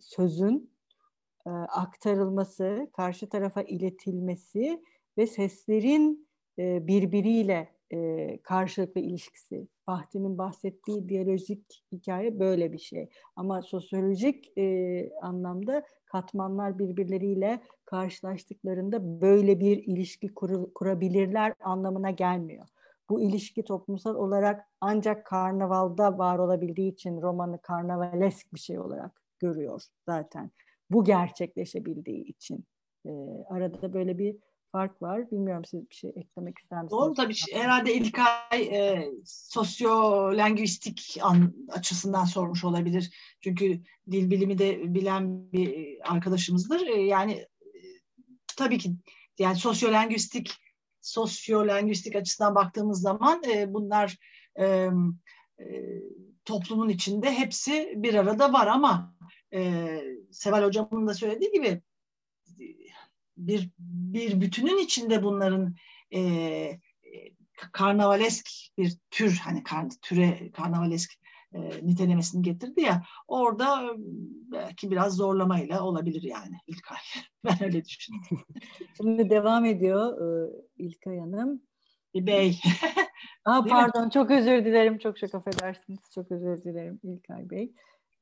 [0.00, 0.70] sözün
[1.46, 4.82] e, aktarılması, karşı tarafa iletilmesi
[5.18, 6.28] ve seslerin
[6.62, 9.68] e, birbiriyle e, karşılıklı ilişkisi.
[9.86, 13.08] Bahti'nin bahsettiği biyolojik hikaye böyle bir şey.
[13.36, 22.66] Ama sosyolojik e, anlamda katmanlar birbirleriyle karşılaştıklarında böyle bir ilişki kur, kurabilirler anlamına gelmiyor.
[23.10, 29.82] Bu ilişki toplumsal olarak ancak karnavalda var olabildiği için romanı karnavalesk bir şey olarak görüyor
[30.06, 30.50] zaten.
[30.90, 32.64] Bu gerçekleşebildiği için.
[33.06, 33.10] E,
[33.48, 34.36] arada böyle bir
[34.72, 35.30] fark var.
[35.30, 37.00] Bilmiyorum siz bir şey eklemek ister misiniz?
[37.00, 37.34] Doğru tabii.
[37.52, 43.36] Herhalde İlkay e, sosyolingüistik an, açısından sormuş olabilir.
[43.40, 43.80] Çünkü
[44.10, 46.86] dil bilimi de bilen bir arkadaşımızdır.
[46.86, 47.48] E, yani e,
[48.56, 48.92] tabii ki
[49.38, 50.52] yani sosyolingüistik
[51.00, 54.18] sosyolingüistik açısından baktığımız zaman e, bunlar
[54.60, 54.90] e,
[56.44, 59.14] toplumun içinde hepsi bir arada var ama
[59.54, 60.00] e,
[60.30, 61.82] Seval Hocam'ın da söylediği gibi
[63.36, 65.74] bir bir bütünün içinde bunların
[66.14, 66.80] e,
[67.72, 68.46] karnavalesk
[68.78, 71.12] bir tür hani kar, türe karnavalesk
[71.54, 73.96] e, nitelemesini getirdi ya orada
[74.52, 76.98] belki biraz zorlamayla olabilir yani İlkay.
[77.44, 78.46] Ben öyle düşünüyorum.
[78.96, 81.62] Şimdi devam ediyor e, İlkay Hanım.
[82.14, 82.60] Bey.
[83.44, 84.98] Aa, pardon çok özür dilerim.
[84.98, 85.98] Çok çok affedersiniz.
[86.14, 87.72] Çok özür dilerim İlkay Bey.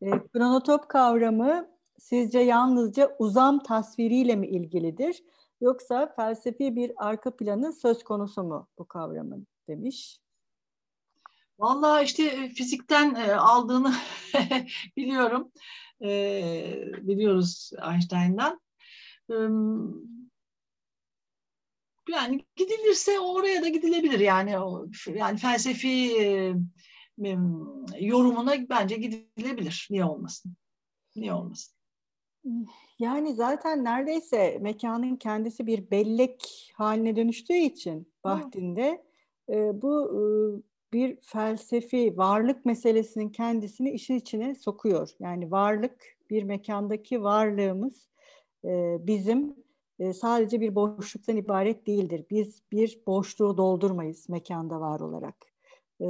[0.03, 1.69] E, kronotop kavramı
[2.01, 5.22] sizce yalnızca uzam tasviriyle mi ilgilidir?
[5.60, 10.20] Yoksa felsefi bir arka planı söz konusu mu bu kavramın demiş.
[11.59, 13.94] Vallahi işte e, fizikten e, aldığını
[14.97, 15.52] biliyorum.
[16.02, 16.10] E,
[17.01, 18.60] biliyoruz Einstein'dan.
[22.09, 24.51] Yani gidilirse oraya da gidilebilir yani
[25.14, 26.12] yani felsefi
[28.01, 29.89] yorumuna bence gidilebilir.
[29.90, 30.56] Niye olmasın?
[31.16, 31.80] Niye olmasın?
[32.98, 39.04] Yani zaten neredeyse mekanın kendisi bir bellek haline dönüştüğü için vaktinde
[39.48, 40.22] e, bu e,
[40.92, 45.10] bir felsefi varlık meselesinin kendisini işin içine sokuyor.
[45.20, 48.08] Yani varlık bir mekandaki varlığımız
[48.64, 49.56] e, bizim
[49.98, 52.24] e, sadece bir boşluktan ibaret değildir.
[52.30, 55.36] Biz bir boşluğu doldurmayız mekanda var olarak.
[56.00, 56.06] E,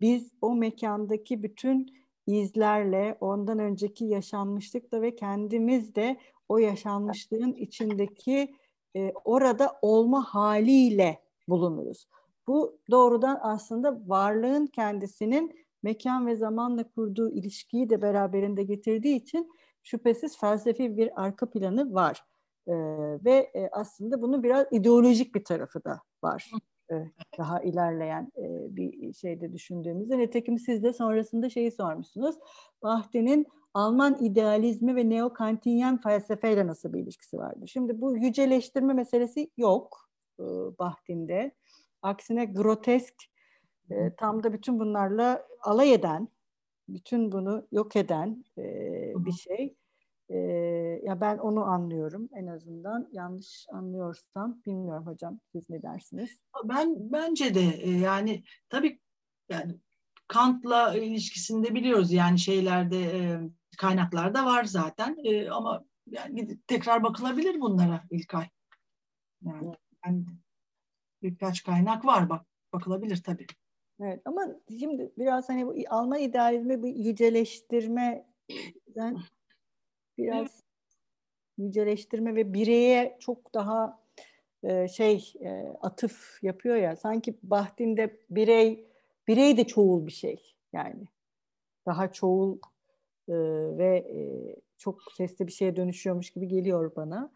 [0.00, 6.16] biz o mekandaki bütün izlerle, ondan önceki yaşanmışlıkla ve kendimiz de
[6.48, 8.54] o yaşanmışlığın içindeki
[8.96, 12.08] e, orada olma haliyle bulunuruz.
[12.46, 20.38] Bu doğrudan aslında varlığın kendisinin mekan ve zamanla kurduğu ilişkiyi de beraberinde getirdiği için şüphesiz
[20.38, 22.24] felsefi bir arka planı var.
[22.68, 22.74] Ee,
[23.24, 26.50] ve e, aslında bunun biraz ideolojik bir tarafı da var.
[27.38, 28.32] Daha ilerleyen
[28.68, 30.18] bir şeyde düşündüğümüzde.
[30.18, 32.36] Nitekim siz de sonrasında şeyi sormuşsunuz.
[32.82, 37.68] Bahti'nin Alman idealizmi ve neokantiyen felsefeyle nasıl bir ilişkisi vardı?
[37.68, 40.10] Şimdi bu yüceleştirme meselesi yok
[40.78, 41.52] Bahtin'de.
[42.02, 43.14] Aksine grotesk,
[44.16, 46.28] tam da bütün bunlarla alay eden,
[46.88, 48.44] bütün bunu yok eden
[49.16, 49.76] bir şey.
[50.28, 50.36] E,
[51.04, 53.08] ya ben onu anlıyorum en azından.
[53.12, 56.40] Yanlış anlıyorsam bilmiyorum hocam siz ne dersiniz?
[56.64, 59.00] Ben bence de e, yani tabii
[59.48, 59.74] yani
[60.28, 63.40] Kant'la ilişkisinde biliyoruz yani şeylerde e,
[63.78, 68.48] kaynaklarda var zaten e, ama yani tekrar bakılabilir bunlara İlkay.
[69.42, 69.74] Yani,
[70.06, 70.24] yani
[71.22, 73.46] birkaç kaynak var bak bakılabilir tabii.
[74.00, 74.46] Evet ama
[74.80, 79.18] şimdi biraz hani bu Alman idealizmi bir yüceleştirmeden
[80.18, 80.62] biraz evet.
[81.58, 84.02] yüceleştirme ve bireye çok daha
[84.62, 88.86] e, şey e, atıf yapıyor ya sanki Bahtin'de birey
[89.28, 91.04] birey de çoğul bir şey yani
[91.86, 92.58] daha çoğul
[93.28, 93.34] e,
[93.78, 94.20] ve e,
[94.76, 97.32] çok sesli bir şeye dönüşüyormuş gibi geliyor bana.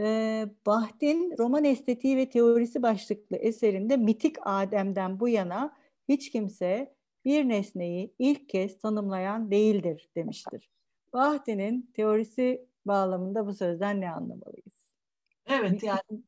[0.00, 5.76] E, Bahtin roman estetiği ve teorisi başlıklı eserinde mitik Adem'den bu yana
[6.08, 10.70] hiç kimse bir nesneyi ilk kez tanımlayan değildir demiştir.
[11.12, 14.92] Bahtin'in teorisi bağlamında bu sözden ne anlamalıyız?
[15.46, 16.22] Evet yani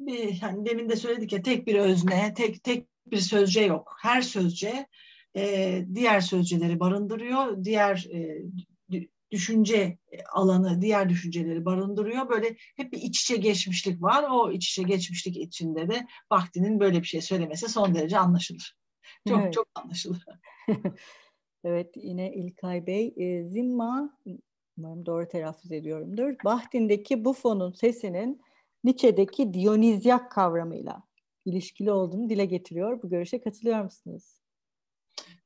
[0.00, 3.96] bir, yani demin de söyledik ya tek bir özne, tek tek bir sözce yok.
[4.02, 4.86] Her sözce
[5.36, 8.42] e, diğer sözceleri barındırıyor, diğer e,
[9.30, 9.98] düşünce
[10.32, 12.28] alanı, diğer düşünceleri barındırıyor.
[12.28, 14.24] Böyle hep bir iç içe geçmişlik var.
[14.30, 18.76] O iç içe geçmişlik içinde de vaktinin böyle bir şey söylemesi son derece anlaşılır.
[19.28, 19.52] Çok evet.
[19.52, 20.24] çok anlaşılır.
[21.64, 23.14] evet yine İlkay Bey.
[23.16, 24.18] E, Zimma,
[24.78, 26.34] umarım doğru telaffuz ediyorumdur.
[26.44, 28.42] Bahtin'deki Buffon'un sesinin
[28.84, 31.02] Nietzsche'deki Dionizyak kavramıyla
[31.44, 33.02] ilişkili olduğunu dile getiriyor.
[33.02, 34.40] Bu görüşe katılıyor musunuz?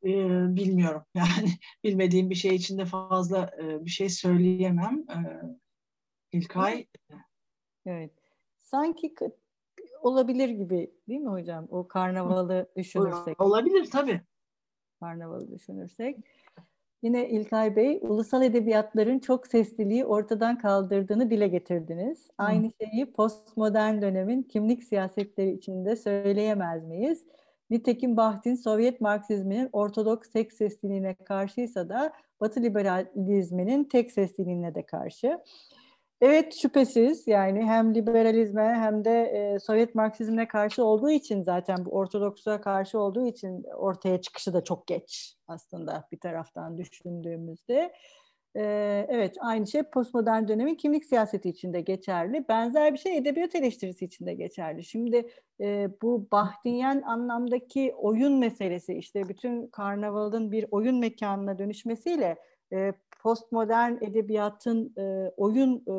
[0.05, 0.11] e,
[0.57, 1.03] bilmiyorum.
[1.15, 1.49] Yani
[1.85, 5.05] bilmediğim bir şey içinde fazla e, bir şey söyleyemem.
[5.11, 5.19] E,
[6.33, 6.87] İlkay.
[7.87, 8.11] Evet.
[8.61, 9.15] Sanki
[10.03, 11.67] olabilir gibi değil mi hocam?
[11.71, 13.41] O karnavalı düşünürsek.
[13.41, 14.21] Olabilir tabii.
[15.05, 16.17] Karnavalı düşünürsek.
[17.03, 22.31] Yine İlkay Bey, ulusal edebiyatların çok sesliliği ortadan kaldırdığını dile getirdiniz.
[22.39, 27.25] Aynı şeyi postmodern dönemin kimlik siyasetleri içinde söyleyemez miyiz?
[27.71, 35.41] Nitekim Bahtin Sovyet Marksizminin Ortodoks tek sesliliğine karşıysa da Batı liberalizminin tek sesliliğine de karşı.
[36.27, 41.91] Evet şüphesiz yani hem liberalizme hem de e, Sovyet Marksizmine karşı olduğu için zaten bu
[41.91, 47.93] Ortodoks'a karşı olduğu için ortaya çıkışı da çok geç aslında bir taraftan düşündüğümüzde.
[48.57, 52.49] Ee, evet aynı şey postmodern dönemin kimlik siyaseti içinde geçerli.
[52.49, 54.85] Benzer bir şey edebiyat eleştirisi içinde geçerli.
[54.85, 55.31] Şimdi
[55.61, 62.37] e, bu Bahdiyyen anlamdaki oyun meselesi işte bütün karnavalın bir oyun mekanına dönüşmesiyle
[62.73, 62.93] e,
[63.25, 65.97] postmodern edebiyatın e, oyun e,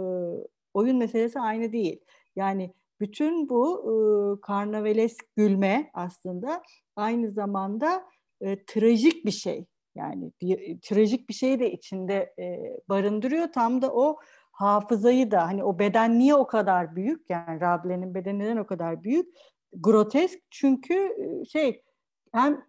[0.73, 1.99] oyun meselesi aynı değil.
[2.35, 3.95] Yani bütün bu e,
[4.41, 6.61] karnavalesk gülme aslında
[6.95, 8.03] aynı zamanda
[8.41, 9.65] e, trajik bir şey.
[9.95, 13.47] Yani bir, trajik bir şey de içinde e, barındırıyor.
[13.51, 14.17] Tam da o
[14.51, 17.29] hafızayı da hani o beden niye o kadar büyük?
[17.29, 19.35] Yani Rable'nin bedeni neden o kadar büyük?
[19.73, 21.83] Grotesk çünkü e, şey
[22.31, 22.65] hem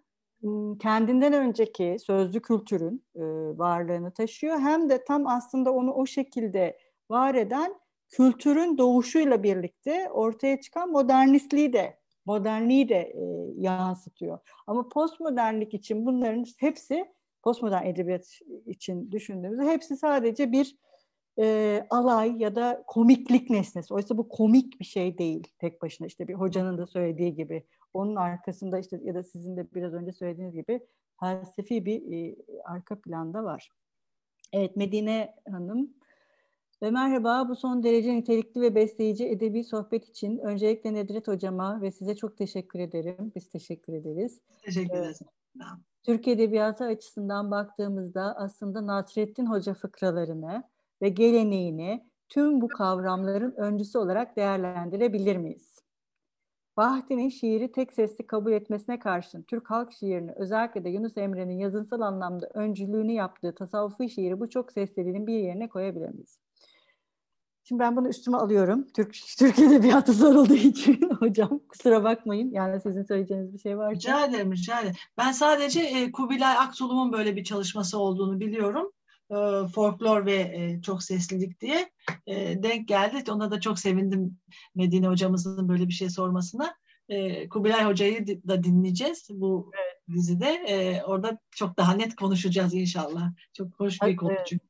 [0.79, 3.05] kendinden önceki sözlü kültürün
[3.59, 6.79] varlığını taşıyor hem de tam aslında onu o şekilde
[7.11, 7.75] var eden
[8.11, 13.23] kültürün doğuşuyla birlikte ortaya çıkan modernistliği de modernliği de e,
[13.57, 14.39] yansıtıyor.
[14.67, 17.07] Ama postmodernlik için bunların hepsi
[17.43, 20.77] postmodern edebiyat için düşündüğümüzde hepsi sadece bir
[21.39, 23.95] e, alay ya da komiklik nesnesi.
[23.95, 26.07] Oysa bu komik bir şey değil tek başına.
[26.07, 27.67] İşte bir hocanın da söylediği gibi.
[27.95, 30.81] Onun arkasında işte ya da sizin de biraz önce söylediğiniz gibi
[31.21, 33.71] felsefi bir e, arka planda var.
[34.53, 35.95] Evet Medine Hanım
[36.83, 41.91] ve merhaba, bu son derece nitelikli ve besleyici edebi sohbet için öncelikle Nedret Hocama ve
[41.91, 43.33] size çok teşekkür ederim.
[43.35, 44.41] Biz teşekkür ederiz.
[44.63, 45.19] Teşekkür ederiz.
[46.03, 50.63] Türk Edebiyatı açısından baktığımızda aslında Nasrettin Hoca fıkralarını
[51.03, 55.77] ve geleneğini tüm bu kavramların öncüsü olarak değerlendirebilir miyiz?
[56.77, 62.01] Bahti'nin şiiri tek sesli kabul etmesine karşın Türk halk şiirini özellikle de Yunus Emre'nin yazınsal
[62.01, 66.39] anlamda öncülüğünü yaptığı tasavvufi şiiri bu çok sesliliğin bir yerine koyabilir miyiz?
[67.69, 68.87] Şimdi ben bunu üstüme alıyorum.
[68.95, 72.51] Türk, Türk Edebiyatı sorulduğu için hocam kusura bakmayın.
[72.51, 73.95] Yani sizin söyleyeceğiniz bir şey var.
[73.95, 74.95] Rica ederim, rica ederim.
[75.19, 78.93] Ben sadece e, Kubilay Aksulum'un böyle bir çalışması olduğunu biliyorum.
[79.31, 81.91] E, folklor ve e, çok seslilik diye
[82.27, 83.33] e, denk geldi.
[83.33, 84.39] Ona da çok sevindim
[84.75, 86.77] Medine hocamızın böyle bir şey sormasına.
[87.51, 90.17] Kubilay Hoca'yı da dinleyeceğiz bu evet.
[90.17, 91.03] dizide.
[91.07, 93.33] Orada çok daha net konuşacağız inşallah.
[93.53, 94.67] Çok hoş bir konu çünkü.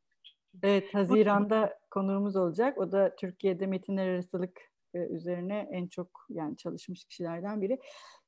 [0.62, 2.78] Evet, Haziran'da konuğumuz olacak.
[2.78, 4.60] O da Türkiye'de metinler arasılık
[4.94, 7.78] üzerine en çok yani çalışmış kişilerden biri.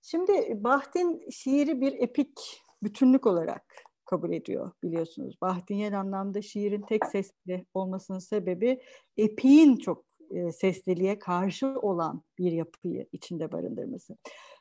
[0.02, 3.64] Şimdi Baht'in şiiri bir epik bütünlük olarak
[4.09, 5.36] kabul ediyor biliyorsunuz.
[5.43, 8.80] Bahtiyel anlamda şiirin tek sesli olmasının sebebi
[9.16, 14.16] epiğin çok e, sesliliğe karşı olan bir yapıyı içinde barındırması.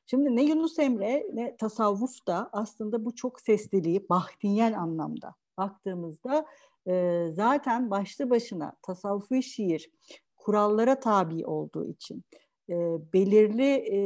[0.05, 6.45] Şimdi ne Yunus Emre ne tasavvuf da aslında bu çok sesliliği bahtiyel anlamda baktığımızda
[6.87, 9.89] e, zaten başlı başına tasavvufi şiir
[10.35, 12.23] kurallara tabi olduğu için
[12.69, 12.75] e,
[13.13, 13.97] belirli e,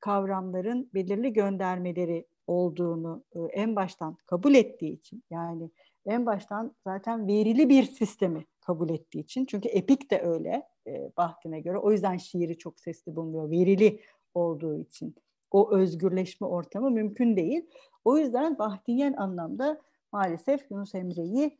[0.00, 5.70] kavramların belirli göndermeleri olduğunu e, en baştan kabul ettiği için yani
[6.06, 11.60] en baştan zaten verili bir sistemi kabul ettiği için çünkü epik de öyle e, Bahtin'e
[11.60, 14.00] göre o yüzden şiiri çok sesli bulmuyor verili
[14.34, 15.14] olduğu için
[15.50, 17.66] o özgürleşme ortamı mümkün değil.
[18.04, 19.80] O yüzden Bahtiyen anlamda
[20.12, 21.58] maalesef Yunus Emre'yi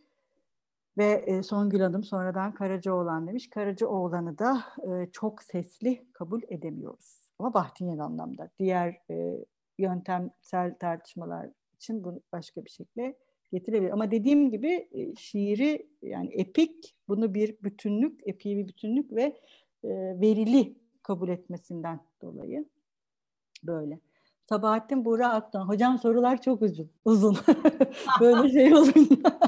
[0.99, 3.51] ve e, Songül Hanım sonradan Karacaoğlan demiş.
[3.51, 7.33] Karacaoğlan'ı da e, çok sesli kabul edemiyoruz.
[7.39, 8.51] Ama Bahtiyen anlamda.
[8.59, 9.01] Diğer
[9.83, 13.17] yöntemsel tartışmalar için bunu başka bir şekilde
[13.53, 13.91] getirebilir.
[13.91, 19.23] Ama dediğim gibi e, şiiri yani epik bunu bir bütünlük, epiği bir bütünlük ve
[19.85, 19.91] e,
[20.21, 22.65] verili kabul etmesinden dolayı
[23.63, 24.01] böyle.
[24.49, 25.69] Sabahattin Buğra Aktan.
[25.69, 26.91] Hocam sorular çok uzun.
[27.05, 27.37] Uzun.
[28.21, 29.39] böyle şey olunca.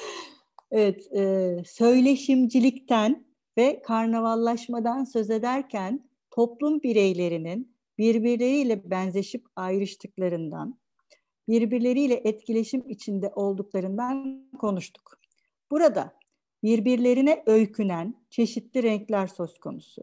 [0.70, 3.24] evet, e, söyleşimcilikten
[3.58, 10.78] ve karnavallaşmadan söz ederken toplum bireylerinin birbirleriyle benzeşip ayrıştıklarından,
[11.48, 15.20] birbirleriyle etkileşim içinde olduklarından konuştuk.
[15.70, 16.16] Burada
[16.62, 20.02] birbirlerine öykünen çeşitli renkler söz konusu.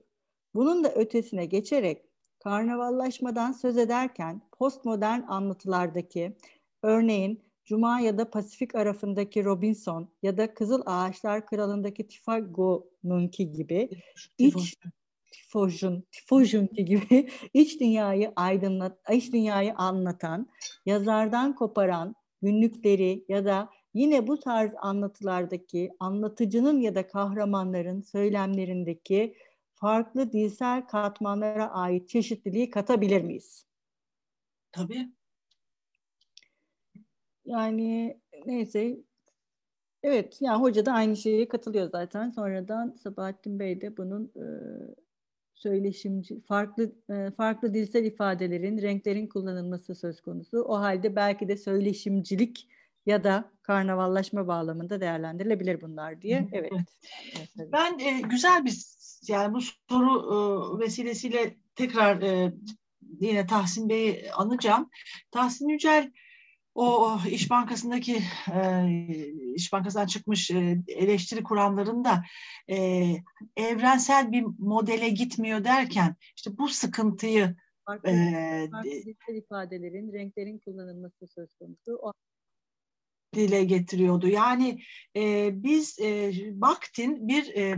[0.54, 2.06] Bunun da ötesine geçerek
[2.40, 6.36] karnavallaşmadan söz ederken postmodern anlatılardaki
[6.84, 13.90] örneğin Cuma ya da Pasifik arafındaki Robinson ya da Kızıl Ağaçlar Kralı'ndaki Tifago'nunki gibi
[14.38, 14.76] iç
[15.32, 20.50] Tifojun, Tifojunki gibi iç dünyayı aydınlat, iç dünyayı anlatan,
[20.86, 29.36] yazardan koparan günlükleri ya da yine bu tarz anlatılardaki anlatıcının ya da kahramanların söylemlerindeki
[29.76, 33.66] farklı dilsel katmanlara ait çeşitliliği katabilir miyiz?
[34.72, 35.12] Tabii.
[37.46, 38.98] Yani neyse
[40.04, 42.30] Evet, yani hoca da aynı şeye katılıyor zaten.
[42.30, 44.32] Sonradan Sabahattin Bey de bunun
[45.64, 50.62] söyleşimci, farklı e, farklı dilsel ifadelerin, renklerin kullanılması söz konusu.
[50.62, 52.68] O halde belki de söyleşimcilik
[53.06, 56.48] ya da karnavallaşma bağlamında değerlendirilebilir bunlar diye.
[56.52, 56.72] Evet.
[56.74, 58.86] evet ben e, güzel bir
[59.28, 62.54] yani bu soru e, vesilesiyle tekrar e,
[63.20, 64.90] yine Tahsin Bey'i anacağım.
[65.32, 66.12] Tahsin Yücel
[66.76, 68.24] o İş Bankası'ndaki
[68.54, 68.88] e,
[69.56, 72.24] İş Bankası'ndan çıkmış e, eleştiri kuramlarında
[72.70, 73.08] e,
[73.56, 81.54] evrensel bir modele gitmiyor derken işte bu sıkıntıyı farklı, e, farklı ifadelerin, renklerin kullanılması söz
[81.54, 82.00] konusu.
[82.02, 82.14] O
[83.34, 84.28] dile getiriyordu.
[84.28, 84.82] Yani
[85.16, 86.32] e, biz e,
[86.62, 87.78] Bakhtin bir e,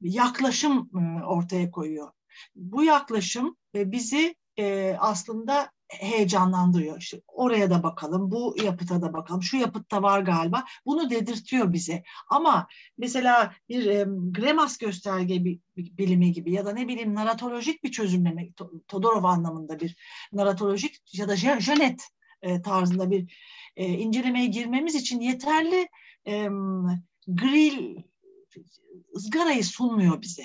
[0.00, 2.12] yaklaşım e, ortaya koyuyor.
[2.54, 6.98] Bu yaklaşım e, bizi e, aslında heyecanlandırıyor.
[6.98, 10.64] İşte oraya da bakalım, bu yapıta da bakalım, şu yapıtta var galiba.
[10.86, 12.02] Bunu dedirtiyor bize.
[12.28, 12.66] Ama
[12.98, 15.44] mesela bir e, Gremas gösterge
[15.76, 18.48] bilimi gibi ya da ne bileyim naratolojik bir çözümleme,
[18.88, 19.96] Todorov anlamında bir
[20.32, 22.02] naratolojik ya da Janet
[22.42, 23.34] e, tarzında bir
[23.76, 25.88] e, incelemeye girmemiz için yeterli
[26.26, 26.48] e,
[27.26, 27.96] grill
[29.16, 30.44] ızgarayı sunmuyor bize.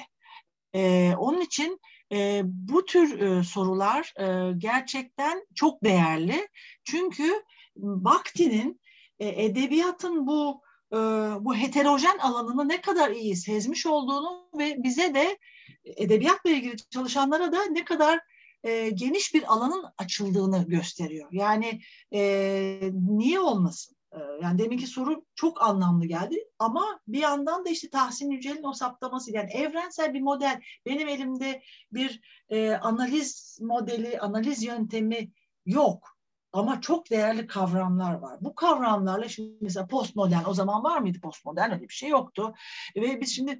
[0.76, 1.80] E, onun için
[2.12, 6.48] e, bu tür e, sorular e, gerçekten çok değerli.
[6.84, 7.44] Çünkü
[7.76, 8.82] Bakhti'nin
[9.20, 10.62] e, edebiyatın bu
[10.94, 10.98] e,
[11.40, 15.38] bu heterojen alanını ne kadar iyi sezmiş olduğunu ve bize de
[15.86, 18.20] edebiyatla ilgili çalışanlara da ne kadar
[18.64, 21.30] e, geniş bir alanın açıldığını gösteriyor.
[21.32, 21.82] Yani
[22.14, 23.95] e, niye olmasın?
[24.16, 28.74] E, yani deminki soru çok anlamlı geldi ama bir yandan da işte Tahsin Yücel'in o
[28.74, 31.62] saptaması yani evrensel bir model benim elimde
[31.92, 35.32] bir e, analiz modeli, analiz yöntemi
[35.66, 36.16] yok.
[36.54, 38.38] Ama çok değerli kavramlar var.
[38.42, 42.54] Bu kavramlarla şimdi mesela postmodern o zaman var mıydı postmodern öyle bir şey yoktu.
[42.96, 43.60] Ve biz şimdi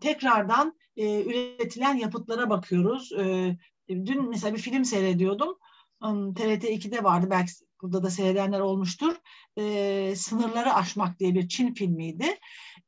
[0.00, 3.12] tekrardan e, üretilen yapıtlara bakıyoruz.
[3.12, 3.56] E,
[3.88, 5.58] Dün mesela bir film seyrediyordum.
[6.34, 7.52] TRT 2'de vardı belki
[7.84, 9.16] burada da seyredenler olmuştur.
[9.58, 12.38] E, Sınırları Aşmak diye bir Çin filmiydi.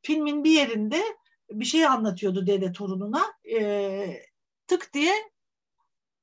[0.02, 1.02] Filmin bir yerinde
[1.50, 3.24] bir şey anlatıyordu dede torununa.
[3.52, 4.22] E,
[4.66, 5.12] tık diye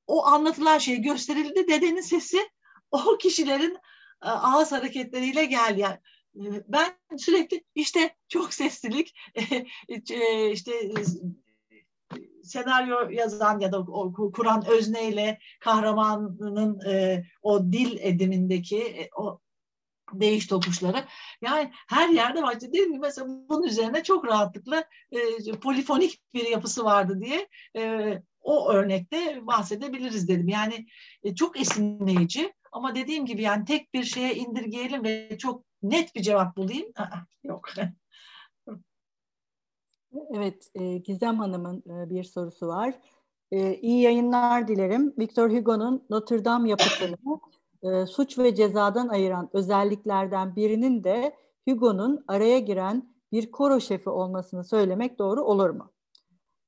[0.06, 1.68] o anlatılan şey gösterildi.
[1.68, 2.38] Dedenin sesi
[2.90, 3.74] o kişilerin
[4.24, 5.80] e, ağız hareketleriyle geldi.
[5.80, 5.98] Yani
[6.36, 9.14] e, ben sürekli işte çok seslilik,
[10.10, 10.72] e, işte
[12.42, 19.40] senaryo yazan ya da o, kuran özneyle kahramanının e, o dil edimindeki e, o
[20.12, 21.04] değiş tokuşları.
[21.42, 22.60] Yani her yerde var.
[22.60, 28.72] Dediğim gibi mesela bunun üzerine çok rahatlıkla e, polifonik bir yapısı vardı diye e, o
[28.72, 30.48] örnekte bahsedebiliriz dedim.
[30.48, 30.86] Yani
[31.22, 36.22] e, çok esinleyici ama dediğim gibi yani tek bir şeye indirgeyelim ve çok net bir
[36.22, 36.88] cevap bulayım.
[36.96, 37.68] Aa, yok.
[40.34, 42.94] Evet, e, Gizem Hanım'ın e, bir sorusu var.
[43.52, 45.14] E, iyi yayınlar dilerim.
[45.18, 47.16] Victor Hugo'nun Notre Dame yapıtını
[47.82, 51.36] e, suç ve cezadan ayıran özelliklerden birinin de
[51.68, 55.90] Hugo'nun araya giren bir koro şefi olmasını söylemek doğru olur mu?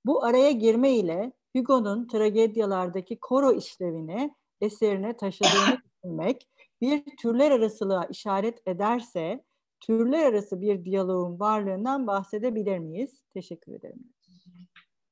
[0.05, 6.49] Bu araya girme ile Hugo'nun tragedyalardaki koro işlevini eserine taşıdığını düşünmek
[6.81, 9.45] bir türler arasılığa işaret ederse
[9.87, 13.25] türler arası bir diyaloğun varlığından bahsedebilir miyiz?
[13.35, 14.05] Teşekkür ederim.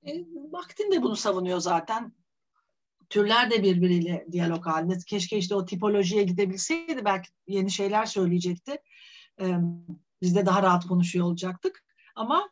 [0.06, 2.12] E, Vaktin de bunu savunuyor zaten.
[3.10, 4.98] Türler de birbiriyle diyalog halinde.
[5.06, 8.78] Keşke işte o tipolojiye gidebilseydi belki yeni şeyler söyleyecekti.
[9.40, 9.54] E,
[10.22, 11.84] biz de daha rahat konuşuyor olacaktık.
[12.14, 12.50] Ama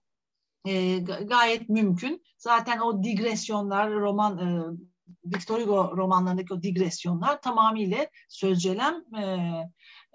[0.64, 2.22] e, gayet mümkün.
[2.38, 4.78] Zaten o digresyonlar, roman e,
[5.24, 9.22] Victor Hugo romanlarındaki o digresyonlar tamamıyla sözcelem e,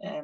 [0.07, 0.23] e,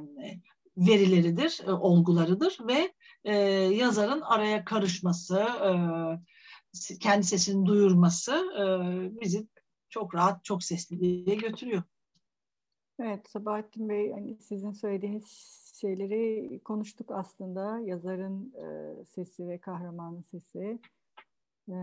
[0.78, 2.94] verileridir, e, olgularıdır ve
[3.24, 3.36] e,
[3.76, 8.64] yazarın araya karışması, e, kendi sesini duyurması e,
[9.22, 9.48] bizi
[9.90, 11.84] çok rahat, çok sesliliğe götürüyor.
[13.00, 15.28] Evet, Sabahattin Bey, hani sizin söylediğiniz
[15.82, 17.80] şeyleri konuştuk aslında.
[17.80, 20.80] Yazarın e, sesi ve kahramanın sesi.
[21.70, 21.78] E,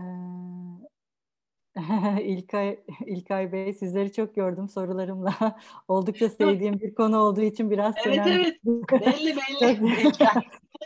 [2.21, 5.33] İlkay, İlkay Bey sizleri çok gördüm sorularımla.
[5.87, 8.55] Oldukça sevdiğim bir konu olduğu için biraz Evet evet
[8.91, 10.11] belli belli.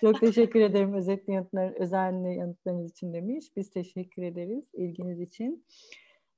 [0.01, 3.45] çok teşekkür ederim özetli yanıtlar, özenli yanıtlarınız için demiş.
[3.55, 5.65] Biz teşekkür ederiz ilginiz için.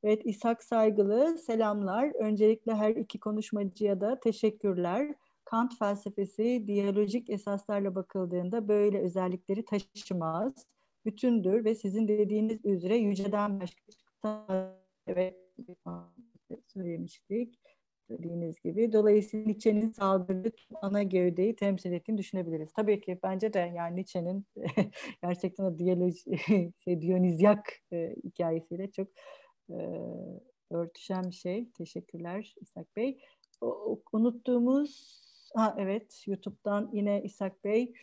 [0.04, 2.12] Evet İshak Saygılı selamlar.
[2.16, 5.16] Öncelikle her iki konuşmacıya da teşekkürler.
[5.46, 10.54] Kant felsefesi diyalojik esaslarla bakıldığında böyle özellikleri taşımaz,
[11.06, 13.82] bütündür ve sizin dediğiniz üzere yüceden başka
[15.08, 15.36] evet
[16.68, 17.60] söylemiştik
[18.10, 18.94] dediğiniz gibi.
[18.94, 22.74] Dolayısıyla Nietzsche'nin saldırdığı ana gövdeyi temsil ettiğini düşünebiliriz.
[22.74, 24.46] Tabii ki bence de yani Nietzsche'nin
[25.24, 26.38] gerçekten o diyaloji,
[26.84, 29.08] şey, Dionizyak e, hikayesiyle çok
[29.70, 29.76] e,
[30.72, 31.72] örtüşen bir şey.
[31.72, 33.20] Teşekkürler İshak Bey.
[33.62, 35.18] O, unuttuğumuz
[35.56, 37.94] Ha, evet, YouTube'dan yine İshak Bey.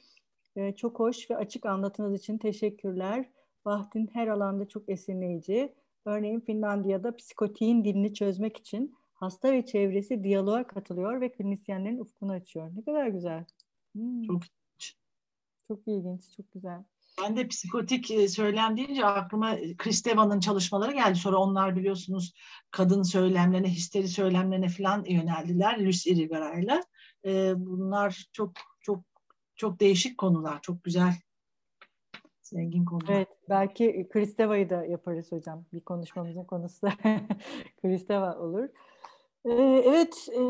[0.57, 3.31] Ee, çok hoş ve açık anlatınız için teşekkürler.
[3.65, 5.75] Bahtin her alanda çok esinleyici.
[6.05, 12.71] Örneğin Finlandiya'da psikotiğin dilini çözmek için hasta ve çevresi diyaloğa katılıyor ve klinisyenlerin ufkunu açıyor.
[12.75, 13.45] Ne kadar güzel.
[13.95, 14.23] Hmm.
[14.23, 14.97] Çok ilginç.
[15.69, 16.85] Çok ilginç, çok güzel.
[17.23, 21.19] Ben de psikotik e, söylem deyince aklıma Chris Deva'nın çalışmaları geldi.
[21.19, 22.35] Sonra onlar biliyorsunuz
[22.71, 26.67] kadın söylemlerine, histeri söylemlerine falan yöneldiler Luce Irigaray
[27.25, 29.05] E, bunlar çok çok
[29.57, 31.15] çok değişik konular, çok güzel,
[32.55, 32.87] zengin.
[33.09, 35.65] Evet, belki Kristeva'yı da yaparız hocam.
[35.73, 36.87] Bir konuşmamızın konusu
[37.83, 38.69] Kristeva olur.
[39.45, 40.41] Ee, evet, e,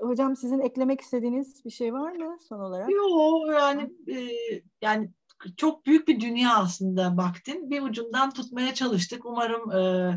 [0.00, 2.90] hocam sizin eklemek istediğiniz bir şey var mı son olarak?
[2.90, 4.30] Yok, yani e,
[4.82, 5.10] yani
[5.56, 7.70] çok büyük bir dünya aslında baktın.
[7.70, 9.26] Bir ucundan tutmaya çalıştık.
[9.26, 10.12] Umarım e,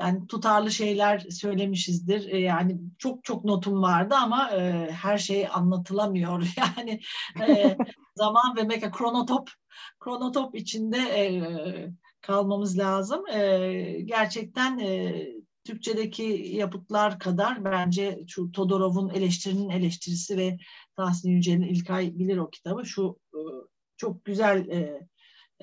[0.00, 2.28] yani tutarlı şeyler söylemişizdir.
[2.28, 6.46] E, yani çok çok notum vardı ama e, her şey anlatılamıyor.
[6.76, 7.00] Yani
[7.48, 7.76] e,
[8.14, 9.50] zaman ve meka kronotop
[10.00, 11.30] kronotop içinde e,
[12.20, 13.28] kalmamız lazım.
[13.28, 15.26] E, gerçekten e,
[15.64, 16.22] Türkçedeki
[16.52, 20.58] yapıtlar kadar bence şu Todorov'un eleştirinin eleştirisi ve
[20.96, 23.40] Tahsin Yücel'in İlkay bilir o kitabı şu e,
[23.96, 25.08] çok güzel e,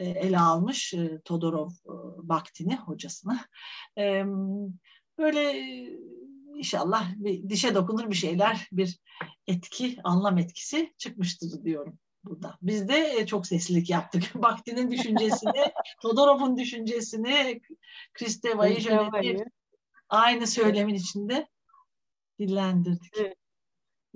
[0.03, 3.39] ele almış e, Todorov e, Baktini hocasını.
[3.97, 4.23] E,
[5.17, 5.61] böyle
[6.55, 8.99] inşallah bir dişe dokunur bir şeyler, bir
[9.47, 12.57] etki, anlam etkisi çıkmıştır diyorum burada.
[12.61, 14.23] Biz de çok seslilik yaptık.
[14.35, 15.65] Baktinin düşüncesini,
[16.01, 17.61] Todorov'un düşüncesini,
[18.13, 19.45] Kristeva'yı şöyle
[20.09, 21.47] aynı söylemin içinde
[22.39, 23.13] dillendirdik.
[23.19, 23.46] Evet.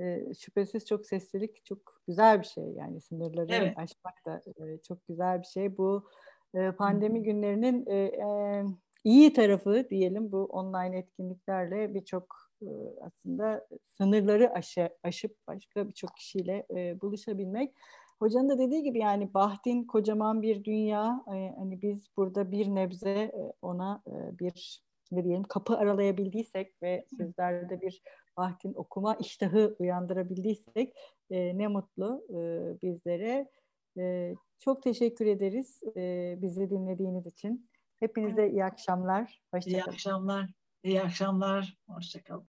[0.01, 3.77] E, şüphesiz çok seslilik çok güzel bir şey yani sınırları evet.
[3.77, 5.77] aşmak da e, çok güzel bir şey.
[5.77, 6.07] Bu
[6.55, 8.63] e, pandemi günlerinin e, e,
[9.03, 12.69] iyi tarafı diyelim bu online etkinliklerle birçok e,
[13.01, 17.75] aslında sınırları aşı, aşıp başka birçok kişiyle e, buluşabilmek.
[18.19, 21.23] Hocanın da dediği gibi yani Bahtin kocaman bir dünya.
[21.27, 27.05] E, hani biz burada bir nebze e, ona e, bir ne diyelim kapı aralayabildiysek ve
[27.17, 28.01] sizlerde bir
[28.41, 30.93] Bahtin okuma iştahı uyandırabildiysek
[31.29, 32.37] e, ne mutlu e,
[32.81, 33.49] bizlere.
[33.97, 37.69] E, çok teşekkür ederiz e, bizi dinlediğiniz için.
[37.99, 39.41] Hepinize iyi akşamlar.
[39.53, 39.83] Hoşçakalın.
[39.83, 40.49] İyi akşamlar.
[40.83, 41.77] İyi akşamlar.
[41.89, 42.39] Hoşçakalın.